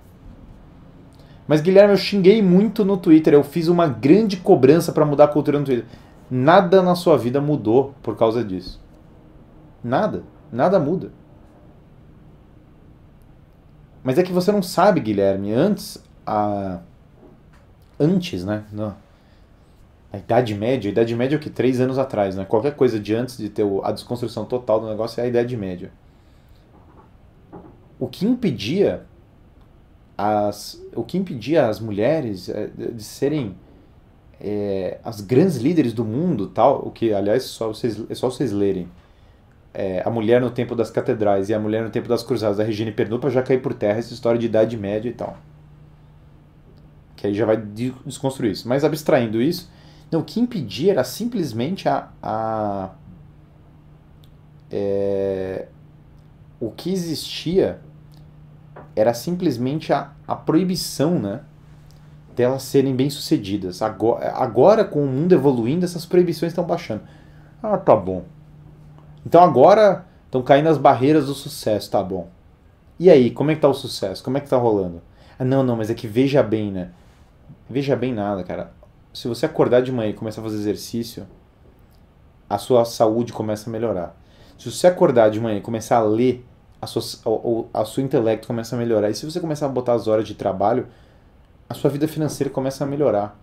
Mas 1.48 1.60
Guilherme, 1.60 1.94
eu 1.94 1.98
xinguei 1.98 2.44
muito 2.44 2.86
no 2.86 2.98
Twitter, 2.98 3.34
eu 3.34 3.44
fiz 3.44 3.68
uma 3.70 3.88
grande 3.88 4.38
cobrança 4.38 4.92
para 4.92 5.08
mudar 5.08 5.24
a 5.24 5.30
cultura 5.30 5.58
no 5.58 5.66
Twitter. 5.66 5.86
Nada 6.30 6.84
na 6.84 6.94
sua 6.94 7.18
vida 7.18 7.42
mudou 7.42 7.96
por 8.04 8.16
causa 8.16 8.44
disso. 8.44 8.80
Nada, 9.84 10.22
nada 10.52 10.80
muda. 10.80 11.12
Mas 14.08 14.18
é 14.18 14.24
que 14.24 14.32
você 14.32 14.52
não 14.52 14.64
sabe, 14.64 15.02
Guilherme, 15.02 15.52
antes 15.52 16.02
a 16.26 16.80
antes, 18.00 18.46
né? 18.46 18.64
Não 18.72 18.96
a 20.12 20.18
Idade 20.18 20.56
Média, 20.56 20.90
a 20.90 20.92
Idade 20.92 21.16
Média 21.16 21.36
é 21.36 21.38
o 21.38 21.40
que? 21.40 21.50
Três 21.50 21.80
anos 21.80 21.98
atrás, 21.98 22.36
né? 22.36 22.46
Qualquer 22.46 22.76
coisa 22.76 23.00
de 23.00 23.14
antes 23.14 23.38
de 23.38 23.50
ter 23.50 23.66
a 23.84 23.92
desconstrução 23.92 24.46
total 24.46 24.80
do 24.80 24.88
negócio 24.88 25.20
é 25.20 25.24
a 25.26 25.28
Idade 25.28 25.56
Média. 25.58 25.92
O 28.00 28.08
que 28.08 28.26
impedia 28.26 29.04
as, 30.18 30.82
o 30.96 31.04
que 31.04 31.18
impedia 31.18 31.68
as 31.68 31.80
mulheres 31.80 32.50
é, 32.50 32.68
de 32.68 33.04
serem 33.04 33.56
é, 34.40 35.00
as 35.04 35.20
grandes 35.20 35.58
líderes 35.58 35.94
do 35.94 36.06
mundo, 36.06 36.48
tal, 36.48 36.88
o 36.88 36.92
que, 36.92 37.14
aliás, 37.14 37.44
só 37.44 37.68
vocês, 37.68 38.02
é 38.10 38.16
só 38.16 38.30
vocês 38.30 38.52
lerem. 38.52 38.88
É, 39.80 40.02
a 40.04 40.10
mulher 40.10 40.42
no 40.42 40.50
tempo 40.50 40.74
das 40.74 40.90
catedrais 40.90 41.50
e 41.50 41.54
a 41.54 41.60
mulher 41.60 41.84
no 41.84 41.92
tempo 41.92 42.10
das 42.10 42.24
cruzadas 42.24 42.58
da 42.58 42.64
Regina 42.64 42.92
Pernupa 42.92 43.30
já 43.30 43.44
caiu 43.44 43.62
por 43.62 43.76
terra 43.76 44.00
essa 44.00 44.12
história 44.12 44.40
de 44.40 44.48
Idade 44.48 44.76
Média 44.76 45.08
e 45.08 45.14
tal. 45.14 45.38
Que 47.16 47.28
aí 47.28 47.34
já 47.36 47.46
vai 47.46 47.58
desconstruir 47.58 48.54
isso. 48.54 48.68
Mas 48.68 48.84
abstraindo 48.84 49.40
isso, 49.40 49.70
não, 50.12 50.22
o 50.22 50.24
que 50.24 50.40
impedia 50.40 50.94
era 50.94 51.04
simplesmente 51.04 51.88
a. 51.88 52.10
a 52.24 52.90
é, 54.72 55.68
o 56.60 56.72
que 56.72 56.92
existia 56.92 57.80
era 58.96 59.14
simplesmente 59.14 59.94
a, 59.94 60.10
a 60.28 60.36
proibição, 60.36 61.20
né? 61.20 61.42
Delas 62.36 62.64
serem 62.64 62.96
bem-sucedidas. 62.96 63.84
Agora, 63.84 64.32
agora, 64.32 64.84
com 64.84 65.04
o 65.04 65.08
mundo 65.08 65.34
evoluindo, 65.34 65.86
essas 65.86 66.04
proibições 66.04 66.52
estão 66.52 66.64
baixando. 66.64 67.04
Ah, 67.62 67.78
tá 67.78 67.96
bom. 67.96 68.26
Então 69.28 69.44
agora 69.44 70.06
estão 70.26 70.42
caindo 70.42 70.70
as 70.70 70.78
barreiras 70.78 71.28
do 71.28 71.34
sucesso, 71.34 71.92
tá 71.92 72.02
bom. 72.02 72.30
E 72.98 73.12
aí, 73.12 73.30
como 73.30 73.52
é 73.52 73.56
que 73.56 73.62
tá 73.62 73.68
o 73.68 73.74
sucesso? 73.74 74.24
Como 74.24 74.38
é 74.38 74.42
que 74.42 74.50
tá 74.50 74.58
rolando? 74.58 75.02
Ah, 75.38 75.44
não, 75.46 75.62
não, 75.62 75.76
mas 75.76 75.90
é 75.90 75.94
que 75.94 76.08
veja 76.08 76.42
bem, 76.42 76.72
né? 76.72 76.90
Veja 77.70 77.96
bem 77.96 78.14
nada, 78.14 78.44
cara 78.44 78.72
se 79.18 79.28
você 79.28 79.48
acordar 79.48 79.82
de 79.82 79.92
manhã 79.92 80.12
e 80.12 80.14
começar 80.14 80.42
a 80.42 80.44
fazer 80.44 80.58
exercício, 80.58 81.26
a 82.48 82.60
sua 82.60 82.86
saúde 82.86 83.34
começa 83.34 83.68
a 83.68 83.74
melhorar. 83.74 84.16
Se 84.60 84.72
você 84.72 84.86
acordar 84.86 85.32
de 85.32 85.40
manhã 85.40 85.58
e 85.58 85.62
começar 85.62 85.98
a 85.98 86.04
ler, 86.04 86.46
a 86.80 86.86
sua, 86.86 87.02
a, 87.74 87.82
a 87.82 87.86
sua 87.86 88.04
intelecto 88.04 88.46
começa 88.46 88.76
a 88.76 88.80
melhorar. 88.80 89.10
E 89.10 89.16
se 89.16 89.26
você 89.26 89.40
começar 89.40 89.66
a 89.66 89.70
botar 89.70 89.94
as 89.94 90.08
horas 90.08 90.28
de 90.28 90.36
trabalho, 90.36 90.88
a 91.68 91.74
sua 91.74 91.90
vida 91.90 92.08
financeira 92.08 92.54
começa 92.54 92.84
a 92.84 92.88
melhorar. 92.88 93.40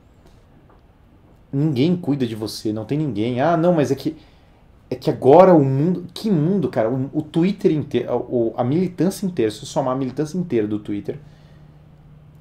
Ninguém 1.53 1.97
cuida 1.97 2.25
de 2.25 2.37
você, 2.37 2.73
não 2.73 2.85
tem 2.85 2.97
ninguém. 2.97 3.41
Ah, 3.41 3.57
não, 3.57 3.73
mas 3.73 3.91
é 3.91 3.97
que 3.97 4.17
é 4.95 4.97
que 4.97 5.11
agora 5.11 5.53
o 5.53 5.65
mundo, 5.65 6.07
que 6.15 6.31
mundo, 6.31 6.69
cara, 6.69 6.89
o, 6.89 7.11
o 7.13 7.23
Twitter 7.23 7.73
inteiro, 7.73 8.55
a 8.57 8.63
militância 8.63 9.27
inteira, 9.27 9.51
se 9.51 9.63
eu 9.63 9.67
somar 9.67 9.95
a 9.95 9.99
militância 9.99 10.39
inteira 10.39 10.67
do 10.67 10.79
Twitter, 10.79 11.19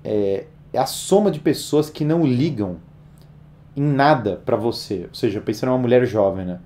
é, 0.04 0.45
é 0.72 0.78
a 0.78 0.86
soma 0.86 1.32
de 1.32 1.39
pessoas 1.39 1.89
que 1.89 2.06
não 2.06 2.24
ligam 2.24 2.78
em 3.76 3.82
nada 3.82 4.41
para 4.45 4.56
você. 4.56 5.06
Ou 5.10 5.16
seja, 5.16 5.41
pensando 5.41 5.70
em 5.70 5.74
uma 5.74 5.80
mulher 5.80 6.06
jovem, 6.06 6.45
né? 6.45 6.60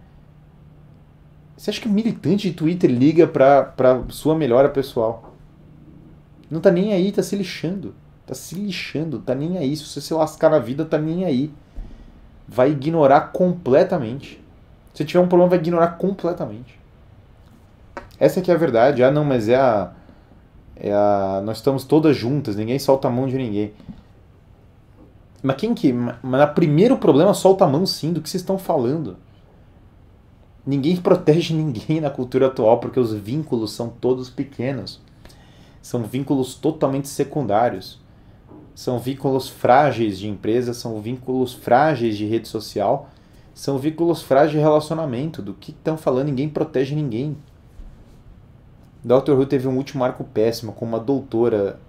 Você 1.55 1.69
acha 1.69 1.81
que 1.81 1.89
militante 1.89 2.49
de 2.49 2.55
Twitter 2.55 2.89
liga 2.89 3.25
pra, 3.25 3.63
pra 3.63 4.03
sua 4.09 4.35
melhora 4.35 4.69
pessoal? 4.69 5.33
Não 6.51 6.59
tá 6.59 6.69
nem 6.69 6.93
aí, 6.93 7.11
tá 7.11 7.23
se 7.23 7.35
lixando. 7.35 7.95
Tá 8.25 8.33
se 8.33 8.55
lixando, 8.55 9.19
tá 9.19 9.33
nem 9.33 9.57
aí. 9.57 9.75
Se 9.75 9.85
você 9.85 10.01
se 10.01 10.13
lascar 10.13 10.49
na 10.49 10.59
vida, 10.59 10.83
tá 10.83 10.97
nem 10.97 11.23
aí. 11.23 11.51
Vai 12.47 12.71
ignorar 12.71 13.31
completamente. 13.31 14.45
Se 14.97 15.05
tiver 15.05 15.19
um 15.19 15.27
problema, 15.27 15.51
vai 15.51 15.59
ignorar 15.59 15.89
completamente. 15.89 16.79
Essa 18.19 18.39
aqui 18.39 18.49
é 18.49 18.55
a 18.55 18.57
verdade. 18.57 19.03
Ah, 19.03 19.11
não, 19.11 19.23
mas 19.23 19.47
é 19.47 19.55
a. 19.55 19.91
É 20.75 20.91
a. 20.91 21.39
Nós 21.45 21.57
estamos 21.57 21.83
todas 21.83 22.17
juntas, 22.17 22.55
ninguém 22.55 22.79
solta 22.79 23.07
a 23.07 23.11
mão 23.11 23.27
de 23.27 23.37
ninguém. 23.37 23.73
Mas 25.43 25.55
quem 25.57 25.75
que. 25.75 25.93
Mas 25.93 26.19
na 26.23 26.47
primeiro 26.47 26.97
problema 26.97 27.31
solta 27.35 27.63
a 27.63 27.67
mão 27.67 27.85
sim 27.85 28.11
do 28.11 28.23
que 28.23 28.27
vocês 28.27 28.41
estão 28.41 28.57
falando. 28.57 29.17
Ninguém 30.65 30.97
protege 30.97 31.53
ninguém 31.53 32.01
na 32.01 32.09
cultura 32.09 32.47
atual 32.47 32.79
porque 32.79 32.99
os 32.99 33.13
vínculos 33.13 33.73
são 33.73 33.89
todos 33.89 34.31
pequenos. 34.31 34.99
São 35.79 36.01
vínculos 36.01 36.55
totalmente 36.55 37.07
secundários. 37.07 38.01
São 38.73 38.97
vínculos 38.97 39.47
frágeis 39.47 40.17
de 40.17 40.27
empresa, 40.27 40.73
são 40.73 40.99
vínculos 40.99 41.53
frágeis 41.53 42.17
de 42.17 42.25
rede 42.25 42.47
social, 42.47 43.09
são 43.57 43.79
vínculos 43.79 44.21
frágeis 44.21 44.51
de 44.51 44.59
relacionamento. 44.59 45.41
Do 45.41 45.51
que 45.51 45.71
estão 45.71 45.97
falando, 45.97 46.27
ninguém 46.27 46.47
protege 46.47 46.93
ninguém. 46.93 47.35
Dr. 49.03 49.31
Who 49.31 49.47
teve 49.47 49.67
um 49.67 49.75
último 49.75 50.03
arco 50.03 50.23
péssimo 50.23 50.73
com 50.73 50.85
uma 50.85 50.99
doutora 50.99 51.79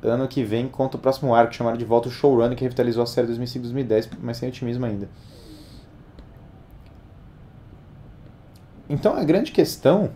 ano 0.00 0.28
que 0.28 0.44
vem 0.44 0.68
conta 0.68 0.96
o 0.96 1.00
próximo 1.00 1.34
arco, 1.34 1.52
chamado 1.52 1.76
de 1.76 1.84
volta 1.84 2.08
o 2.08 2.10
Showrunner, 2.12 2.56
que 2.56 2.62
revitalizou 2.62 3.02
a 3.02 3.06
série 3.06 3.26
2005-2010, 3.32 4.10
mas 4.22 4.36
sem 4.36 4.48
otimismo 4.48 4.86
ainda. 4.86 5.08
Então 8.88 9.16
a 9.16 9.24
grande 9.24 9.50
questão. 9.50 10.12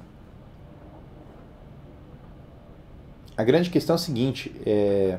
A 3.36 3.42
grande 3.42 3.70
questão 3.70 3.94
é 3.94 3.96
a 3.96 3.98
seguinte: 3.98 4.54
é, 4.64 5.18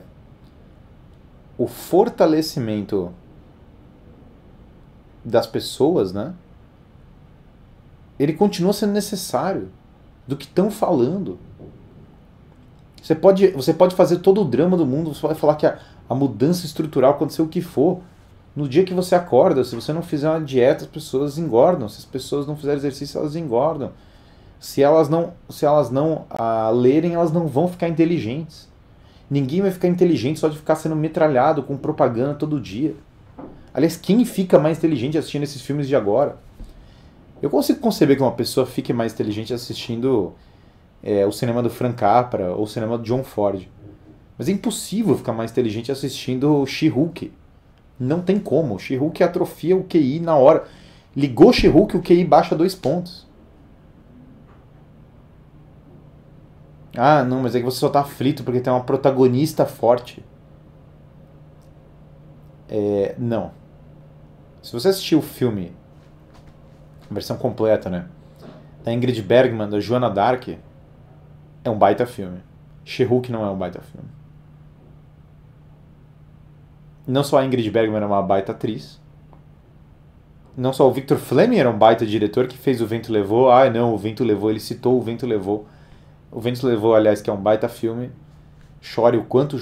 o 1.57 1.67
fortalecimento 1.67 3.13
das 5.24 5.47
pessoas, 5.47 6.13
né? 6.13 6.34
Ele 8.19 8.34
continua 8.34 8.74
sendo 8.74 8.93
necessário 8.93 9.69
do 10.28 10.38
que 10.38 10.45
estão 10.45 10.69
falando. 10.69 11.38
Você 13.01 13.15
pode, 13.15 13.47
você 13.49 13.74
pode 13.74 13.95
fazer 13.95 14.19
todo 14.19 14.41
o 14.41 14.45
drama 14.45 14.78
do 14.78 14.86
mundo, 14.86 15.13
você 15.13 15.26
vai 15.28 15.36
falar 15.36 15.55
que 15.55 15.65
a, 15.65 15.78
a 16.09 16.15
mudança 16.15 16.65
estrutural 16.65 17.11
aconteceu 17.11 17.45
o 17.45 17.49
que 17.49 17.61
for. 17.61 17.99
No 18.55 18.69
dia 18.69 18.84
que 18.84 18.93
você 18.93 19.15
acorda, 19.15 19.63
se 19.63 19.76
você 19.76 19.91
não 19.91 20.01
fizer 20.01 20.30
uma 20.30 20.39
dieta, 20.39 20.86
as 20.86 20.89
pessoas 20.89 21.38
engordam. 21.38 21.89
Se 21.89 21.99
as 21.99 22.05
pessoas 22.05 22.45
não 22.45 22.55
fizerem 22.55 22.78
exercício, 22.78 23.19
elas 23.19 23.36
engordam. 23.36 23.91
Se 24.59 24.82
elas 24.82 25.09
não, 25.09 25.34
se 25.49 25.65
elas 25.65 25.89
não 25.89 26.26
ah, 26.30 26.69
lerem, 26.69 27.15
elas 27.15 27.32
não 27.32 27.47
vão 27.47 27.67
ficar 27.67 27.89
inteligentes. 27.89 28.69
Ninguém 29.30 29.61
vai 29.61 29.71
ficar 29.71 29.88
inteligente 29.88 30.39
só 30.39 30.47
de 30.47 30.57
ficar 30.57 30.76
sendo 30.76 30.95
metralhado 30.95 31.63
com 31.63 31.76
propaganda 31.76 32.36
todo 32.36 32.61
dia. 32.61 32.95
Aliás, 33.74 33.97
quem 33.97 34.24
fica 34.24 34.59
mais 34.59 34.78
inteligente 34.78 35.17
assistindo 35.17 35.43
esses 35.43 35.61
filmes 35.61 35.88
de 35.88 35.95
agora? 35.95 36.38
Eu 37.41 37.49
consigo 37.49 37.80
conceber 37.80 38.15
que 38.15 38.21
uma 38.21 38.32
pessoa 38.32 38.65
fique 38.65 38.93
mais 38.93 39.13
inteligente 39.13 39.53
assistindo 39.53 40.34
é, 41.01 41.26
o 41.26 41.32
cinema 41.32 41.61
do 41.61 41.69
Frank 41.69 41.95
Capra 41.95 42.53
ou 42.53 42.63
o 42.63 42.67
cinema 42.67 42.97
do 42.97 43.03
John 43.03 43.24
Ford. 43.24 43.67
Mas 44.38 44.47
é 44.47 44.51
impossível 44.51 45.17
ficar 45.17 45.34
mais 45.34 45.51
inteligente 45.51 45.91
assistindo 45.91 46.65
She-Hulk. 46.65 47.32
Não 47.99 48.21
tem 48.21 48.39
como. 48.39 48.80
She-Hulk 48.80 49.24
atrofia 49.24 49.76
o 49.76 49.84
QI 49.84 50.19
na 50.19 50.36
hora. 50.36 50.65
Ligou 51.15 51.51
She-Hulk, 51.51 51.97
o 51.97 52.01
QI 52.01 52.24
baixa 52.24 52.55
dois 52.55 52.76
pontos. 52.76 53.28
Ah, 56.95 57.24
não, 57.24 57.41
mas 57.41 57.55
é 57.55 57.59
que 57.59 57.65
você 57.65 57.80
só 57.80 57.89
tá 57.89 58.01
aflito 58.01 58.43
porque 58.43 58.61
tem 58.61 58.71
uma 58.71 58.84
protagonista 58.84 59.65
forte. 59.65 60.24
É, 62.69 63.15
não. 63.17 63.62
Se 64.64 64.72
você 64.72 64.88
assistir 64.88 65.18
o 65.18 65.22
filme, 65.22 65.74
a 67.11 67.14
versão 67.14 67.36
completa, 67.36 67.89
né? 67.89 68.05
Da 68.82 68.93
Ingrid 68.93 69.22
Bergman, 69.22 69.70
da 69.70 69.82
Joana 69.82 70.09
Dark, 70.09 70.47
é 71.66 71.70
um 71.70 71.78
baita 71.78 72.05
filme. 72.05 72.39
She-Hulk 72.86 73.30
não 73.30 73.45
é 73.45 73.49
um 73.49 73.57
baita 73.57 73.82
filme. 73.82 74.07
Não 77.05 77.26
só 77.26 77.39
a 77.39 77.45
Ingrid 77.45 77.70
Bergman 77.70 77.97
era 77.97 78.07
uma 78.07 78.24
baita 78.24 78.53
atriz. 78.53 79.01
Não 80.55 80.72
só 80.72 80.88
o 80.88 80.93
Victor 80.93 81.18
Fleming 81.18 81.57
era 81.57 81.70
um 81.70 81.78
baita 81.78 82.05
diretor 82.05 82.47
que 82.47 82.57
fez 82.57 82.80
O 82.80 82.88
Vento 82.88 83.11
Levou. 83.11 83.51
Ah, 83.51 83.70
não, 83.70 83.93
O 83.93 83.97
Vento 83.97 84.24
Levou. 84.24 84.49
Ele 84.49 84.61
citou 84.61 84.97
O 84.97 85.01
Vento 85.01 85.28
Levou. 85.28 85.68
O 86.32 86.39
Vento 86.39 86.66
Levou, 86.66 86.95
aliás, 86.95 87.22
que 87.22 87.30
é 87.30 87.34
um 87.34 87.41
baita 87.41 87.68
filme. 87.68 88.11
Chore 88.80 89.18
o 89.18 89.26
quanto, 89.26 89.61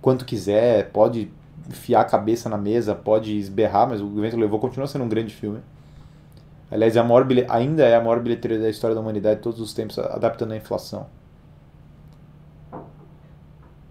quanto 0.00 0.24
quiser. 0.24 0.90
Pode 0.90 1.30
enfiar 1.68 2.00
a 2.00 2.04
cabeça 2.04 2.48
na 2.48 2.56
mesa, 2.56 2.94
pode 2.94 3.36
esberrar, 3.36 3.88
mas 3.88 4.00
O 4.00 4.08
Vento 4.08 4.36
Levou 4.36 4.58
continua 4.58 4.86
sendo 4.86 5.04
um 5.04 5.08
grande 5.08 5.34
filme. 5.34 5.60
Aliás, 6.70 6.96
é 6.96 7.02
maior 7.02 7.26
ainda 7.48 7.84
é 7.84 7.94
a 7.94 8.00
maior 8.00 8.20
bilheteria 8.20 8.58
da 8.58 8.68
história 8.68 8.94
da 8.94 9.00
humanidade 9.00 9.36
de 9.36 9.42
todos 9.42 9.60
os 9.60 9.72
tempos, 9.72 9.98
adaptando 9.98 10.52
a 10.52 10.56
inflação. 10.56 11.06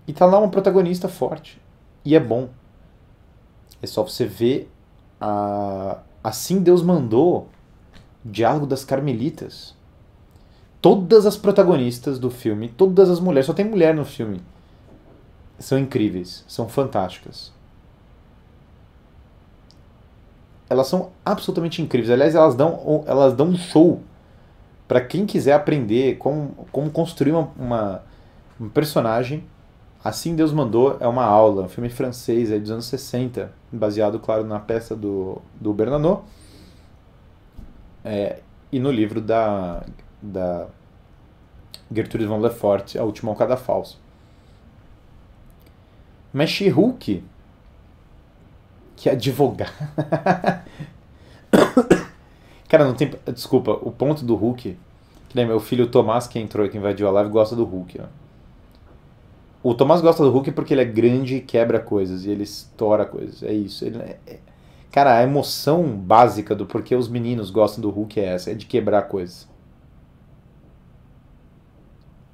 E 0.08 0.14
tá 0.14 0.26
lá 0.26 0.40
uma 0.40 0.50
protagonista 0.50 1.08
forte. 1.08 1.62
E 2.04 2.16
é 2.16 2.20
bom. 2.20 2.50
É 3.82 3.88
só 3.88 4.04
você 4.04 4.26
ver 4.26 4.72
a... 5.20 6.00
Assim 6.24 6.62
Deus 6.62 6.82
mandou 6.82 7.48
Diálogo 8.24 8.66
das 8.66 8.84
Carmelitas. 8.84 9.76
Todas 10.82 11.26
as 11.26 11.36
protagonistas 11.36 12.20
do 12.20 12.30
filme, 12.30 12.70
todas 12.70 13.10
as 13.10 13.20
mulheres, 13.20 13.48
só 13.48 13.54
tem 13.54 13.66
mulher 13.66 13.96
no 13.96 14.06
filme, 14.06 14.42
são 15.58 15.78
incríveis, 15.78 16.46
são 16.48 16.70
fantásticas 16.70 17.57
elas 20.70 20.88
são 20.88 21.10
absolutamente 21.26 21.82
incríveis. 21.82 22.12
Aliás, 22.12 22.36
elas 22.36 22.56
dão, 22.56 23.04
elas 23.06 23.34
dão 23.34 23.48
um 23.48 23.56
show 23.56 24.02
para 24.88 25.02
quem 25.02 25.26
quiser 25.26 25.54
aprender 25.54 26.18
como, 26.18 26.68
como 26.72 26.90
construir 26.90 27.32
uma, 27.32 27.52
uma, 27.58 28.04
um 28.60 28.70
personagem. 28.70 29.44
Assim 30.04 30.36
Deus 30.36 30.54
Mandou 30.54 30.98
é 31.00 31.08
uma 31.08 31.26
aula, 31.26 31.64
um 31.64 31.70
filme 31.70 31.90
francês 31.90 32.52
é 32.52 32.60
dos 32.60 32.72
anos 32.72 32.86
60, 32.86 33.52
baseado, 33.72 34.20
claro, 34.20 34.46
na 34.46 34.60
peça 34.60 34.96
do, 34.96 35.42
do 35.60 35.74
Bernanot 35.74 36.22
é, 38.06 38.40
e 38.72 38.80
no 38.80 38.90
livro 38.90 39.20
da, 39.20 39.84
da 40.22 40.68
Gertrude 41.92 42.26
von 42.26 42.40
Lefort, 42.40 42.96
A 42.96 43.04
Última 43.04 43.32
Alcada 43.32 43.58
Falso. 43.58 44.00
Mas 46.32 46.50
She-Hulk 46.50 47.24
que 48.98 49.10
advogar. 49.10 49.72
Cara, 52.68 52.84
não 52.84 52.94
tem. 52.96 53.10
Desculpa, 53.34 53.72
o 53.72 53.92
ponto 53.92 54.26
do 54.26 54.36
Hulk. 54.36 54.78
Que 55.30 55.36
nem 55.36 55.46
meu 55.46 55.60
filho 55.60 55.88
Tomás, 55.88 56.28
que 56.28 56.40
entrou 56.40 56.66
e 56.66 56.70
que 56.70 56.78
invadiu 56.78 57.08
a 57.08 57.12
live, 57.12 57.30
gosta 57.30 57.56
do 57.56 57.64
Hulk. 57.64 58.02
Ó. 58.02 58.06
O 59.64 59.74
Tomás 59.74 60.02
gosta 60.02 60.24
do 60.24 60.32
Hulk 60.32 60.52
porque 60.52 60.74
ele 60.74 60.82
é 60.82 60.86
grande 60.86 61.36
e 61.36 61.42
quebra 61.42 61.80
coisas. 61.80 62.26
E 62.26 62.32
ele 62.32 62.44
estoura 62.44 63.06
coisas. 63.06 63.44
É 63.44 63.54
isso. 63.54 63.86
Ele 63.86 64.00
é... 64.00 64.20
é 64.26 64.40
cara, 64.92 65.18
a 65.18 65.24
emoção 65.24 65.96
básica 65.96 66.56
do 66.56 66.66
porquê 66.66 66.96
os 66.96 67.08
meninos 67.08 67.52
gostam 67.52 67.82
do 67.82 67.90
Hulk 67.92 68.20
é 68.20 68.26
essa: 68.26 68.52
é 68.52 68.54
de 68.56 68.66
quebrar 68.66 69.04
coisas. 69.04 69.48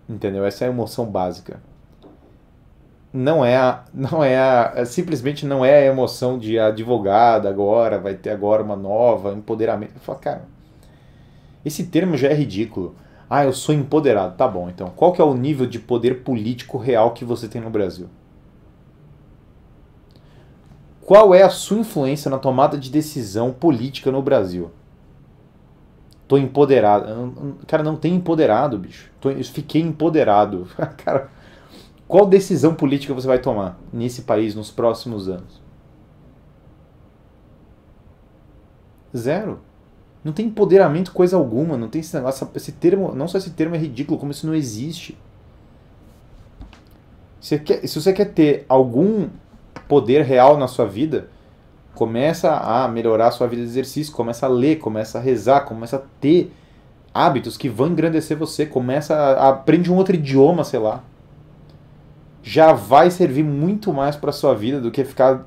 Entendeu? 0.07 0.45
Essa 0.45 0.65
é 0.65 0.67
a 0.67 0.71
emoção 0.71 1.05
básica 1.05 1.61
não 3.13 3.45
é 3.45 3.55
a, 3.55 3.83
não 3.93 4.23
é 4.23 4.37
a, 4.37 4.73
é, 4.75 4.85
simplesmente 4.85 5.45
não 5.45 5.63
é 5.63 5.79
a 5.79 5.85
emoção 5.85 6.39
de 6.39 6.57
advogada 6.57 7.47
agora, 7.47 7.99
vai 7.99 8.15
ter 8.15 8.31
agora 8.31 8.63
uma 8.63 8.75
nova, 8.75 9.33
empoderamento. 9.33 9.93
Eu 9.95 10.01
falo, 10.01 10.19
cara, 10.19 10.45
esse 11.63 11.85
termo 11.85 12.17
já 12.17 12.29
é 12.29 12.33
ridículo. 12.33 12.95
Ah, 13.29 13.45
eu 13.45 13.53
sou 13.53 13.73
empoderado. 13.73 14.35
Tá 14.35 14.47
bom, 14.47 14.69
então. 14.69 14.91
Qual 14.95 15.13
que 15.13 15.21
é 15.21 15.23
o 15.23 15.33
nível 15.33 15.65
de 15.67 15.79
poder 15.79 16.23
político 16.23 16.77
real 16.77 17.11
que 17.11 17.23
você 17.23 17.47
tem 17.47 17.61
no 17.61 17.69
Brasil? 17.69 18.09
Qual 21.01 21.33
é 21.35 21.43
a 21.43 21.49
sua 21.49 21.79
influência 21.79 22.31
na 22.31 22.37
tomada 22.39 22.77
de 22.77 22.89
decisão 22.89 23.51
política 23.51 24.11
no 24.11 24.21
Brasil? 24.21 24.71
Tô 26.27 26.37
empoderado. 26.37 27.57
Cara, 27.67 27.83
não 27.83 27.95
tem 27.95 28.15
empoderado, 28.15 28.77
bicho. 28.77 29.11
Tô, 29.19 29.29
fiquei 29.43 29.81
empoderado. 29.81 30.67
Cara, 31.03 31.29
qual 32.13 32.27
decisão 32.27 32.75
política 32.75 33.11
você 33.11 33.25
vai 33.25 33.39
tomar 33.39 33.75
nesse 33.91 34.21
país 34.21 34.53
nos 34.53 34.69
próximos 34.69 35.27
anos? 35.27 35.59
Zero. 39.17 39.61
Não 40.23 40.31
tem 40.31 40.45
empoderamento 40.45 41.11
coisa 41.11 41.35
alguma, 41.35 41.75
não 41.75 41.87
tem 41.87 42.01
esse 42.01 42.15
negócio, 42.15 42.47
esse 42.53 42.71
termo, 42.73 43.15
não 43.15 43.27
só 43.27 43.39
esse 43.39 43.49
termo 43.49 43.73
é 43.73 43.79
ridículo, 43.79 44.19
como 44.19 44.31
isso 44.31 44.45
não 44.45 44.53
existe. 44.53 45.17
Se, 47.41 47.57
quer, 47.57 47.87
se 47.87 47.99
você 47.99 48.13
quer 48.13 48.25
ter 48.25 48.67
algum 48.69 49.27
poder 49.87 50.21
real 50.21 50.55
na 50.55 50.67
sua 50.67 50.85
vida, 50.85 51.29
começa 51.95 52.55
a 52.55 52.87
melhorar 52.87 53.29
a 53.29 53.31
sua 53.31 53.47
vida 53.47 53.63
de 53.63 53.69
exercício, 53.69 54.13
começa 54.13 54.45
a 54.45 54.49
ler, 54.49 54.75
começa 54.75 55.17
a 55.17 55.21
rezar, 55.21 55.61
começa 55.61 55.95
a 55.95 56.01
ter 56.21 56.53
hábitos 57.11 57.57
que 57.57 57.69
vão 57.69 57.87
engrandecer 57.87 58.37
você, 58.37 58.67
começa 58.67 59.15
a, 59.15 59.47
a 59.47 59.49
aprende 59.49 59.91
um 59.91 59.95
outro 59.95 60.13
idioma, 60.13 60.63
sei 60.63 60.79
lá 60.79 61.03
já 62.43 62.73
vai 62.73 63.09
servir 63.09 63.43
muito 63.43 63.93
mais 63.93 64.17
para 64.17 64.33
sua 64.33 64.53
vida 64.53 64.81
do 64.81 64.91
que 64.91 65.05
ficar 65.05 65.45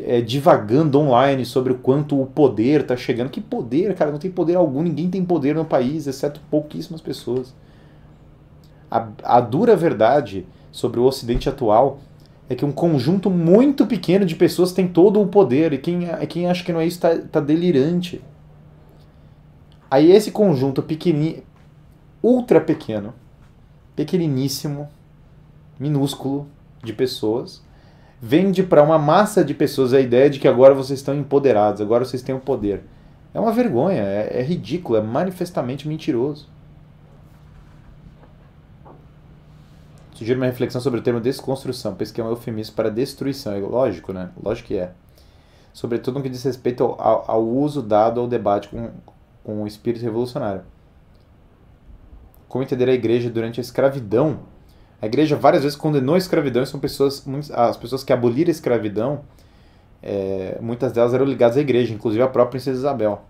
é, 0.00 0.22
divagando 0.22 0.98
online 0.98 1.44
sobre 1.44 1.72
o 1.72 1.78
quanto 1.78 2.20
o 2.20 2.26
poder 2.26 2.80
está 2.80 2.96
chegando. 2.96 3.28
Que 3.28 3.40
poder, 3.40 3.94
cara? 3.94 4.10
Não 4.10 4.18
tem 4.18 4.30
poder 4.30 4.56
algum, 4.56 4.82
ninguém 4.82 5.10
tem 5.10 5.22
poder 5.22 5.54
no 5.54 5.64
país, 5.64 6.06
exceto 6.06 6.40
pouquíssimas 6.50 7.02
pessoas. 7.02 7.54
A, 8.90 9.08
a 9.22 9.40
dura 9.40 9.76
verdade 9.76 10.46
sobre 10.72 10.98
o 10.98 11.04
Ocidente 11.04 11.50
atual 11.50 11.98
é 12.48 12.54
que 12.54 12.64
um 12.64 12.72
conjunto 12.72 13.30
muito 13.30 13.86
pequeno 13.86 14.24
de 14.24 14.34
pessoas 14.34 14.72
tem 14.72 14.88
todo 14.88 15.20
o 15.20 15.26
poder, 15.26 15.74
e 15.74 15.78
quem, 15.78 16.06
quem 16.28 16.48
acha 16.48 16.64
que 16.64 16.72
não 16.72 16.80
é 16.80 16.86
isso 16.86 16.96
está 16.96 17.16
tá 17.16 17.40
delirante. 17.40 18.22
Aí 19.90 20.10
esse 20.10 20.30
conjunto 20.30 20.82
pequenininho, 20.82 21.42
ultra 22.22 22.60
pequeno, 22.60 23.12
pequeniníssimo, 23.94 24.88
minúsculo 25.82 26.46
de 26.82 26.92
pessoas 26.92 27.62
vende 28.20 28.62
para 28.62 28.82
uma 28.82 28.98
massa 28.98 29.44
de 29.44 29.52
pessoas 29.52 29.92
a 29.92 30.00
ideia 30.00 30.30
de 30.30 30.38
que 30.38 30.46
agora 30.46 30.72
vocês 30.72 31.00
estão 31.00 31.12
empoderados, 31.12 31.80
agora 31.80 32.04
vocês 32.04 32.22
têm 32.22 32.34
o 32.34 32.40
poder. 32.40 32.84
É 33.34 33.40
uma 33.40 33.50
vergonha, 33.50 34.00
é, 34.00 34.38
é 34.38 34.42
ridículo, 34.42 34.96
é 34.96 35.02
manifestamente 35.02 35.88
mentiroso. 35.88 36.48
Sugiro 40.14 40.38
uma 40.38 40.46
reflexão 40.46 40.80
sobre 40.80 41.00
o 41.00 41.02
termo 41.02 41.20
desconstrução, 41.20 41.96
pois 41.96 42.12
que 42.12 42.20
é 42.20 42.24
um 42.24 42.28
eufemismo 42.28 42.76
para 42.76 42.90
destruição. 42.90 43.54
É 43.54 43.58
lógico, 43.58 44.12
né? 44.12 44.30
Lógico 44.40 44.68
que 44.68 44.76
é. 44.76 44.92
Sobretudo 45.72 46.18
no 46.18 46.22
que 46.22 46.28
diz 46.28 46.44
respeito 46.44 46.84
ao, 46.84 47.24
ao 47.28 47.42
uso 47.42 47.82
dado 47.82 48.20
ao 48.20 48.28
debate 48.28 48.68
com, 48.68 48.90
com 49.42 49.62
o 49.64 49.66
espírito 49.66 50.04
revolucionário. 50.04 50.62
Como 52.46 52.62
entender 52.62 52.88
a 52.88 52.92
igreja 52.92 53.30
durante 53.30 53.58
a 53.58 53.62
escravidão 53.62 54.40
a 55.02 55.06
igreja 55.06 55.34
várias 55.34 55.64
vezes 55.64 55.76
condenou 55.76 56.14
a 56.14 56.18
escravidão 56.18 56.62
e 56.62 56.66
são 56.66 56.78
pessoas, 56.78 57.26
as 57.52 57.76
pessoas 57.76 58.04
que 58.04 58.12
aboliram 58.12 58.48
a 58.48 58.52
escravidão, 58.52 59.24
é, 60.00 60.56
muitas 60.60 60.92
delas 60.92 61.12
eram 61.12 61.26
ligadas 61.26 61.56
à 61.56 61.60
igreja, 61.60 61.92
inclusive 61.92 62.22
a 62.22 62.28
própria 62.28 62.52
princesa 62.52 62.78
Isabel. 62.78 63.20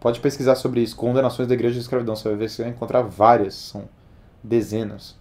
Pode 0.00 0.18
pesquisar 0.18 0.56
sobre 0.56 0.80
isso, 0.80 0.96
condenações 0.96 1.46
da 1.46 1.54
igreja 1.54 1.78
à 1.78 1.80
escravidão, 1.80 2.16
você 2.16 2.28
vai 2.28 2.36
ver 2.36 2.50
você 2.50 2.62
vai 2.62 2.72
encontrar 2.72 3.02
várias, 3.02 3.54
são 3.54 3.88
dezenas. 4.42 5.16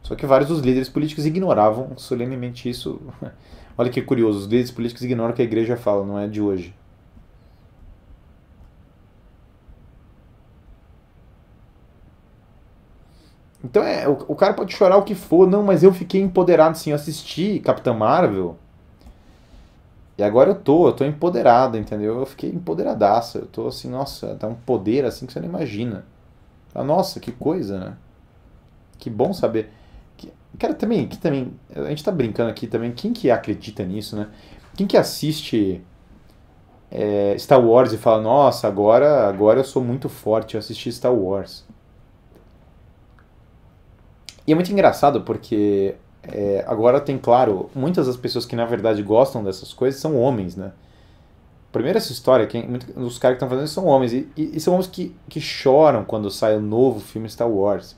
Só 0.00 0.14
que 0.14 0.24
vários 0.26 0.48
dos 0.48 0.60
líderes 0.60 0.88
políticos 0.88 1.26
ignoravam 1.26 1.98
solenemente 1.98 2.70
isso. 2.70 3.00
Olha 3.76 3.90
que 3.90 4.00
curioso, 4.00 4.38
os 4.38 4.44
líderes 4.44 4.70
políticos 4.70 5.02
ignoram 5.02 5.32
o 5.32 5.34
que 5.34 5.42
a 5.42 5.44
igreja 5.44 5.76
fala, 5.76 6.06
não 6.06 6.16
é 6.16 6.28
de 6.28 6.40
hoje. 6.40 6.72
Então 13.62 13.82
é, 13.82 14.08
o, 14.08 14.12
o 14.28 14.34
cara 14.34 14.54
pode 14.54 14.72
chorar 14.74 14.96
o 14.96 15.02
que 15.02 15.14
for, 15.14 15.46
não, 15.46 15.62
mas 15.62 15.82
eu 15.82 15.92
fiquei 15.92 16.20
empoderado 16.20 16.72
assim, 16.72 16.90
eu 16.90 16.96
assisti 16.96 17.60
Capitã 17.60 17.92
Marvel. 17.92 18.56
E 20.16 20.22
agora 20.22 20.50
eu 20.50 20.54
tô, 20.54 20.88
eu 20.88 20.92
tô 20.92 21.04
empoderado, 21.04 21.78
entendeu? 21.78 22.18
Eu 22.18 22.26
fiquei 22.26 22.50
empoderadaço. 22.50 23.38
Eu 23.38 23.46
tô 23.46 23.68
assim, 23.68 23.88
nossa, 23.88 24.34
tá 24.34 24.46
um 24.46 24.54
poder 24.54 25.04
assim 25.04 25.24
que 25.26 25.32
você 25.32 25.40
não 25.40 25.48
imagina. 25.48 26.04
Ah, 26.74 26.84
nossa, 26.84 27.18
que 27.18 27.32
coisa, 27.32 27.78
né? 27.80 27.96
Que 28.98 29.08
bom 29.08 29.32
saber. 29.32 29.70
Cara, 30.58 30.74
também, 30.74 31.08
que 31.08 31.16
também, 31.16 31.54
a 31.74 31.88
gente 31.88 32.04
tá 32.04 32.12
brincando 32.12 32.50
aqui 32.50 32.66
também, 32.66 32.92
quem 32.92 33.12
que 33.14 33.30
acredita 33.30 33.82
nisso, 33.84 34.14
né? 34.14 34.28
Quem 34.76 34.86
que 34.86 34.96
assiste 34.96 35.82
é, 36.90 37.34
Star 37.38 37.64
Wars 37.64 37.92
e 37.92 37.96
fala, 37.96 38.20
nossa, 38.20 38.68
agora, 38.68 39.28
agora 39.28 39.60
eu 39.60 39.64
sou 39.64 39.82
muito 39.82 40.08
forte, 40.08 40.54
eu 40.54 40.58
assisti 40.58 40.92
Star 40.92 41.14
Wars. 41.14 41.64
E 44.50 44.52
é 44.52 44.54
muito 44.56 44.72
engraçado 44.72 45.20
porque 45.20 45.94
é, 46.24 46.64
agora 46.66 47.00
tem, 47.00 47.16
claro, 47.16 47.70
muitas 47.72 48.08
das 48.08 48.16
pessoas 48.16 48.44
que 48.44 48.56
na 48.56 48.64
verdade 48.64 49.00
gostam 49.00 49.44
dessas 49.44 49.72
coisas 49.72 50.00
são 50.00 50.16
homens, 50.20 50.56
né? 50.56 50.72
Primeiro 51.70 51.98
essa 51.98 52.10
história, 52.10 52.48
quem, 52.48 52.68
os 52.96 53.16
caras 53.16 53.36
que 53.38 53.44
estão 53.44 53.48
fazendo 53.48 53.66
isso 53.66 53.74
são 53.74 53.86
homens, 53.86 54.12
e, 54.12 54.28
e, 54.36 54.56
e, 54.56 54.58
são 54.58 54.74
homens 54.74 54.88
que, 54.88 55.14
que 55.28 55.40
choram 55.40 56.02
quando 56.02 56.28
sai 56.32 56.56
o 56.56 56.60
novo 56.60 56.98
filme 56.98 57.28
Star 57.28 57.48
Wars. 57.48 57.94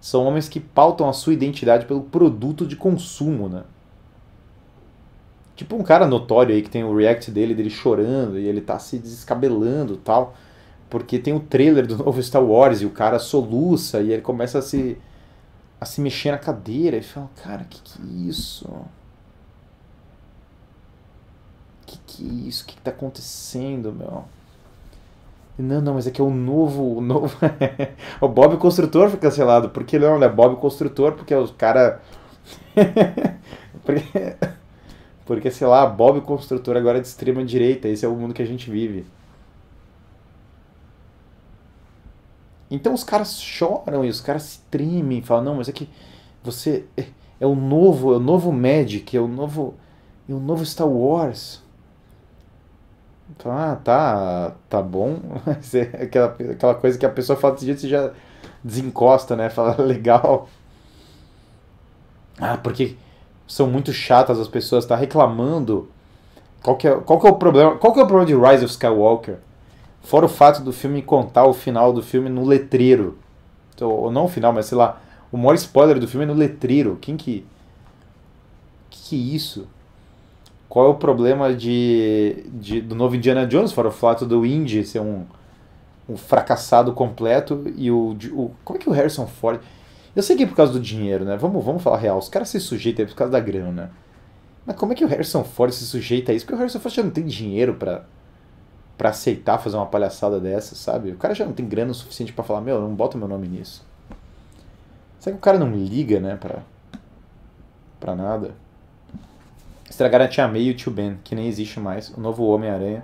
São 0.00 0.24
homens 0.26 0.48
que 0.48 0.60
pautam 0.60 1.08
a 1.08 1.12
sua 1.12 1.32
identidade 1.32 1.86
pelo 1.86 2.02
produto 2.02 2.64
de 2.64 2.76
consumo, 2.76 3.48
né? 3.48 3.64
Tipo 5.56 5.74
um 5.74 5.82
cara 5.82 6.06
notório 6.06 6.54
aí 6.54 6.62
que 6.62 6.70
tem 6.70 6.84
o 6.84 6.96
react 6.96 7.32
dele, 7.32 7.52
dele 7.52 7.68
chorando, 7.68 8.38
e 8.38 8.46
ele 8.46 8.60
tá 8.60 8.78
se 8.78 8.96
descabelando 8.96 9.96
tal, 9.96 10.36
porque 10.88 11.18
tem 11.18 11.34
o 11.34 11.40
trailer 11.40 11.84
do 11.84 11.96
novo 12.04 12.22
Star 12.22 12.44
Wars, 12.44 12.80
e 12.80 12.86
o 12.86 12.90
cara 12.90 13.18
soluça, 13.18 14.00
e 14.00 14.12
ele 14.12 14.22
começa 14.22 14.60
a 14.60 14.62
se 14.62 14.96
a 15.80 15.86
se 15.86 16.00
mexer 16.00 16.30
na 16.30 16.38
cadeira 16.38 16.96
e 16.98 17.02
fala, 17.02 17.30
cara, 17.42 17.64
que 17.64 17.80
que 17.80 18.02
é 18.02 18.28
isso? 18.28 18.68
Que 21.86 21.98
que 22.06 22.28
é 22.28 22.48
isso? 22.48 22.66
Que, 22.66 22.74
que 22.74 22.82
tá 22.82 22.90
acontecendo, 22.90 23.92
meu? 23.92 24.24
Não, 25.58 25.80
não, 25.80 25.94
mas 25.94 26.06
é 26.06 26.10
que 26.10 26.20
é 26.20 26.24
o 26.24 26.30
novo. 26.30 26.98
O, 26.98 27.00
novo 27.00 27.36
o 28.20 28.28
Bob 28.28 28.56
Construtor 28.58 29.10
foi 29.10 29.18
cancelado. 29.18 29.70
Por 29.70 29.84
que 29.84 29.98
não, 29.98 30.18
né? 30.18 30.28
Bob 30.28 30.56
Construtor, 30.56 31.12
porque 31.12 31.34
os 31.34 31.50
cara. 31.50 32.00
porque, 33.84 34.36
porque, 35.26 35.50
sei 35.50 35.66
lá, 35.66 35.86
Bob 35.86 36.20
Construtor 36.22 36.76
agora 36.76 36.98
é 36.98 37.00
de 37.00 37.06
extrema 37.06 37.44
direita. 37.44 37.88
Esse 37.88 38.04
é 38.04 38.08
o 38.08 38.16
mundo 38.16 38.34
que 38.34 38.42
a 38.42 38.46
gente 38.46 38.70
vive. 38.70 39.06
Então 42.70 42.94
os 42.94 43.02
caras 43.02 43.40
choram 43.40 44.04
e 44.04 44.08
os 44.08 44.20
caras 44.20 44.42
se 44.44 44.60
tremem, 44.70 45.22
falam, 45.22 45.44
não, 45.44 45.54
mas 45.56 45.68
é 45.68 45.72
que 45.72 45.88
você 46.42 46.84
é, 46.96 47.04
é 47.40 47.46
o 47.46 47.54
novo, 47.54 48.12
é 48.12 48.16
o 48.16 48.20
novo 48.20 48.52
Magic, 48.52 49.16
é 49.16 49.20
o 49.20 49.26
novo, 49.26 49.74
é 50.28 50.32
o 50.32 50.38
novo 50.38 50.64
Star 50.64 50.86
Wars. 50.86 51.62
ah, 53.44 53.76
tá, 53.82 54.54
tá 54.68 54.82
bom. 54.82 55.18
É 55.74 56.04
aquela, 56.04 56.26
aquela 56.28 56.74
coisa 56.74 56.98
que 56.98 57.06
a 57.06 57.10
pessoa 57.10 57.36
fala 57.38 57.54
desse 57.54 57.66
jeito, 57.66 57.80
você 57.80 57.88
já 57.88 58.12
desencosta, 58.62 59.34
né? 59.34 59.48
Fala, 59.50 59.76
legal. 59.82 60.48
Ah, 62.38 62.56
porque 62.56 62.96
são 63.46 63.66
muito 63.66 63.92
chatas 63.92 64.38
as 64.38 64.48
pessoas, 64.48 64.86
tá 64.86 64.96
reclamando. 64.96 65.88
Qual 66.62 66.76
que 66.76 66.86
é, 66.86 66.94
qual 66.94 67.18
que 67.20 67.26
é 67.26 67.30
o 67.30 67.34
problema? 67.34 67.76
Qual 67.76 67.92
que 67.92 68.00
é 68.00 68.02
o 68.02 68.06
problema 68.06 68.26
de 68.26 68.34
Rise 68.34 68.64
of 68.64 68.72
Skywalker? 68.72 69.38
Fora 70.02 70.26
o 70.26 70.28
fato 70.28 70.62
do 70.62 70.72
filme 70.72 71.02
contar 71.02 71.44
o 71.44 71.52
final 71.52 71.92
do 71.92 72.02
filme 72.02 72.28
no 72.28 72.44
letreiro. 72.44 73.18
Então, 73.74 73.90
ou 73.90 74.10
não 74.10 74.24
o 74.24 74.28
final, 74.28 74.52
mas 74.52 74.66
sei 74.66 74.76
lá. 74.76 75.00
O 75.30 75.36
maior 75.36 75.54
spoiler 75.54 75.98
do 75.98 76.08
filme 76.08 76.24
é 76.24 76.28
no 76.28 76.34
letreiro. 76.34 76.98
Quem 77.00 77.16
que. 77.16 77.44
Que 78.88 79.10
que 79.10 79.16
é 79.16 79.34
isso? 79.34 79.68
Qual 80.68 80.86
é 80.86 80.88
o 80.88 80.94
problema 80.94 81.54
de, 81.54 82.44
de 82.52 82.80
do 82.80 82.94
novo 82.94 83.16
Indiana 83.16 83.46
Jones, 83.46 83.72
fora 83.72 83.88
o 83.88 83.92
fato 83.92 84.24
do 84.24 84.46
Indy 84.46 84.84
ser 84.84 85.00
um, 85.00 85.24
um 86.08 86.16
fracassado 86.16 86.92
completo 86.92 87.64
e 87.76 87.90
o, 87.90 88.16
o. 88.32 88.50
Como 88.64 88.78
é 88.78 88.82
que 88.82 88.88
o 88.88 88.92
Harrison 88.92 89.26
Ford. 89.26 89.60
Eu 90.14 90.22
sei 90.22 90.36
que 90.36 90.42
é 90.42 90.46
por 90.46 90.56
causa 90.56 90.72
do 90.72 90.80
dinheiro, 90.80 91.24
né? 91.24 91.36
Vamos, 91.36 91.64
vamos 91.64 91.82
falar 91.82 91.98
real. 91.98 92.18
Os 92.18 92.28
caras 92.28 92.48
se 92.48 92.58
sujeitam 92.58 93.06
por 93.06 93.14
causa 93.14 93.32
da 93.32 93.40
grana? 93.40 93.92
Mas 94.66 94.76
como 94.76 94.92
é 94.92 94.96
que 94.96 95.04
o 95.04 95.08
Harrison 95.08 95.44
Ford 95.44 95.72
se 95.72 95.84
sujeita 95.84 96.32
a 96.32 96.34
isso? 96.34 96.44
Porque 96.44 96.56
o 96.56 96.58
Harrison 96.58 96.80
Ford 96.80 96.94
já 96.94 97.02
não 97.02 97.10
tem 97.10 97.24
dinheiro 97.24 97.74
para 97.74 98.04
para 99.00 99.08
aceitar 99.08 99.56
fazer 99.56 99.78
uma 99.78 99.86
palhaçada 99.86 100.38
dessa, 100.38 100.74
sabe? 100.74 101.12
O 101.12 101.16
cara 101.16 101.34
já 101.34 101.46
não 101.46 101.54
tem 101.54 101.66
grana 101.66 101.90
o 101.90 101.94
suficiente 101.94 102.34
para 102.34 102.44
falar, 102.44 102.60
meu, 102.60 102.78
não 102.82 102.94
bota 102.94 103.16
meu 103.16 103.26
nome 103.26 103.48
nisso. 103.48 103.82
Será 105.18 105.32
que 105.32 105.38
o 105.38 105.42
cara 105.42 105.58
não 105.58 105.74
liga, 105.74 106.20
né, 106.20 106.36
pra, 106.36 106.58
pra 107.98 108.14
nada? 108.14 108.50
Estragaram 109.88 110.26
a 110.26 110.28
Tia 110.28 110.46
May 110.46 110.64
e 110.64 110.70
o 110.72 110.74
Tio 110.74 110.92
Ben, 110.92 111.16
que 111.24 111.34
nem 111.34 111.48
existe 111.48 111.80
mais. 111.80 112.10
O 112.10 112.20
novo 112.20 112.44
Homem-Aranha. 112.44 113.02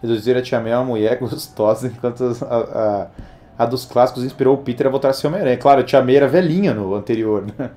Reduziram 0.00 0.40
a 0.40 0.42
Tia 0.42 0.58
May 0.58 0.72
a 0.72 0.80
uma 0.80 0.86
mulher 0.86 1.18
gostosa, 1.20 1.88
enquanto 1.88 2.24
a, 2.42 2.56
a, 3.58 3.62
a 3.62 3.66
dos 3.66 3.84
clássicos 3.84 4.24
inspirou 4.24 4.54
o 4.54 4.62
Peter 4.62 4.86
a 4.86 4.90
voltar 4.90 5.10
a 5.10 5.12
ser 5.12 5.26
Homem-Aranha. 5.26 5.58
Claro, 5.58 5.82
a 5.82 5.84
Tia 5.84 6.02
May 6.02 6.16
era 6.16 6.28
velhinha 6.28 6.72
no 6.72 6.94
anterior, 6.94 7.44
né? 7.44 7.72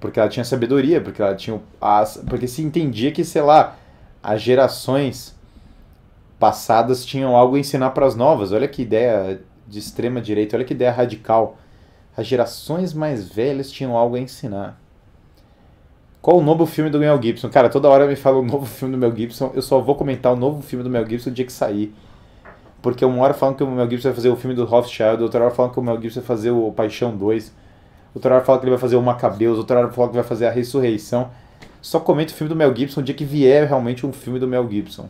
Porque 0.00 0.18
ela 0.18 0.30
tinha 0.30 0.44
sabedoria, 0.44 0.98
porque 0.98 1.20
ela 1.20 1.34
tinha. 1.34 1.60
As, 1.78 2.16
porque 2.26 2.48
se 2.48 2.62
entendia 2.62 3.12
que, 3.12 3.22
sei 3.22 3.42
lá, 3.42 3.76
as 4.22 4.40
gerações 4.40 5.34
passadas 6.38 7.04
tinham 7.04 7.36
algo 7.36 7.56
a 7.56 7.58
ensinar 7.58 7.90
para 7.90 8.06
as 8.06 8.14
novas. 8.14 8.52
Olha 8.52 8.68
que 8.68 8.82
ideia 8.82 9.40
de 9.66 9.78
extrema 9.78 10.20
direita, 10.20 10.56
olha 10.56 10.64
que 10.64 10.74
ideia 10.74 10.90
radical. 10.90 11.56
As 12.16 12.26
gerações 12.26 12.92
mais 12.92 13.28
velhas 13.28 13.70
tinham 13.70 13.96
algo 13.96 14.16
a 14.16 14.20
ensinar. 14.20 14.80
Qual 16.22 16.38
o 16.38 16.42
novo 16.42 16.64
filme 16.64 16.88
do 16.88 16.98
Mel 16.98 17.20
Gibson? 17.20 17.50
Cara, 17.50 17.68
toda 17.68 17.88
hora 17.88 18.06
me 18.06 18.16
fala 18.16 18.38
o 18.38 18.42
novo 18.42 18.64
filme 18.64 18.94
do 18.94 18.98
Mel 18.98 19.14
Gibson. 19.14 19.52
Eu 19.54 19.60
só 19.60 19.78
vou 19.80 19.94
comentar 19.94 20.32
o 20.32 20.36
novo 20.36 20.62
filme 20.62 20.82
do 20.82 20.88
Mel 20.88 21.06
Gibson 21.06 21.30
no 21.30 21.36
dia 21.36 21.44
que 21.44 21.52
sair. 21.52 21.94
Porque 22.80 23.04
uma 23.04 23.22
hora 23.22 23.34
falam 23.34 23.54
que 23.54 23.62
o 23.62 23.66
Mel 23.66 23.88
Gibson 23.88 24.08
vai 24.08 24.14
fazer 24.14 24.28
o 24.28 24.36
filme 24.36 24.54
do 24.54 24.64
Rothschild, 24.64 25.22
outra 25.22 25.42
hora 25.44 25.50
falam 25.50 25.72
que 25.72 25.80
o 25.80 25.82
Mel 25.82 26.00
Gibson 26.00 26.20
vai 26.20 26.26
fazer 26.26 26.50
o 26.50 26.70
Paixão 26.70 27.16
2, 27.16 27.52
outra 28.14 28.34
hora 28.34 28.44
falam 28.44 28.60
que 28.60 28.66
ele 28.66 28.72
vai 28.72 28.80
fazer 28.80 28.96
o 28.96 29.02
Macabeus, 29.02 29.58
outra 29.58 29.78
hora 29.78 29.90
falam 29.90 30.10
que 30.10 30.16
vai 30.16 30.24
fazer 30.24 30.46
a 30.46 30.50
Ressurreição. 30.50 31.30
Só 31.80 31.98
comento 31.98 32.30
o 32.30 32.34
filme 32.34 32.48
do 32.48 32.56
Mel 32.56 32.74
Gibson 32.74 33.00
o 33.00 33.02
dia 33.02 33.14
que 33.14 33.24
vier 33.24 33.66
realmente 33.66 34.06
um 34.06 34.12
filme 34.12 34.38
do 34.38 34.46
Mel 34.46 34.68
Gibson. 34.70 35.08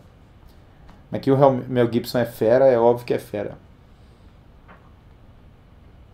Mas 1.15 1.23
que 1.23 1.31
o 1.31 1.51
Mel 1.69 1.93
Gibson 1.93 2.19
é 2.19 2.25
fera, 2.25 2.67
é 2.67 2.77
óbvio 2.77 3.07
que 3.07 3.15
é 3.15 3.21
fera. 3.21 3.57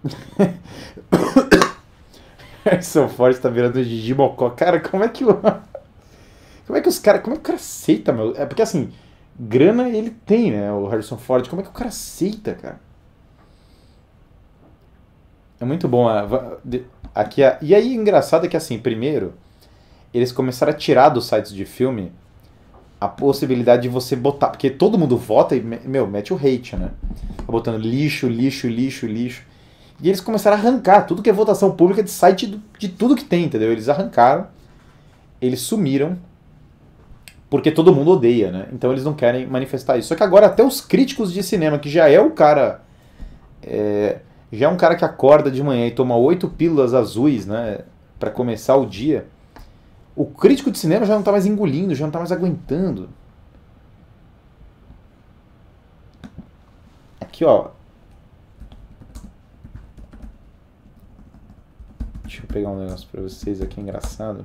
Harrison 2.62 3.08
Ford 3.08 3.34
está 3.34 3.48
virando 3.48 3.82
Gigi 3.82 4.12
Mocó. 4.12 4.50
Cara, 4.50 4.78
como 4.78 5.02
é 5.02 5.08
que 5.08 5.24
o. 5.24 5.28
Como 6.66 6.78
é 6.78 6.82
que 6.82 6.88
os 6.90 6.98
caras. 6.98 7.22
Como 7.22 7.32
é 7.34 7.38
que 7.38 7.40
o 7.40 7.44
cara 7.44 7.56
aceita, 7.56 8.12
meu? 8.12 8.36
É 8.36 8.44
porque 8.44 8.60
assim, 8.60 8.92
grana 9.38 9.88
ele 9.88 10.10
tem, 10.10 10.50
né? 10.50 10.70
O 10.70 10.86
Harrison 10.86 11.16
Ford. 11.16 11.48
Como 11.48 11.62
é 11.62 11.64
que 11.64 11.70
o 11.70 11.72
cara 11.74 11.88
aceita, 11.88 12.52
cara? 12.54 12.78
É 15.58 15.64
muito 15.64 15.88
bom. 15.88 16.08
Aqui, 17.14 17.40
e 17.62 17.74
aí, 17.74 17.94
engraçado 17.94 18.44
é 18.44 18.48
que 18.50 18.56
assim, 18.56 18.78
primeiro, 18.78 19.32
eles 20.12 20.30
começaram 20.30 20.72
a 20.72 20.76
tirar 20.76 21.08
dos 21.08 21.26
sites 21.26 21.54
de 21.54 21.64
filme 21.64 22.12
a 23.00 23.08
possibilidade 23.08 23.82
de 23.82 23.88
você 23.88 24.14
botar. 24.14 24.48
Porque 24.48 24.68
todo 24.68 24.98
mundo 24.98 25.16
vota 25.16 25.56
e, 25.56 25.60
meu, 25.60 26.06
mete 26.06 26.32
o 26.32 26.36
hate, 26.36 26.76
né? 26.76 26.90
Tá 27.36 27.44
botando 27.50 27.78
lixo, 27.78 28.28
lixo, 28.28 28.68
lixo, 28.68 29.06
lixo. 29.06 29.42
E 30.02 30.08
eles 30.08 30.20
começaram 30.20 30.56
a 30.56 30.60
arrancar 30.60 31.02
tudo 31.02 31.22
que 31.22 31.30
é 31.30 31.32
votação 31.32 31.72
pública 31.72 32.02
de 32.02 32.10
site 32.10 32.60
de, 32.78 32.88
tudo 32.88 33.16
que 33.16 33.24
tem, 33.24 33.44
entendeu? 33.44 33.70
Eles 33.70 33.88
arrancaram, 33.88 34.46
eles 35.40 35.60
sumiram, 35.60 36.16
porque 37.50 37.70
todo 37.70 37.94
mundo 37.94 38.12
odeia, 38.12 38.50
né? 38.50 38.68
Então 38.72 38.92
eles 38.92 39.04
não 39.04 39.12
querem 39.12 39.46
manifestar 39.46 39.98
isso. 39.98 40.08
Só 40.08 40.14
que 40.14 40.22
agora 40.22 40.46
até 40.46 40.62
os 40.62 40.80
críticos 40.80 41.32
de 41.32 41.42
cinema, 41.42 41.78
que 41.78 41.90
já 41.90 42.08
é 42.08 42.20
o 42.20 42.30
cara. 42.30 42.82
É, 43.62 44.20
já 44.52 44.66
é 44.66 44.68
um 44.68 44.76
cara 44.76 44.96
que 44.96 45.04
acorda 45.04 45.50
de 45.50 45.62
manhã 45.62 45.86
e 45.86 45.90
toma 45.90 46.16
oito 46.16 46.48
pílulas 46.48 46.94
azuis, 46.94 47.46
né? 47.46 47.80
para 48.20 48.30
começar 48.30 48.76
o 48.76 48.84
dia 48.84 49.26
o 50.14 50.26
crítico 50.26 50.70
de 50.70 50.78
cinema 50.78 51.06
já 51.06 51.12
não 51.12 51.20
está 51.20 51.32
mais 51.32 51.46
engolindo, 51.46 51.94
já 51.94 52.02
não 52.02 52.08
está 52.08 52.18
mais 52.18 52.32
aguentando. 52.32 53.08
Aqui, 57.20 57.44
ó. 57.44 57.70
Deixa 62.22 62.42
eu 62.42 62.46
pegar 62.46 62.70
um 62.70 62.78
negócio 62.78 63.08
para 63.08 63.22
vocês 63.22 63.60
aqui 63.60 63.80
engraçado. 63.80 64.44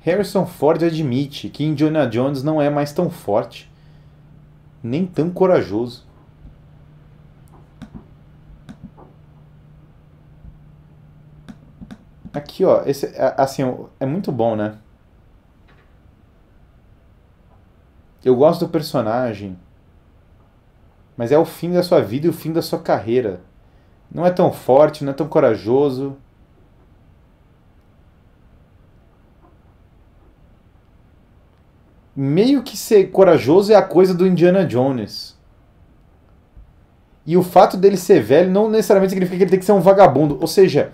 Harrison 0.00 0.46
Ford 0.46 0.82
admite 0.82 1.48
que 1.50 1.64
Indiana 1.64 2.06
Jones 2.06 2.42
não 2.42 2.60
é 2.60 2.70
mais 2.70 2.92
tão 2.92 3.10
forte, 3.10 3.70
nem 4.82 5.06
tão 5.06 5.30
corajoso. 5.30 6.08
Aqui, 12.32 12.64
ó, 12.64 12.82
esse, 12.86 13.12
assim, 13.36 13.62
é 13.98 14.06
muito 14.06 14.30
bom, 14.30 14.56
né? 14.56 14.78
Eu 18.24 18.36
gosto 18.36 18.66
do 18.66 18.70
personagem, 18.70 19.58
mas 21.16 21.32
é 21.32 21.38
o 21.38 21.44
fim 21.44 21.72
da 21.72 21.82
sua 21.82 22.00
vida 22.00 22.26
e 22.26 22.30
o 22.30 22.32
fim 22.32 22.52
da 22.52 22.62
sua 22.62 22.78
carreira. 22.78 23.40
Não 24.10 24.24
é 24.24 24.30
tão 24.30 24.52
forte, 24.52 25.04
não 25.04 25.12
é 25.12 25.14
tão 25.14 25.28
corajoso. 25.28 26.16
Meio 32.22 32.62
que 32.62 32.76
ser 32.76 33.04
corajoso 33.10 33.72
é 33.72 33.76
a 33.76 33.82
coisa 33.82 34.12
do 34.12 34.26
Indiana 34.26 34.62
Jones. 34.62 35.38
E 37.24 37.34
o 37.34 37.42
fato 37.42 37.78
dele 37.78 37.96
ser 37.96 38.22
velho 38.22 38.50
não 38.50 38.68
necessariamente 38.68 39.08
significa 39.08 39.38
que 39.38 39.42
ele 39.44 39.50
tem 39.50 39.58
que 39.58 39.64
ser 39.64 39.72
um 39.72 39.80
vagabundo. 39.80 40.36
Ou 40.38 40.46
seja, 40.46 40.92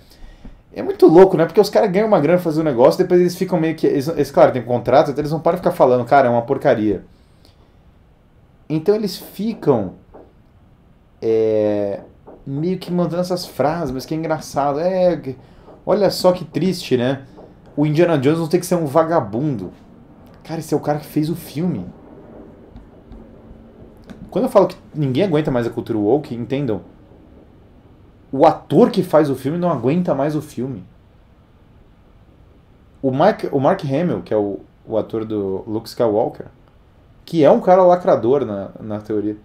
é 0.72 0.84
muito 0.84 1.04
louco, 1.08 1.36
né? 1.36 1.44
Porque 1.44 1.60
os 1.60 1.68
caras 1.68 1.90
ganham 1.90 2.06
uma 2.06 2.20
grana 2.20 2.38
fazendo 2.38 2.60
um 2.60 2.70
negócio, 2.70 3.02
depois 3.02 3.20
eles 3.20 3.34
ficam 3.34 3.58
meio 3.58 3.74
que. 3.74 3.88
Eles, 3.88 4.06
eles 4.06 4.30
claro, 4.30 4.52
tem 4.52 4.62
contrato, 4.62 5.10
então 5.10 5.20
eles 5.20 5.32
não 5.32 5.40
podem 5.40 5.58
ficar 5.58 5.72
falando, 5.72 6.04
cara, 6.04 6.28
é 6.28 6.30
uma 6.30 6.42
porcaria. 6.42 7.04
Então 8.68 8.94
eles 8.94 9.16
ficam. 9.16 9.94
É, 11.20 12.02
meio 12.46 12.78
que 12.78 12.92
mandando 12.92 13.22
essas 13.22 13.44
frases, 13.44 13.90
mas 13.90 14.06
que 14.06 14.14
é 14.14 14.16
engraçado. 14.16 14.78
É. 14.78 15.34
Olha 15.84 16.08
só 16.08 16.30
que 16.30 16.44
triste, 16.44 16.96
né? 16.96 17.22
O 17.76 17.84
Indiana 17.84 18.16
Jones 18.16 18.38
não 18.38 18.46
tem 18.46 18.60
que 18.60 18.66
ser 18.66 18.76
um 18.76 18.86
vagabundo. 18.86 19.72
Cara, 20.46 20.60
esse 20.60 20.72
é 20.72 20.76
o 20.76 20.80
cara 20.80 21.00
que 21.00 21.06
fez 21.06 21.28
o 21.28 21.34
filme. 21.34 21.84
Quando 24.30 24.44
eu 24.44 24.50
falo 24.50 24.68
que 24.68 24.76
ninguém 24.94 25.24
aguenta 25.24 25.50
mais 25.50 25.66
a 25.66 25.70
cultura 25.70 25.98
woke, 25.98 26.34
entendam. 26.34 26.82
O 28.30 28.46
ator 28.46 28.90
que 28.90 29.02
faz 29.02 29.28
o 29.28 29.34
filme 29.34 29.58
não 29.58 29.72
aguenta 29.72 30.14
mais 30.14 30.36
o 30.36 30.42
filme. 30.42 30.84
O 33.02 33.10
Mark, 33.10 33.44
o 33.50 33.58
Mark 33.58 33.82
Hamill, 33.84 34.22
que 34.22 34.32
é 34.32 34.36
o, 34.36 34.60
o 34.86 34.96
ator 34.96 35.24
do 35.24 35.64
Luke 35.66 35.88
Skywalker, 35.88 36.46
que 37.24 37.42
é 37.42 37.50
um 37.50 37.60
cara 37.60 37.82
lacrador 37.82 38.44
na, 38.44 38.70
na 38.80 39.00
teoria. 39.00 39.36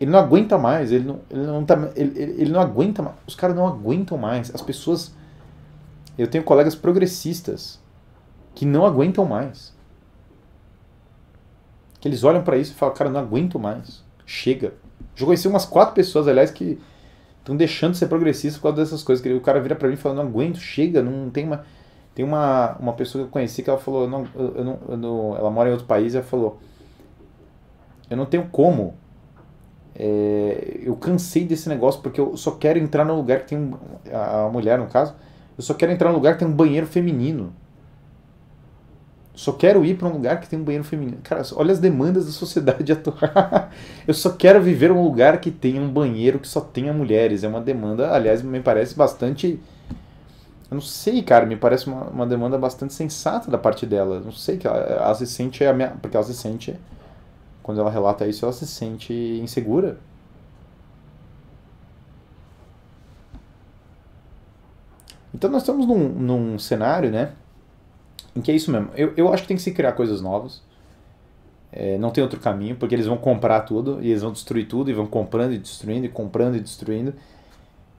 Ele 0.00 0.10
não 0.12 0.20
aguenta 0.20 0.56
mais, 0.56 0.92
ele 0.92 1.04
não, 1.04 1.18
ele 1.28 1.46
não, 1.46 1.64
tá, 1.64 1.90
ele, 1.96 2.12
ele 2.16 2.52
não 2.52 2.60
aguenta 2.60 3.02
mais. 3.02 3.16
Os 3.26 3.34
caras 3.34 3.56
não 3.56 3.66
aguentam 3.66 4.16
mais. 4.16 4.54
As 4.54 4.62
pessoas. 4.62 5.12
Eu 6.16 6.28
tenho 6.28 6.44
colegas 6.44 6.76
progressistas 6.76 7.80
que 8.54 8.64
não 8.64 8.86
aguentam 8.86 9.24
mais. 9.24 9.76
Que 12.00 12.08
eles 12.08 12.24
olham 12.24 12.42
para 12.42 12.56
isso 12.56 12.72
e 12.72 12.74
falam, 12.74 12.94
cara, 12.94 13.10
não 13.10 13.20
aguento 13.20 13.58
mais. 13.58 14.04
Chega. 14.24 14.74
Já 15.14 15.26
conheci 15.26 15.48
umas 15.48 15.66
quatro 15.66 15.94
pessoas, 15.94 16.28
aliás, 16.28 16.50
que 16.50 16.78
estão 17.40 17.56
deixando 17.56 17.92
de 17.92 17.98
ser 17.98 18.06
progressistas 18.06 18.56
por 18.56 18.68
causa 18.68 18.82
dessas 18.82 19.02
coisas. 19.02 19.22
Que 19.22 19.32
o 19.32 19.40
cara 19.40 19.60
vira 19.60 19.74
para 19.74 19.88
mim 19.88 19.94
e 19.94 19.96
fala, 19.96 20.14
não 20.14 20.22
aguento, 20.22 20.58
chega, 20.58 21.02
não 21.02 21.30
tem 21.30 21.44
uma. 21.44 21.64
Tem 22.14 22.24
uma, 22.24 22.76
uma 22.80 22.92
pessoa 22.94 23.22
que 23.22 23.28
eu 23.28 23.32
conheci 23.32 23.62
que 23.62 23.70
ela 23.70 23.78
falou, 23.78 24.08
não, 24.08 24.26
eu 24.34 24.64
não, 24.64 24.78
eu 24.88 24.96
não, 24.96 25.36
ela 25.36 25.50
mora 25.50 25.68
em 25.68 25.72
outro 25.72 25.86
país 25.86 26.14
e 26.14 26.16
ela 26.16 26.26
falou, 26.26 26.58
eu 28.10 28.16
não 28.16 28.26
tenho 28.26 28.48
como. 28.50 28.94
É, 29.94 30.80
eu 30.82 30.96
cansei 30.96 31.44
desse 31.44 31.68
negócio 31.68 32.00
porque 32.00 32.20
eu 32.20 32.36
só 32.36 32.52
quero 32.52 32.78
entrar 32.78 33.04
num 33.04 33.16
lugar 33.16 33.40
que 33.40 33.46
tem 33.46 33.58
um, 33.58 33.74
a 34.12 34.48
mulher 34.48 34.78
no 34.78 34.86
caso, 34.86 35.14
eu 35.56 35.62
só 35.62 35.74
quero 35.74 35.90
entrar 35.90 36.10
num 36.10 36.16
lugar 36.16 36.34
que 36.34 36.40
tem 36.40 36.48
um 36.48 36.52
banheiro 36.52 36.86
feminino. 36.86 37.52
Só 39.38 39.52
quero 39.52 39.84
ir 39.84 39.96
para 39.96 40.08
um 40.08 40.12
lugar 40.12 40.40
que 40.40 40.48
tem 40.48 40.58
um 40.58 40.64
banheiro 40.64 40.82
feminino. 40.82 41.18
Cara, 41.22 41.42
olha 41.54 41.70
as 41.70 41.78
demandas 41.78 42.26
da 42.26 42.32
sociedade 42.32 42.90
atual. 42.90 43.16
eu 44.04 44.12
só 44.12 44.30
quero 44.30 44.60
viver 44.60 44.90
um 44.90 45.00
lugar 45.00 45.40
que 45.40 45.52
tenha 45.52 45.80
um 45.80 45.88
banheiro 45.88 46.40
que 46.40 46.48
só 46.48 46.60
tenha 46.60 46.92
mulheres. 46.92 47.44
É 47.44 47.48
uma 47.48 47.60
demanda, 47.60 48.10
aliás, 48.10 48.42
me 48.42 48.58
parece 48.58 48.96
bastante. 48.96 49.60
Eu 50.68 50.74
não 50.74 50.80
sei, 50.80 51.22
cara, 51.22 51.46
me 51.46 51.54
parece 51.54 51.86
uma, 51.86 52.02
uma 52.06 52.26
demanda 52.26 52.58
bastante 52.58 52.92
sensata 52.92 53.48
da 53.48 53.56
parte 53.56 53.86
dela. 53.86 54.18
Não 54.18 54.32
sei 54.32 54.56
que 54.56 54.66
ela, 54.66 54.76
ela 54.76 55.14
se 55.14 55.24
sente. 55.24 55.60
Porque 56.02 56.16
ela 56.16 56.26
se 56.26 56.34
sente 56.34 56.76
quando 57.62 57.80
ela 57.80 57.92
relata 57.92 58.26
isso, 58.26 58.44
ela 58.44 58.52
se 58.52 58.66
sente 58.66 59.12
insegura. 59.12 60.00
Então 65.32 65.48
nós 65.48 65.62
estamos 65.62 65.86
num, 65.86 66.08
num 66.08 66.58
cenário, 66.58 67.12
né? 67.12 67.34
Em 68.38 68.40
que 68.40 68.52
é 68.52 68.54
isso 68.54 68.70
mesmo. 68.70 68.90
Eu, 68.94 69.12
eu 69.16 69.32
acho 69.32 69.42
que 69.42 69.48
tem 69.48 69.56
que 69.56 69.62
se 69.62 69.72
criar 69.72 69.92
coisas 69.92 70.20
novas. 70.20 70.62
É, 71.72 71.98
não 71.98 72.10
tem 72.10 72.22
outro 72.22 72.38
caminho, 72.38 72.76
porque 72.76 72.94
eles 72.94 73.06
vão 73.06 73.16
comprar 73.16 73.62
tudo 73.62 73.98
e 74.00 74.10
eles 74.10 74.22
vão 74.22 74.30
destruir 74.30 74.68
tudo 74.68 74.90
e 74.90 74.94
vão 74.94 75.06
comprando 75.06 75.52
e 75.52 75.58
destruindo 75.58 76.06
e 76.06 76.08
comprando 76.08 76.54
e 76.56 76.60
destruindo. 76.60 77.12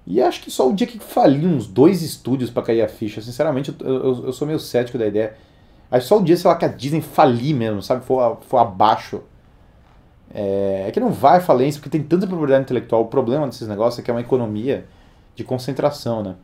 E 0.08 0.22
acho 0.22 0.42
que 0.42 0.50
só 0.50 0.68
o 0.70 0.74
dia 0.74 0.88
que 0.88 0.98
falir 0.98 1.46
uns 1.46 1.68
dois 1.68 2.02
estúdios 2.02 2.50
para 2.50 2.64
cair 2.64 2.82
a 2.82 2.88
ficha, 2.88 3.22
sinceramente, 3.22 3.76
eu, 3.82 3.88
eu, 3.88 4.26
eu, 4.28 4.34
sou 4.34 4.48
meio 4.48 4.60
cético 4.60 4.98
da 4.98 5.06
ideia. 5.06 5.36
Acho 5.92 6.08
só 6.08 6.18
o 6.18 6.24
dia, 6.24 6.38
sei 6.38 6.50
lá, 6.50 6.56
que 6.56 6.66
a 6.66 6.70
Disney 6.70 7.02
falir 7.02 7.54
mesmo, 7.54 7.82
sabe? 7.84 8.06
For, 8.06 8.38
for 8.42 8.58
abaixo 8.60 9.22
é, 10.34 10.86
é 10.88 10.92
que 10.92 11.00
não 11.00 11.12
vai 11.12 11.42
falência 11.42 11.82
porque 11.82 11.96
tem 11.96 12.08
tanta 12.08 12.26
propriedade 12.26 12.64
intelectual. 12.64 13.02
O 13.02 13.08
problema 13.08 13.46
desses 13.46 13.68
negócios 13.68 14.00
é 14.00 14.02
que 14.02 14.10
é 14.10 14.14
uma 14.14 14.22
economia 14.22 14.86
de 15.36 15.44
concentração, 15.44 16.24
né? 16.24 16.36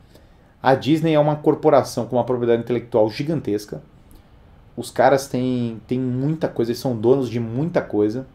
A 0.66 0.74
Disney 0.74 1.14
é 1.14 1.20
uma 1.20 1.36
corporação 1.36 2.08
com 2.08 2.16
uma 2.16 2.24
propriedade 2.24 2.64
intelectual 2.64 3.08
gigantesca. 3.08 3.84
Os 4.76 4.90
caras 4.90 5.28
têm, 5.28 5.80
têm 5.86 6.00
muita 6.00 6.48
coisa, 6.48 6.72
eles 6.72 6.80
são 6.80 6.98
donos 6.98 7.30
de 7.30 7.40
muita 7.40 7.84
coisa. 7.84 8.26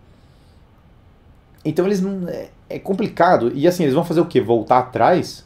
Então 1.64 1.84
eles 1.84 2.00
não. 2.00 2.28
É, 2.28 2.50
é 2.68 2.78
complicado. 2.78 3.50
E 3.52 3.66
assim, 3.66 3.82
eles 3.82 3.96
vão 3.96 4.04
fazer 4.04 4.20
o 4.20 4.26
quê? 4.26 4.40
Voltar 4.40 4.78
atrás? 4.78 5.44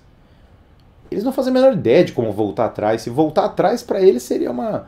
Eles 1.10 1.24
não 1.24 1.32
fazem 1.32 1.52
a 1.52 1.54
menor 1.54 1.72
ideia 1.72 2.04
de 2.04 2.12
como 2.12 2.30
voltar 2.30 2.66
atrás. 2.66 3.00
Se 3.00 3.08
voltar 3.08 3.46
atrás 3.46 3.82
para 3.82 4.02
eles 4.02 4.22
seria 4.22 4.50
uma. 4.50 4.86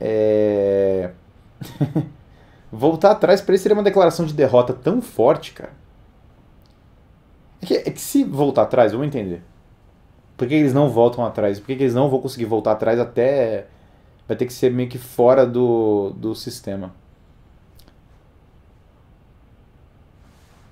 É. 0.00 1.10
Voltar 2.70 3.10
atrás 3.10 3.40
para 3.40 3.54
ele 3.54 3.58
seria 3.60 3.76
uma 3.76 3.82
declaração 3.82 4.24
de 4.24 4.32
derrota 4.32 4.72
tão 4.72 5.02
forte, 5.02 5.52
cara. 5.54 5.72
É 7.60 7.66
que, 7.66 7.74
é 7.74 7.90
que 7.90 8.00
se 8.00 8.22
voltar 8.22 8.62
atrás, 8.62 8.92
vamos 8.92 9.08
entender. 9.08 9.42
Por 10.40 10.48
que 10.48 10.54
eles 10.54 10.72
não 10.72 10.88
voltam 10.88 11.22
atrás? 11.22 11.60
Por 11.60 11.66
que 11.66 11.72
eles 11.74 11.92
não 11.92 12.08
vão 12.08 12.18
conseguir 12.18 12.46
voltar 12.46 12.72
atrás 12.72 12.98
até. 12.98 13.66
Vai 14.26 14.34
ter 14.34 14.46
que 14.46 14.52
ser 14.54 14.72
meio 14.72 14.88
que 14.88 14.96
fora 14.96 15.44
do, 15.44 16.14
do 16.16 16.34
sistema. 16.34 16.94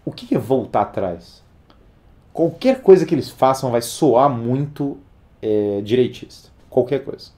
O 0.06 0.10
que 0.10 0.34
é 0.34 0.38
voltar 0.38 0.80
atrás? 0.80 1.44
Qualquer 2.32 2.80
coisa 2.80 3.04
que 3.04 3.14
eles 3.14 3.28
façam 3.28 3.70
vai 3.70 3.82
soar 3.82 4.30
muito 4.30 4.96
é, 5.42 5.82
direitista. 5.82 6.48
Qualquer 6.70 7.04
coisa. 7.04 7.30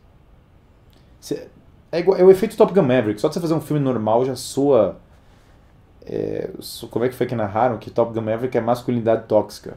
É, 1.90 1.98
igual, 1.98 2.16
é 2.16 2.22
o 2.22 2.30
efeito 2.30 2.56
Top 2.56 2.72
Gun 2.72 2.82
Maverick. 2.82 3.20
Só 3.20 3.26
de 3.26 3.34
você 3.34 3.40
fazer 3.40 3.54
um 3.54 3.60
filme 3.60 3.82
normal 3.82 4.24
já 4.24 4.36
soa. 4.36 5.00
É, 6.06 6.48
como 6.92 7.04
é 7.04 7.08
que 7.08 7.14
foi 7.16 7.26
que 7.26 7.34
narraram 7.34 7.76
que 7.76 7.90
Top 7.90 8.14
Gun 8.14 8.24
Maverick 8.24 8.56
é 8.56 8.60
masculinidade 8.60 9.26
tóxica? 9.26 9.76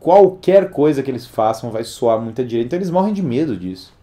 Qualquer 0.00 0.70
coisa 0.70 1.02
que 1.02 1.10
eles 1.10 1.26
façam 1.26 1.70
vai 1.70 1.84
soar 1.84 2.20
muito 2.20 2.40
à 2.40 2.44
direita. 2.44 2.66
Então 2.66 2.78
eles 2.78 2.90
morrem 2.90 3.12
de 3.12 3.22
medo 3.22 3.56
disso. 3.56 3.96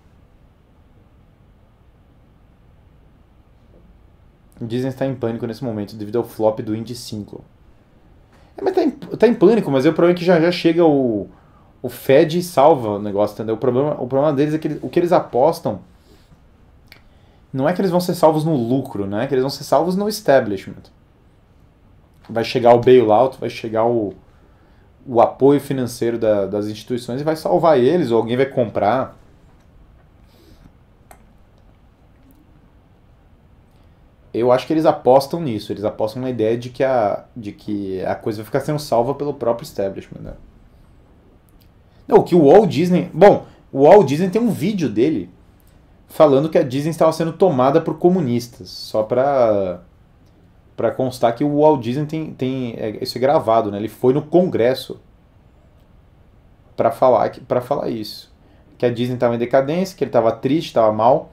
Disney 4.62 4.90
está 4.90 5.06
em 5.06 5.16
pânico 5.16 5.46
nesse 5.46 5.64
momento 5.64 5.96
devido 5.96 6.18
ao 6.18 6.24
flop 6.24 6.60
do 6.60 6.76
Indy 6.76 6.96
5. 6.96 7.44
É, 8.58 8.62
mas 8.62 8.74
tá 8.74 8.84
em, 8.84 8.92
tá 8.92 9.28
em 9.28 9.34
pânico, 9.34 9.70
mas 9.70 9.86
é 9.86 9.90
o 9.90 9.94
problema 9.94 10.16
é 10.16 10.18
que 10.18 10.26
já, 10.26 10.40
já 10.40 10.52
chega 10.52 10.86
o 10.86 11.28
o 11.86 11.90
Fed 11.90 12.42
salva 12.42 12.94
o 12.94 13.00
negócio, 13.00 13.36
entendeu? 13.36 13.54
O 13.54 13.60
problema, 13.60 13.94
o 14.02 14.08
problema 14.08 14.34
deles 14.34 14.56
é 14.56 14.58
que 14.58 14.80
o 14.82 14.90
que 14.90 14.98
eles 14.98 15.12
apostam 15.12 15.82
não 17.54 17.70
é 17.70 17.74
que 17.74 17.80
eles 17.80 17.92
vão 17.92 18.00
ser 18.00 18.16
salvos 18.16 18.44
no 18.44 18.56
lucro, 18.56 19.06
né? 19.06 19.26
É 19.26 19.28
que 19.28 19.36
eles 19.36 19.44
vão 19.44 19.52
ser 19.52 19.64
salvos 19.64 19.96
no 19.96 20.10
establishment. 20.10 20.82
Vai 22.28 22.44
chegar 22.44 22.74
o 22.74 22.80
bailout, 22.80 23.38
vai 23.40 23.52
chegar 23.52 23.86
o, 23.86 24.16
o 25.06 25.22
apoio 25.22 25.60
financeiro 25.60 26.18
da, 26.18 26.46
das 26.46 26.68
instituições 26.68 27.22
e 27.22 27.24
vai 27.24 27.36
salvar 27.36 27.78
eles, 27.78 28.12
ou 28.12 28.18
alguém 28.18 28.36
vai 28.36 28.48
comprar. 28.48 29.18
Eu 34.34 34.52
acho 34.52 34.68
que 34.68 34.74
eles 34.74 34.86
apostam 34.86 35.40
nisso, 35.40 35.72
eles 35.72 35.86
apostam 35.86 36.22
na 36.22 36.30
ideia 36.30 36.58
de 36.58 36.70
que 36.70 36.84
a, 36.84 37.24
de 37.36 37.52
que 37.52 38.04
a 38.04 38.16
coisa 38.16 38.40
vai 38.40 38.46
ficar 38.46 38.60
sendo 38.60 38.80
salva 38.80 39.14
pelo 39.14 39.34
próprio 39.34 39.64
establishment, 39.64 40.22
né? 40.22 40.34
Não, 42.08 42.22
que 42.22 42.36
o 42.36 42.46
Walt 42.46 42.70
Disney. 42.70 43.10
Bom, 43.14 43.46
o 43.72 43.84
Walt 43.84 44.06
Disney 44.08 44.30
tem 44.30 44.42
um 44.42 44.52
vídeo 44.52 44.90
dele 44.90 45.30
falando 46.08 46.50
que 46.50 46.58
a 46.58 46.64
Disney 46.64 46.92
estava 46.92 47.12
sendo 47.14 47.34
tomada 47.34 47.80
por 47.80 47.98
comunistas. 47.98 48.70
Só 48.70 49.04
para 49.04 49.82
para 50.76 50.92
constar 50.92 51.34
que 51.36 51.44
o 51.44 51.62
Walt 51.62 51.82
Disney 51.82 52.06
tem, 52.06 52.34
tem 52.34 52.76
é, 52.78 53.04
isso 53.04 53.18
é 53.18 53.22
gravado, 53.22 53.72
né? 53.72 53.78
Ele 53.78 53.88
foi 53.88 54.14
no 54.14 54.22
Congresso 54.22 55.00
para 56.76 56.92
falar 56.92 57.32
para 57.48 57.62
falar 57.62 57.90
isso, 57.90 58.34
que 58.78 58.86
a 58.86 58.92
Disney 58.92 59.16
estava 59.16 59.36
em 59.36 59.38
decadência, 59.38 59.98
que 59.98 60.04
ele 60.04 60.10
estava 60.10 60.32
triste, 60.32 60.68
estava 60.68 60.92
mal, 60.92 61.32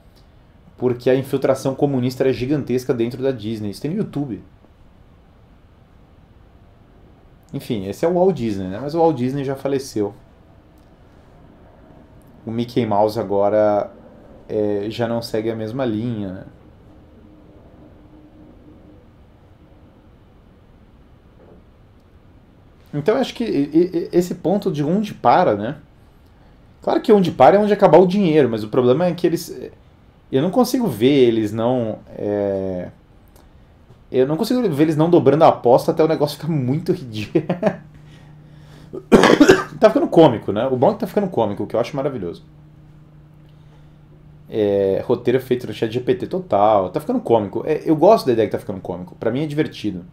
porque 0.76 1.10
a 1.10 1.14
infiltração 1.14 1.74
comunista 1.74 2.22
era 2.22 2.32
gigantesca 2.32 2.94
dentro 2.94 3.22
da 3.22 3.30
Disney. 3.32 3.70
Isso 3.70 3.82
tem 3.82 3.90
no 3.90 3.96
YouTube. 3.98 4.42
Enfim, 7.52 7.86
esse 7.86 8.04
é 8.04 8.08
o 8.08 8.14
Walt 8.14 8.34
Disney, 8.34 8.68
né? 8.68 8.78
Mas 8.80 8.94
o 8.94 8.98
Walt 8.98 9.16
Disney 9.16 9.44
já 9.44 9.54
faleceu. 9.54 10.14
o 12.46 12.50
Mickey 12.50 12.84
Mouse 12.86 13.18
agora 13.20 13.92
é, 14.48 14.86
já 14.88 15.06
não 15.06 15.20
segue 15.20 15.50
a 15.50 15.56
mesma 15.56 15.84
linha. 15.84 16.32
Né? 16.32 16.44
Então 22.94 23.14
eu 23.14 23.20
acho 23.20 23.34
que 23.34 24.08
esse 24.12 24.34
ponto 24.34 24.70
de 24.70 24.84
onde 24.84 25.14
para, 25.14 25.54
né? 25.54 25.76
Claro 26.82 27.00
que 27.00 27.12
onde 27.12 27.30
para 27.30 27.56
é 27.56 27.58
onde 27.58 27.72
acabar 27.72 27.98
o 27.98 28.06
dinheiro, 28.06 28.48
mas 28.48 28.64
o 28.64 28.68
problema 28.68 29.06
é 29.06 29.12
que 29.14 29.26
eles. 29.26 29.56
Eu 30.30 30.42
não 30.42 30.50
consigo 30.50 30.86
ver 30.88 31.28
eles 31.28 31.52
não. 31.52 32.00
É, 32.16 32.88
eu 34.10 34.26
não 34.26 34.36
consigo 34.36 34.60
ver 34.68 34.82
eles 34.82 34.96
não 34.96 35.08
dobrando 35.08 35.44
a 35.44 35.48
aposta 35.48 35.90
até 35.90 36.04
o 36.04 36.08
negócio 36.08 36.36
ficar 36.36 36.52
muito 36.52 36.92
ridículo. 36.92 37.44
tá 39.80 39.88
ficando 39.88 40.08
cômico, 40.08 40.52
né? 40.52 40.66
O 40.66 40.76
bom 40.76 40.90
é 40.90 40.94
que 40.94 41.00
tá 41.00 41.06
ficando 41.06 41.28
cômico, 41.28 41.62
o 41.62 41.66
que 41.66 41.74
eu 41.74 41.80
acho 41.80 41.96
maravilhoso. 41.96 42.44
É, 44.50 45.02
roteiro 45.06 45.40
feito 45.40 45.66
no 45.66 45.72
chat 45.72 45.90
GPT 45.90 46.26
total, 46.26 46.90
tá 46.90 47.00
ficando 47.00 47.20
cômico. 47.20 47.62
É, 47.64 47.80
eu 47.86 47.96
gosto 47.96 48.26
da 48.26 48.32
ideia 48.32 48.48
que 48.48 48.52
tá 48.52 48.58
ficando 48.58 48.80
cômico. 48.80 49.14
Para 49.14 49.30
mim 49.30 49.44
é 49.44 49.46
divertido. 49.46 50.04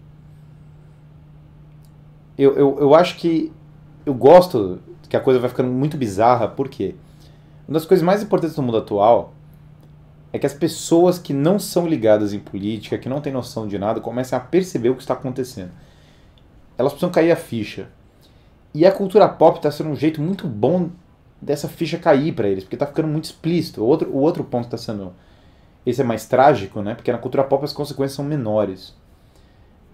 Eu, 2.39 2.55
eu, 2.55 2.77
eu 2.79 2.95
acho 2.95 3.17
que 3.17 3.51
eu 4.05 4.13
gosto 4.13 4.79
que 5.09 5.17
a 5.17 5.19
coisa 5.19 5.41
vai 5.41 5.49
ficando 5.49 5.69
muito 5.69 5.97
bizarra, 5.97 6.47
por 6.47 6.69
quê? 6.69 6.95
Uma 7.67 7.73
das 7.73 7.85
coisas 7.85 8.01
mais 8.01 8.23
importantes 8.23 8.55
no 8.55 8.63
mundo 8.63 8.77
atual 8.77 9.33
é 10.31 10.39
que 10.39 10.45
as 10.45 10.53
pessoas 10.53 11.19
que 11.19 11.33
não 11.33 11.59
são 11.59 11.85
ligadas 11.85 12.31
em 12.31 12.39
política, 12.39 12.97
que 12.97 13.09
não 13.09 13.19
têm 13.19 13.33
noção 13.33 13.67
de 13.67 13.77
nada, 13.77 13.99
comecem 13.99 14.37
a 14.37 14.39
perceber 14.39 14.89
o 14.89 14.95
que 14.95 15.01
está 15.01 15.15
acontecendo. 15.15 15.71
Elas 16.77 16.93
precisam 16.93 17.11
cair 17.11 17.29
a 17.29 17.35
ficha. 17.35 17.89
E 18.73 18.85
a 18.85 18.91
cultura 18.91 19.27
pop 19.27 19.57
está 19.57 19.69
sendo 19.69 19.89
um 19.89 19.95
jeito 19.95 20.21
muito 20.21 20.47
bom 20.47 20.91
dessa 21.41 21.67
ficha 21.67 21.97
cair 21.97 22.31
para 22.33 22.47
eles, 22.47 22.63
porque 22.63 22.77
está 22.77 22.87
ficando 22.87 23.09
muito 23.09 23.25
explícito. 23.25 23.81
O 23.81 23.85
outro, 23.85 24.09
o 24.09 24.17
outro 24.17 24.45
ponto 24.45 24.65
está 24.65 24.77
sendo. 24.77 25.11
Esse 25.85 25.99
é 25.99 26.05
mais 26.05 26.25
trágico, 26.25 26.81
né? 26.81 26.95
Porque 26.95 27.11
na 27.11 27.17
cultura 27.17 27.43
pop 27.43 27.65
as 27.65 27.73
consequências 27.73 28.15
são 28.15 28.23
menores. 28.23 28.95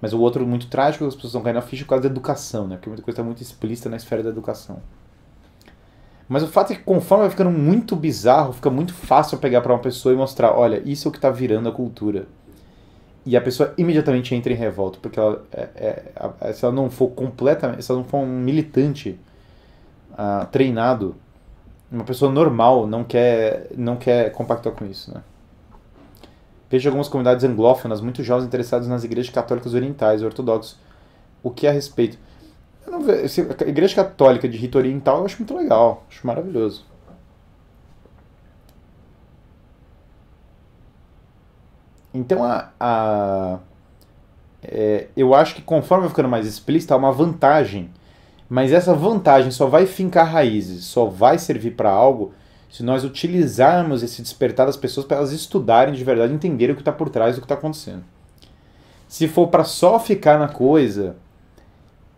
Mas 0.01 0.13
o 0.13 0.19
outro 0.19 0.45
muito 0.45 0.67
trágico, 0.67 1.05
as 1.05 1.15
pessoas 1.15 1.31
estão 1.31 1.41
caindo 1.41 1.55
na 1.55 1.61
ficha 1.61 1.83
por 1.83 1.89
causa 1.89 2.03
da 2.03 2.09
educação, 2.09 2.67
né? 2.67 2.75
Porque 2.75 2.89
muita 2.89 3.03
coisa 3.03 3.15
está 3.15 3.23
muito 3.23 3.41
explícita 3.41 3.89
na 3.89 3.95
esfera 3.95 4.21
da 4.21 4.29
educação. 4.29 4.79
Mas 6.27 6.43
o 6.43 6.47
fato 6.47 6.73
é 6.73 6.75
que 6.75 6.83
conforme 6.83 7.23
vai 7.23 7.31
ficando 7.31 7.51
muito 7.51 7.95
bizarro, 7.95 8.53
fica 8.53 8.69
muito 8.69 8.93
fácil 8.93 9.37
pegar 9.37 9.61
para 9.61 9.73
uma 9.73 9.79
pessoa 9.79 10.13
e 10.13 10.17
mostrar, 10.17 10.51
olha, 10.51 10.81
isso 10.85 11.07
é 11.07 11.09
o 11.09 11.11
que 11.11 11.17
está 11.17 11.29
virando 11.29 11.69
a 11.69 11.71
cultura. 11.71 12.27
E 13.25 13.35
a 13.37 13.41
pessoa 13.41 13.73
imediatamente 13.77 14.35
entra 14.35 14.51
em 14.51 14.55
revolta, 14.55 14.99
porque 15.01 15.19
ela, 15.19 15.43
é, 15.51 16.03
é, 16.41 16.53
se 16.53 16.63
ela 16.63 16.73
não 16.73 16.89
for 16.89 17.09
completamente, 17.09 17.83
se 17.83 17.91
ela 17.91 18.01
não 18.01 18.07
for 18.07 18.19
um 18.19 18.39
militante 18.39 19.19
uh, 20.11 20.45
treinado, 20.51 21.15
uma 21.91 22.03
pessoa 22.03 22.31
normal 22.31 22.85
não 22.85 23.03
quer, 23.03 23.67
não 23.75 23.95
quer 23.95 24.31
compactar 24.31 24.73
com 24.73 24.85
isso, 24.85 25.13
né? 25.13 25.21
Vejo 26.70 26.89
algumas 26.89 27.07
comunidades 27.07 27.43
anglófonas 27.43 28.01
muito 28.01 28.24
jovens 28.24 28.47
interessados 28.47 28.88
nas 28.88 29.03
igrejas 29.03 29.34
católicas 29.34 29.74
orientais 29.74 30.24
ortodoxos. 30.24 30.78
O 31.43 31.51
que 31.51 31.68
é 31.68 31.70
a 31.70 31.74
respeito? 31.74 32.18
Eu 32.86 32.91
não 32.91 33.01
vejo, 33.01 33.47
a 33.63 33.68
igreja 33.68 33.95
católica 33.95 34.47
de 34.49 34.57
rito 34.57 34.78
oriental 34.78 35.20
eu 35.20 35.26
acho 35.26 35.38
muito 35.38 35.55
legal, 35.55 36.03
acho 36.09 36.26
maravilhoso. 36.26 36.86
Então 42.13 42.43
a, 42.43 42.70
a 42.80 43.59
é, 44.63 45.07
eu 45.16 45.34
acho 45.36 45.55
que 45.55 45.61
conforme 45.61 46.03
vai 46.03 46.09
ficando 46.09 46.30
mais 46.30 46.47
explícita 46.47 46.93
há 46.93 46.97
uma 46.97 47.11
vantagem, 47.11 47.91
mas 48.49 48.72
essa 48.72 48.93
vantagem 48.93 49.51
só 49.51 49.68
vai 49.68 49.86
fincar 49.86 50.28
raízes, 50.28 50.86
só 50.86 51.05
vai 51.05 51.38
servir 51.38 51.72
para 51.72 51.91
algo 51.91 52.34
se 52.70 52.84
nós 52.84 53.03
utilizarmos 53.03 54.03
esse 54.03 54.22
despertar 54.22 54.66
das 54.66 54.78
pessoas 54.78 55.05
para 55.05 55.18
elas 55.18 55.32
estudarem 55.32 55.93
de 55.93 56.03
verdade, 56.03 56.34
entenderem 56.34 56.74
o 56.74 56.76
que 56.76 56.82
está 56.82 56.91
por 56.91 57.09
trás 57.09 57.36
do 57.36 57.41
que 57.41 57.45
está 57.45 57.55
acontecendo. 57.55 58.03
Se 59.07 59.28
for 59.28 59.47
para 59.47 59.63
só 59.63 59.99
ficar 59.99 60.38
na 60.38 60.47
coisa 60.47 61.16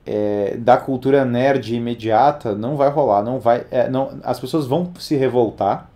é, 0.05 0.55
da 0.57 0.77
cultura 0.77 1.25
nerd 1.25 1.75
imediata, 1.75 2.55
não 2.55 2.77
vai 2.77 2.89
rolar, 2.89 3.21
não 3.21 3.39
vai, 3.39 3.65
é, 3.69 3.89
não, 3.89 4.19
as 4.23 4.39
pessoas 4.39 4.65
vão 4.65 4.91
se 4.97 5.15
revoltar, 5.15 5.89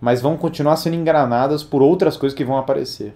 mas 0.00 0.22
vão 0.22 0.36
continuar 0.36 0.76
sendo 0.76 0.96
engranadas 0.96 1.62
por 1.62 1.82
outras 1.82 2.16
coisas 2.16 2.36
que 2.36 2.44
vão 2.44 2.56
aparecer. 2.56 3.14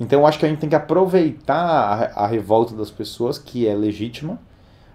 Então 0.00 0.20
eu 0.20 0.26
acho 0.26 0.38
que 0.38 0.46
a 0.46 0.48
gente 0.48 0.60
tem 0.60 0.68
que 0.68 0.76
aproveitar 0.76 2.12
a, 2.14 2.24
a 2.24 2.26
revolta 2.26 2.74
das 2.74 2.90
pessoas, 2.90 3.38
que 3.38 3.68
é 3.68 3.74
legítima, 3.74 4.38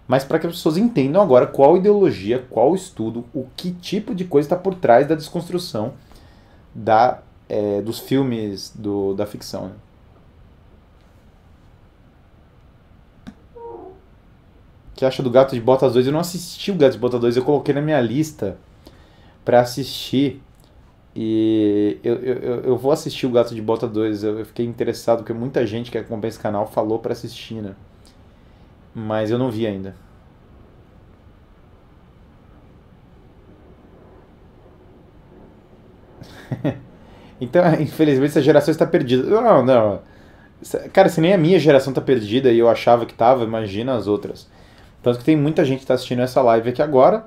mas 0.07 0.23
para 0.23 0.39
que 0.39 0.47
as 0.47 0.53
pessoas 0.53 0.77
entendam 0.77 1.21
agora 1.21 1.47
qual 1.47 1.77
ideologia, 1.77 2.45
qual 2.49 2.75
estudo, 2.75 3.25
o 3.33 3.47
que 3.55 3.71
tipo 3.71 4.13
de 4.13 4.25
coisa 4.25 4.47
está 4.47 4.55
por 4.55 4.75
trás 4.75 5.07
da 5.07 5.15
desconstrução 5.15 5.93
da, 6.73 7.21
é, 7.47 7.81
dos 7.81 7.99
filmes 7.99 8.73
do, 8.75 9.13
da 9.13 9.25
ficção. 9.25 9.67
Né? 9.67 9.73
que 14.95 15.05
acha 15.05 15.21
do 15.21 15.29
Gato 15.29 15.53
de 15.53 15.61
Botas 15.61 15.93
2? 15.93 16.07
Eu 16.07 16.13
não 16.13 16.19
assisti 16.19 16.71
o 16.71 16.75
Gato 16.75 16.93
de 16.93 16.99
Botas 16.99 17.19
2, 17.19 17.37
eu 17.37 17.43
coloquei 17.43 17.73
na 17.73 17.81
minha 17.81 17.99
lista 17.99 18.57
para 19.43 19.59
assistir. 19.59 20.41
E 21.15 21.99
eu, 22.03 22.15
eu, 22.15 22.59
eu 22.61 22.77
vou 22.77 22.91
assistir 22.91 23.27
o 23.27 23.29
Gato 23.29 23.53
de 23.53 23.61
Bota 23.61 23.87
2. 23.87 24.23
Eu, 24.23 24.39
eu 24.39 24.45
fiquei 24.45 24.65
interessado 24.65 25.19
porque 25.19 25.33
muita 25.33 25.65
gente 25.67 25.91
que 25.91 25.97
acompanha 25.97 26.29
esse 26.29 26.39
canal 26.39 26.65
falou 26.65 26.99
para 26.99 27.13
assistir, 27.13 27.55
né? 27.55 27.75
Mas 28.93 29.31
eu 29.31 29.37
não 29.37 29.49
vi 29.49 29.65
ainda. 29.65 29.95
então, 37.41 37.63
infelizmente, 37.81 38.29
essa 38.29 38.41
geração 38.41 38.71
está 38.71 38.85
perdida. 38.85 39.23
Não, 39.41 39.65
não. 39.65 40.01
Cara, 40.93 41.09
se 41.09 41.19
nem 41.19 41.33
a 41.33 41.37
minha 41.37 41.59
geração 41.59 41.91
está 41.91 42.01
perdida 42.01 42.51
e 42.51 42.59
eu 42.59 42.69
achava 42.69 43.05
que 43.05 43.11
estava, 43.13 43.43
imagina 43.43 43.95
as 43.95 44.07
outras. 44.07 44.49
Tanto 45.01 45.19
que 45.19 45.25
tem 45.25 45.35
muita 45.35 45.65
gente 45.65 45.79
que 45.79 45.83
está 45.83 45.95
assistindo 45.95 46.21
essa 46.21 46.41
live 46.41 46.69
aqui 46.69 46.81
agora. 46.81 47.25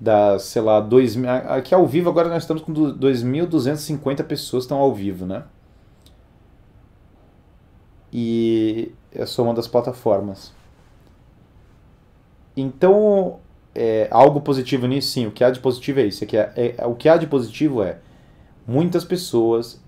Das, 0.00 0.42
sei 0.44 0.62
lá, 0.62 0.80
dois, 0.80 1.16
aqui 1.48 1.74
ao 1.74 1.86
vivo 1.86 2.10
agora 2.10 2.28
nós 2.28 2.42
estamos 2.42 2.62
com 2.62 2.72
2.250 2.72 4.24
pessoas 4.24 4.64
estão 4.64 4.78
ao 4.78 4.92
vivo, 4.92 5.26
né? 5.26 5.44
E 8.12 8.92
eu 9.14 9.26
sou 9.26 9.44
uma 9.44 9.54
das 9.54 9.66
plataformas. 9.66 10.52
Então, 12.56 13.38
é, 13.74 14.08
algo 14.10 14.40
positivo 14.40 14.86
nisso, 14.86 15.12
sim. 15.12 15.26
O 15.26 15.30
que 15.30 15.42
há 15.42 15.50
de 15.50 15.60
positivo 15.60 16.00
é 16.00 16.04
isso. 16.04 16.24
É 16.24 16.26
que 16.26 16.36
é, 16.36 16.74
é, 16.76 16.86
o 16.86 16.94
que 16.94 17.08
há 17.08 17.16
de 17.16 17.26
positivo 17.26 17.82
é 17.82 17.98
muitas 18.66 19.04
pessoas. 19.04 19.80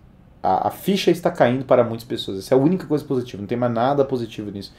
A, 0.42 0.68
a 0.68 0.70
ficha 0.70 1.10
está 1.10 1.30
caindo 1.30 1.64
para 1.64 1.84
muitas 1.84 2.06
pessoas. 2.06 2.38
Essa 2.38 2.54
é 2.54 2.58
a 2.58 2.60
única 2.60 2.86
coisa 2.86 3.04
positiva. 3.04 3.40
Não 3.40 3.46
tem 3.46 3.58
mais 3.58 3.72
nada 3.72 4.04
positivo 4.04 4.50
nisso. 4.50 4.72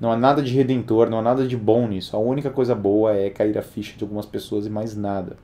Não 0.00 0.10
há 0.10 0.16
nada 0.16 0.42
de 0.42 0.52
redentor, 0.52 1.08
não 1.08 1.18
há 1.18 1.22
nada 1.22 1.46
de 1.46 1.56
bom 1.56 1.86
nisso. 1.86 2.16
A 2.16 2.18
única 2.18 2.50
coisa 2.50 2.74
boa 2.74 3.14
é 3.14 3.30
cair 3.30 3.56
a 3.56 3.62
ficha 3.62 3.96
de 3.96 4.02
algumas 4.02 4.26
pessoas 4.26 4.66
e 4.66 4.70
mais 4.70 4.96
nada. 4.96 5.36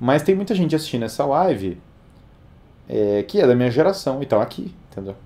Mas 0.00 0.22
tem 0.22 0.34
muita 0.34 0.54
gente 0.54 0.74
assistindo 0.74 1.04
essa 1.04 1.24
live 1.24 1.78
é, 2.88 3.22
que 3.22 3.40
é 3.40 3.46
da 3.46 3.54
minha 3.54 3.70
geração 3.70 4.20
e 4.20 4.24
estão 4.24 4.40
aqui, 4.40 4.74
entendeu? 4.92 5.16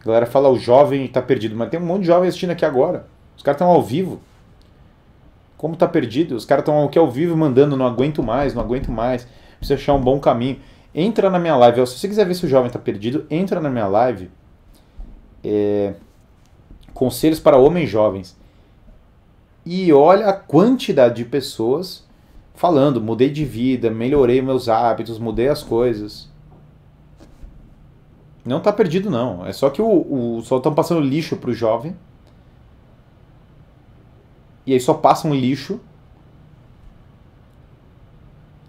A 0.00 0.04
galera 0.04 0.26
fala 0.26 0.48
o 0.48 0.58
jovem 0.58 1.04
está 1.04 1.22
perdido, 1.22 1.56
mas 1.56 1.70
tem 1.70 1.80
um 1.80 1.84
monte 1.84 2.02
de 2.02 2.08
jovem 2.08 2.28
assistindo 2.28 2.50
aqui 2.50 2.64
agora. 2.64 3.06
Os 3.36 3.42
caras 3.42 3.56
estão 3.56 3.70
ao 3.70 3.82
vivo. 3.82 4.20
Como 5.56 5.76
tá 5.76 5.88
perdido? 5.88 6.36
Os 6.36 6.44
caras 6.44 6.62
estão 6.62 6.84
aqui 6.84 6.98
ao 6.98 7.10
vivo 7.10 7.36
mandando, 7.36 7.76
não 7.76 7.86
aguento 7.86 8.22
mais, 8.22 8.54
não 8.54 8.62
aguento 8.62 8.90
mais. 8.90 9.26
Precisa 9.58 9.78
achar 9.78 9.94
um 9.94 10.00
bom 10.00 10.20
caminho. 10.20 10.58
Entra 10.94 11.30
na 11.30 11.38
minha 11.38 11.56
live. 11.56 11.86
Se 11.86 11.98
você 11.98 12.08
quiser 12.08 12.26
ver 12.26 12.34
se 12.34 12.46
o 12.46 12.48
jovem 12.48 12.68
está 12.68 12.78
perdido, 12.78 13.26
entra 13.30 13.60
na 13.60 13.68
minha 13.68 13.86
live 13.86 14.30
é, 15.44 15.94
conselhos 16.94 17.40
para 17.40 17.56
homens 17.56 17.88
jovens. 17.88 18.36
E 19.64 19.92
olha 19.92 20.26
a 20.26 20.32
quantidade 20.32 21.16
de 21.16 21.24
pessoas 21.24 22.06
falando: 22.54 23.00
mudei 23.00 23.30
de 23.30 23.44
vida, 23.44 23.90
melhorei 23.90 24.40
meus 24.40 24.68
hábitos, 24.68 25.18
mudei 25.18 25.48
as 25.48 25.62
coisas. 25.62 26.28
Não 28.48 28.58
está 28.58 28.72
perdido, 28.72 29.10
não. 29.10 29.46
É 29.46 29.52
só 29.52 29.68
que 29.68 29.82
o, 29.82 30.38
o 30.38 30.42
só 30.42 30.56
estão 30.56 30.74
passando 30.74 31.00
lixo 31.00 31.36
pro 31.36 31.52
jovem. 31.52 31.94
E 34.66 34.72
aí 34.72 34.80
só 34.80 34.94
passa 34.94 35.28
um 35.28 35.34
lixo. 35.34 35.78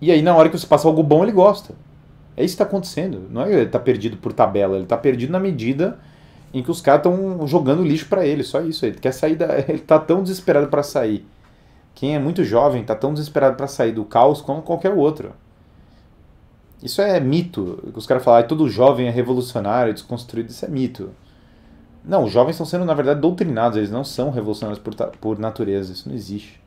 E 0.02 0.12
aí 0.12 0.22
na 0.22 0.36
hora 0.36 0.50
que 0.50 0.58
você 0.58 0.68
passa 0.68 0.88
algo 0.88 1.02
bom, 1.02 1.24
ele 1.24 1.32
gosta. 1.32 1.74
É 2.36 2.44
isso 2.44 2.56
que 2.56 2.62
está 2.62 2.66
acontecendo. 2.66 3.28
Não 3.30 3.42
é 3.42 3.46
que 3.46 3.52
ele 3.52 3.64
está 3.64 3.80
perdido 3.80 4.18
por 4.18 4.34
tabela, 4.34 4.76
ele 4.76 4.84
está 4.84 4.98
perdido 4.98 5.32
na 5.32 5.40
medida 5.40 6.00
em 6.54 6.64
que 6.64 6.72
os 6.72 6.82
caras 6.82 7.06
estão 7.06 7.48
jogando 7.48 7.84
lixo 7.84 8.08
para 8.08 8.26
ele, 8.26 8.44
só 8.44 8.62
isso. 8.62 8.86
Ele 8.86 8.98
quer 8.98 9.14
sair 9.14 9.36
da, 9.36 9.60
ele 9.68 9.80
tá 9.80 10.00
tão 10.00 10.24
desesperado 10.24 10.68
para 10.68 10.84
sair. 10.84 11.26
Quem 11.96 12.16
é 12.16 12.20
muito 12.20 12.44
jovem 12.44 12.84
tá 12.84 12.96
tão 12.96 13.14
desesperado 13.14 13.56
para 13.56 13.68
sair 13.68 13.92
do 13.92 14.04
caos 14.06 14.42
como 14.42 14.62
qualquer 14.62 14.94
outro. 14.94 15.34
Isso 16.82 17.02
é 17.02 17.20
mito. 17.20 17.92
Os 17.94 18.06
caras 18.06 18.24
falam, 18.24 18.40
ah, 18.40 18.44
todo 18.44 18.70
jovem 18.70 19.08
é 19.08 19.12
revolucionário, 19.12 19.94
desconstruído, 19.94 20.50
isso 20.50 20.66
é 20.66 20.70
mito. 20.70 21.12
Não, 22.04 22.24
os 22.24 22.32
jovens 22.32 22.52
estão 22.52 22.66
sendo, 22.66 22.86
na 22.86 22.94
verdade, 22.94 23.20
doutrinados, 23.20 23.78
eles 23.78 23.92
não 23.92 24.04
são 24.04 24.30
revolucionários 24.32 24.82
por, 24.82 24.96
por 25.18 25.38
natureza, 25.38 25.92
isso 25.92 26.08
não 26.08 26.16
existe. 26.16 26.60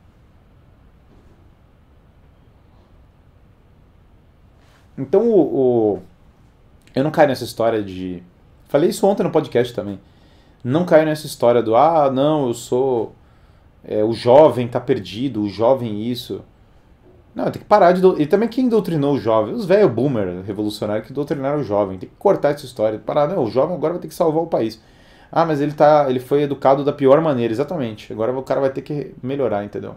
Então, 4.96 5.28
o, 5.30 5.40
o, 5.94 6.02
eu 6.94 7.02
não 7.02 7.10
caio 7.10 7.28
nessa 7.28 7.44
história 7.44 7.82
de. 7.82 8.22
Falei 8.68 8.90
isso 8.90 9.06
ontem 9.06 9.22
no 9.22 9.30
podcast 9.30 9.74
também. 9.74 9.98
Não 10.62 10.84
caio 10.84 11.06
nessa 11.06 11.26
história 11.26 11.62
do, 11.62 11.74
ah, 11.74 12.10
não, 12.10 12.48
eu 12.48 12.54
sou. 12.54 13.14
É, 13.84 14.04
o 14.04 14.12
jovem 14.12 14.68
tá 14.68 14.78
perdido, 14.80 15.42
o 15.42 15.48
jovem 15.48 16.06
isso. 16.06 16.42
Não, 17.34 17.50
tem 17.50 17.62
que 17.62 17.68
parar 17.68 17.92
de. 17.92 18.00
Do... 18.00 18.20
E 18.20 18.26
também 18.26 18.48
quem 18.48 18.68
doutrinou 18.68 19.14
o 19.14 19.18
jovem? 19.18 19.54
Os 19.54 19.64
velho 19.64 19.88
boomer 19.88 20.42
revolucionários 20.44 21.06
que 21.06 21.12
doutrinaram 21.12 21.60
o 21.60 21.64
jovem. 21.64 21.98
Tem 21.98 22.08
que 22.08 22.14
cortar 22.16 22.50
essa 22.50 22.66
história. 22.66 22.98
Parar, 22.98 23.28
não, 23.28 23.44
o 23.44 23.50
jovem 23.50 23.74
agora 23.74 23.94
vai 23.94 24.02
ter 24.02 24.08
que 24.08 24.14
salvar 24.14 24.42
o 24.42 24.46
país. 24.46 24.80
Ah, 25.30 25.46
mas 25.46 25.60
ele 25.60 25.72
tá. 25.72 26.06
Ele 26.10 26.20
foi 26.20 26.42
educado 26.42 26.84
da 26.84 26.92
pior 26.92 27.20
maneira, 27.22 27.52
exatamente. 27.52 28.12
Agora 28.12 28.36
o 28.36 28.42
cara 28.42 28.60
vai 28.60 28.70
ter 28.70 28.82
que 28.82 29.14
melhorar, 29.22 29.64
entendeu? 29.64 29.94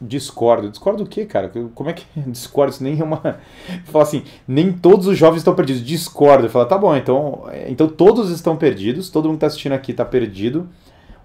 Discordo. 0.00 0.70
Discordo 0.70 1.02
o 1.02 1.06
quê, 1.06 1.26
cara? 1.26 1.50
Como 1.74 1.90
é 1.90 1.92
que 1.92 2.06
discordo? 2.30 2.72
Isso 2.72 2.84
nem 2.84 2.98
é 2.98 3.02
uma. 3.02 3.40
Fala 3.86 4.04
assim, 4.04 4.22
nem 4.46 4.72
todos 4.72 5.08
os 5.08 5.18
jovens 5.18 5.38
estão 5.38 5.54
perdidos. 5.54 5.84
Discordo. 5.84 6.48
Fala, 6.48 6.64
tá 6.64 6.78
bom, 6.78 6.94
então, 6.96 7.44
então 7.66 7.88
todos 7.88 8.30
estão 8.30 8.56
perdidos, 8.56 9.10
todo 9.10 9.24
mundo 9.26 9.34
que 9.34 9.40
tá 9.40 9.46
assistindo 9.48 9.72
aqui 9.72 9.92
tá 9.92 10.04
perdido. 10.04 10.68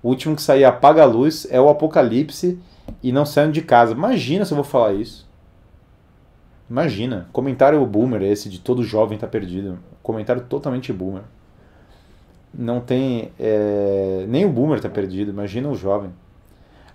O 0.02 0.10
último 0.10 0.36
que 0.36 0.42
sair 0.42 0.66
apaga 0.66 1.04
a 1.04 1.06
luz 1.06 1.48
é 1.52 1.62
o 1.62 1.70
apocalipse 1.70 2.60
e 3.02 3.12
não 3.12 3.26
saiam 3.26 3.52
de 3.52 3.62
casa. 3.62 3.94
Imagina 3.94 4.46
se 4.46 4.52
eu 4.52 4.56
vou 4.56 4.64
falar 4.64 4.94
isso. 4.94 5.28
Imagina. 6.70 7.28
Comentário 7.32 7.86
boomer 7.86 8.22
esse 8.24 8.50
de 8.50 8.60
todo 8.60 8.84
jovem 8.84 9.18
tá 9.18 9.28
perdido. 9.28 9.80
Comentário 10.02 10.44
totalmente 10.44 10.92
boomer. 10.92 11.24
Não 12.54 12.80
tem. 12.80 13.32
É... 13.40 14.26
Nem 14.28 14.46
o 14.46 14.50
boomer 14.50 14.80
tá 14.80 14.90
perdido. 14.90 15.32
Imagina 15.32 15.70
o 15.70 15.76
jovem. 15.76 16.12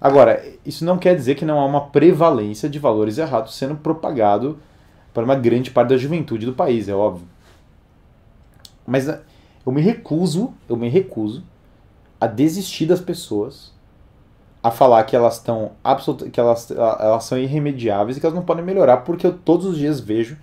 Agora, 0.01 0.43
isso 0.65 0.85
não 0.85 0.97
quer 0.97 1.15
dizer 1.15 1.35
que 1.35 1.45
não 1.45 1.61
há 1.61 1.67
uma 1.67 1.89
prevalência 1.89 2.69
de 2.71 2.79
valores 2.79 3.19
errados 3.19 3.55
sendo 3.55 3.77
propagado 3.77 4.59
para 5.13 5.25
uma 5.25 5.35
grande 5.35 5.71
parte 5.71 5.91
da 5.91 5.97
juventude 5.99 6.47
do 6.47 6.55
país, 6.55 6.89
é 6.89 6.95
óbvio. 6.95 7.27
Mas 8.87 9.09
eh, 9.09 9.21
eu 9.67 9.71
me 9.71 9.83
recuso, 9.83 10.55
eu 10.69 10.77
me 10.77 10.89
recuso 10.89 11.45
a 12.19 12.27
desistir 12.27 12.87
das 12.87 13.01
pessoas 13.01 13.73
a 14.63 14.71
falar 14.71 15.05
que 15.05 15.17
elas 15.17 15.37
estão 15.37 15.73
absolut, 15.83 16.31
que 16.31 16.39
elas, 16.39 16.71
elas 16.71 17.25
são 17.25 17.39
irremediáveis 17.39 18.17
e 18.17 18.21
que 18.21 18.27
elas 18.27 18.37
não 18.37 18.45
podem 18.45 18.65
melhorar, 18.65 18.99
porque 18.99 19.27
eu 19.27 19.33
todos 19.33 19.67
os 19.67 19.79
dias 19.79 20.01
vejo 20.01 20.37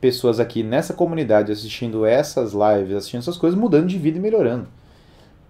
pessoas 0.00 0.40
aqui 0.40 0.62
nessa 0.62 0.94
comunidade 0.94 1.52
assistindo 1.52 2.06
essas 2.06 2.52
lives, 2.52 2.96
assistindo 2.96 3.20
essas 3.20 3.36
coisas, 3.36 3.58
mudando 3.58 3.86
de 3.86 3.98
vida 3.98 4.18
e 4.18 4.20
melhorando. 4.20 4.68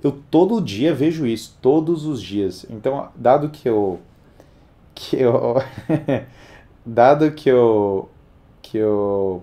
Eu 0.02 0.12
todo 0.30 0.60
dia 0.60 0.94
vejo 0.94 1.26
isso, 1.26 1.56
todos 1.60 2.06
os 2.06 2.22
dias. 2.22 2.66
Então, 2.70 3.08
dado 3.14 3.48
que 3.50 3.68
eu 3.68 4.00
que 4.94 5.16
eu 5.20 5.62
dado 6.84 7.30
que 7.32 7.48
eu 7.48 8.08
que 8.62 8.78
eu 8.78 9.42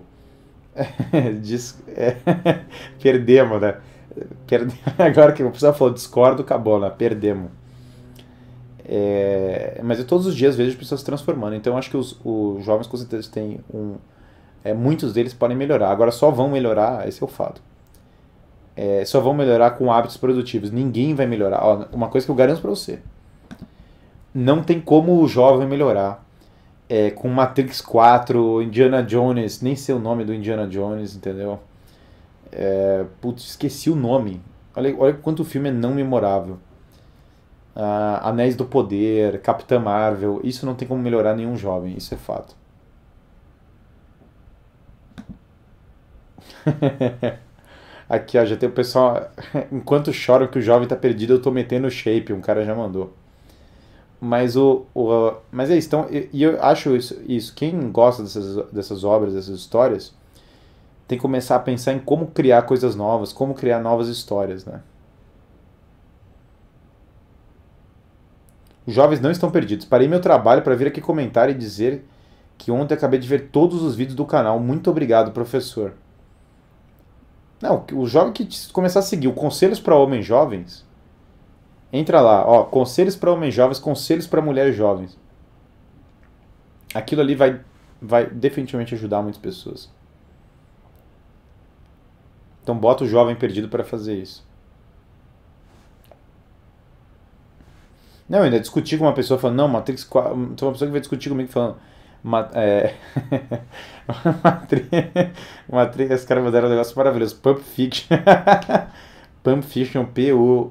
Dis, 1.40 1.82
perdemos, 3.02 3.60
né? 3.60 3.76
Perde, 4.46 4.74
agora 4.98 5.32
que 5.32 5.42
o 5.42 5.50
pessoal 5.50 5.74
falou 5.74 5.92
discordo, 5.92 6.42
acabou, 6.42 6.78
né? 6.78 6.90
Perdemos. 6.90 7.50
É, 8.88 9.80
mas 9.82 9.98
eu 9.98 10.06
todos 10.06 10.26
os 10.26 10.36
dias 10.36 10.54
vejo 10.56 10.76
pessoas 10.76 11.00
se 11.00 11.06
transformando. 11.06 11.56
Então 11.56 11.76
acho 11.76 11.90
que 11.90 11.96
os, 11.96 12.18
os 12.24 12.64
jovens 12.64 12.86
com 12.86 12.96
certeza 12.96 13.30
têm 13.30 13.60
um. 13.72 13.96
É, 14.64 14.74
muitos 14.74 15.12
deles 15.12 15.34
podem 15.34 15.56
melhorar. 15.56 15.90
Agora 15.90 16.10
só 16.10 16.30
vão 16.30 16.48
melhorar, 16.48 17.06
esse 17.08 17.22
é 17.22 17.24
o 17.24 17.28
fato 17.28 17.60
é, 18.76 19.04
só 19.06 19.20
vão 19.20 19.32
melhorar 19.32 19.70
com 19.70 19.90
hábitos 19.90 20.18
produtivos. 20.18 20.70
Ninguém 20.70 21.14
vai 21.14 21.26
melhorar. 21.26 21.64
Ó, 21.64 21.86
uma 21.92 22.08
coisa 22.08 22.26
que 22.26 22.30
eu 22.30 22.36
garanto 22.36 22.60
para 22.60 22.70
você: 22.70 22.98
não 24.34 24.62
tem 24.62 24.80
como 24.80 25.20
o 25.22 25.26
jovem 25.26 25.66
melhorar 25.66 26.24
é, 26.88 27.10
com 27.10 27.28
Matrix 27.28 27.80
4, 27.80 28.62
Indiana 28.62 29.02
Jones, 29.02 29.62
nem 29.62 29.74
sei 29.74 29.94
o 29.94 29.98
nome 29.98 30.24
do 30.24 30.34
Indiana 30.34 30.66
Jones, 30.66 31.16
entendeu? 31.16 31.58
É, 32.52 33.06
putz, 33.20 33.44
esqueci 33.44 33.88
o 33.88 33.96
nome. 33.96 34.42
Olha, 34.76 34.94
olha 34.98 35.14
quanto 35.14 35.40
o 35.40 35.44
filme 35.44 35.70
é 35.70 35.72
não 35.72 35.94
memorável. 35.94 36.58
Ah, 37.76 38.30
Anéis 38.30 38.56
do 38.56 38.64
Poder, 38.64 39.40
Capitã 39.42 39.78
Marvel, 39.78 40.40
isso 40.42 40.64
não 40.66 40.74
tem 40.74 40.88
como 40.88 41.02
melhorar 41.02 41.36
nenhum 41.36 41.56
jovem, 41.56 41.96
isso 41.96 42.14
é 42.14 42.16
fato. 42.16 42.56
Aqui, 48.08 48.38
ó, 48.38 48.44
já 48.44 48.56
tem 48.56 48.68
o 48.68 48.72
pessoal. 48.72 49.30
Enquanto 49.72 50.12
choram 50.12 50.46
que 50.48 50.58
o 50.58 50.62
jovem 50.62 50.88
tá 50.88 50.96
perdido, 50.96 51.34
eu 51.34 51.42
tô 51.42 51.50
metendo 51.50 51.90
shape, 51.90 52.32
um 52.32 52.40
cara 52.40 52.64
já 52.64 52.74
mandou. 52.74 53.12
Mas 54.20 54.56
o. 54.56 54.86
o 54.94 55.32
mas 55.52 55.70
é 55.70 55.76
isso, 55.76 55.88
então, 55.88 56.06
e 56.10 56.42
eu 56.42 56.62
acho 56.62 56.96
isso, 56.96 57.20
isso. 57.28 57.54
Quem 57.54 57.90
gosta 57.92 58.22
dessas, 58.22 58.56
dessas 58.72 59.04
obras, 59.04 59.34
dessas 59.34 59.58
histórias, 59.58 60.14
tem 61.08 61.18
que 61.18 61.22
começar 61.22 61.56
a 61.56 61.60
pensar 61.60 61.92
em 61.92 61.98
como 62.00 62.28
criar 62.28 62.62
coisas 62.62 62.96
novas, 62.96 63.32
como 63.32 63.54
criar 63.54 63.80
novas 63.80 64.08
histórias, 64.08 64.64
né? 64.64 64.80
Os 68.86 68.94
jovens 68.94 69.20
não 69.20 69.30
estão 69.30 69.50
perdidos. 69.50 69.84
Parei 69.84 70.06
meu 70.06 70.20
trabalho 70.20 70.62
para 70.62 70.76
vir 70.76 70.86
aqui 70.86 71.00
comentar 71.00 71.50
e 71.50 71.54
dizer 71.54 72.04
que 72.56 72.70
ontem 72.70 72.94
acabei 72.94 73.18
de 73.18 73.26
ver 73.26 73.48
todos 73.50 73.82
os 73.82 73.96
vídeos 73.96 74.14
do 74.14 74.24
canal. 74.24 74.60
Muito 74.60 74.88
obrigado, 74.90 75.32
professor. 75.32 75.94
Não, 77.60 77.84
o 77.92 78.06
jovem 78.06 78.32
que 78.32 78.46
começar 78.72 79.00
a 79.00 79.02
seguir 79.02 79.28
o 79.28 79.32
Conselhos 79.32 79.80
para 79.80 79.96
Homens 79.96 80.24
Jovens, 80.24 80.86
entra 81.92 82.20
lá, 82.20 82.46
ó, 82.46 82.64
Conselhos 82.64 83.16
para 83.16 83.32
Homens 83.32 83.54
Jovens, 83.54 83.78
Conselhos 83.78 84.26
para 84.26 84.42
Mulheres 84.42 84.76
Jovens. 84.76 85.18
Aquilo 86.94 87.22
ali 87.22 87.34
vai, 87.34 87.60
vai 88.00 88.26
definitivamente 88.26 88.94
ajudar 88.94 89.22
muitas 89.22 89.40
pessoas. 89.40 89.90
Então 92.62 92.76
bota 92.76 93.04
o 93.04 93.08
jovem 93.08 93.36
perdido 93.36 93.68
para 93.68 93.84
fazer 93.84 94.16
isso. 94.16 94.44
Não, 98.28 98.42
ainda 98.42 98.58
discutir 98.58 98.98
com 98.98 99.04
uma 99.04 99.12
pessoa 99.12 99.38
falando, 99.38 99.56
não, 99.56 99.68
Matrix 99.68 100.02
4. 100.04 100.30
Tem 100.34 100.40
uma 100.40 100.72
pessoa 100.72 100.88
que 100.88 100.92
vai 100.92 101.00
discutir 101.00 101.28
comigo 101.28 101.50
falando, 101.50 101.76
uma, 102.24 102.50
é... 102.54 102.94
Matrix, 105.70 106.10
esse 106.10 106.26
cara 106.26 106.42
mandaram 106.42 106.66
um 106.66 106.70
negócio 106.70 106.96
maravilhoso. 106.96 107.36
Pump 107.36 107.60
Fiction. 107.62 108.16
Pump 109.44 109.64
Fiction, 109.64 110.04
P-U-M-P. 110.06 110.68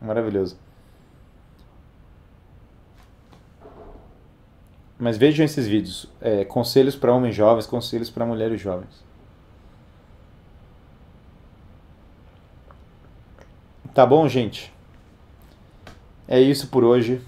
Maravilhoso. 0.00 0.56
Mas 4.98 5.18
vejam 5.18 5.44
esses 5.44 5.66
vídeos. 5.66 6.10
É, 6.20 6.44
conselhos 6.46 6.96
para 6.96 7.12
homens 7.12 7.34
jovens, 7.34 7.66
conselhos 7.66 8.08
para 8.08 8.24
mulheres 8.24 8.58
jovens. 8.60 9.04
Tá 13.92 14.04
bom, 14.06 14.26
gente? 14.28 14.73
É 16.26 16.40
isso 16.40 16.68
por 16.68 16.84
hoje. 16.84 17.20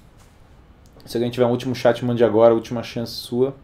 Se 1.05 1.16
alguém 1.16 1.31
tiver 1.31 1.47
um 1.47 1.51
último 1.51 1.74
chat, 1.74 2.05
mande 2.05 2.24
agora, 2.24 2.55
última 2.55 2.82
chance 2.82 3.12
sua. 3.12 3.55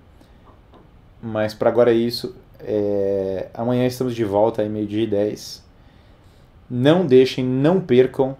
Mas 1.22 1.54
para 1.54 1.70
agora 1.70 1.90
é 1.90 1.94
isso. 1.94 2.36
É... 2.60 3.48
Amanhã 3.54 3.86
estamos 3.86 4.14
de 4.14 4.24
volta 4.24 4.62
aí, 4.62 4.68
meio-dia 4.68 5.04
e 5.04 5.06
10. 5.06 5.64
Não 6.70 7.06
deixem, 7.06 7.44
não 7.44 7.80
percam 7.80 8.36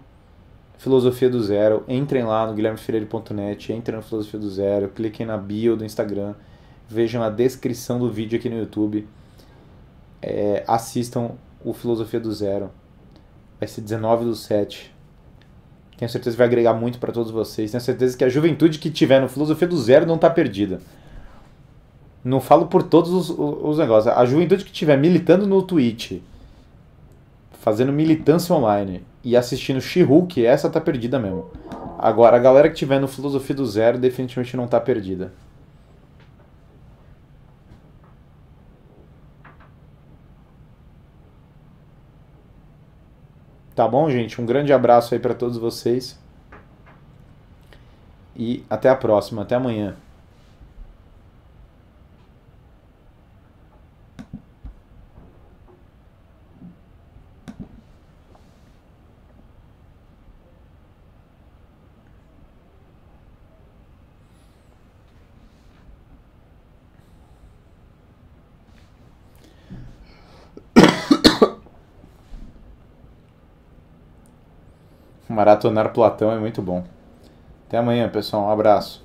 Filosofia 0.77 1.29
do 1.29 1.41
Zero. 1.41 1.83
Entrem 1.87 2.23
lá 2.23 2.45
no 2.45 2.53
guilhermefreire.net, 2.53 3.73
entrem 3.73 3.97
no 3.97 4.03
Filosofia 4.03 4.39
do 4.39 4.49
Zero, 4.49 4.89
cliquem 4.89 5.25
na 5.25 5.37
bio 5.37 5.75
do 5.75 5.83
Instagram, 5.83 6.35
vejam 6.87 7.23
a 7.23 7.29
descrição 7.29 7.99
do 7.99 8.11
vídeo 8.11 8.37
aqui 8.37 8.49
no 8.49 8.57
YouTube. 8.57 9.07
É... 10.21 10.63
Assistam 10.67 11.31
o 11.65 11.73
Filosofia 11.73 12.19
do 12.19 12.31
Zero. 12.31 12.69
Vai 13.59 13.67
ser 13.67 13.81
19 13.81 14.25
do 14.25 14.35
7 14.35 14.92
tenho 16.03 16.11
certeza 16.11 16.35
que 16.35 16.37
vai 16.37 16.47
agregar 16.47 16.73
muito 16.73 16.99
para 16.99 17.13
todos 17.13 17.31
vocês. 17.31 17.71
Tenho 17.71 17.81
certeza 17.81 18.17
que 18.17 18.23
a 18.23 18.29
juventude 18.29 18.77
que 18.77 18.89
tiver 18.89 19.21
no 19.21 19.29
Filosofia 19.29 19.67
do 19.67 19.77
Zero 19.77 20.05
não 20.05 20.15
está 20.15 20.29
perdida. 20.29 20.81
Não 22.23 22.41
falo 22.41 22.67
por 22.67 22.83
todos 22.83 23.11
os, 23.11 23.29
os, 23.29 23.77
negócios. 23.77 24.13
A 24.13 24.25
juventude 24.25 24.65
que 24.65 24.71
tiver 24.71 24.97
militando 24.97 25.47
no 25.47 25.61
Twitch, 25.61 26.19
fazendo 27.53 27.93
militância 27.93 28.53
online 28.53 29.03
e 29.23 29.35
assistindo 29.37 29.79
She-Hulk, 29.79 30.45
essa 30.45 30.69
tá 30.69 30.81
perdida 30.81 31.17
mesmo. 31.19 31.45
Agora, 31.97 32.35
a 32.35 32.39
galera 32.39 32.69
que 32.69 32.75
tiver 32.75 32.99
no 32.99 33.07
Filosofia 33.07 33.55
do 33.55 33.65
Zero 33.65 33.97
definitivamente 33.97 34.57
não 34.57 34.67
tá 34.67 34.79
perdida. 34.79 35.31
Tá 43.75 43.87
bom, 43.87 44.09
gente? 44.09 44.39
Um 44.39 44.45
grande 44.45 44.71
abraço 44.71 45.13
aí 45.13 45.19
para 45.19 45.33
todos 45.33 45.57
vocês. 45.57 46.19
E 48.35 48.63
até 48.69 48.89
a 48.89 48.95
próxima, 48.95 49.41
até 49.41 49.55
amanhã. 49.55 49.95
Maratonar 75.33 75.91
Platão 75.91 76.31
é 76.31 76.37
muito 76.37 76.61
bom. 76.61 76.83
Até 77.67 77.77
amanhã, 77.77 78.07
pessoal. 78.07 78.43
Um 78.43 78.49
abraço. 78.51 79.03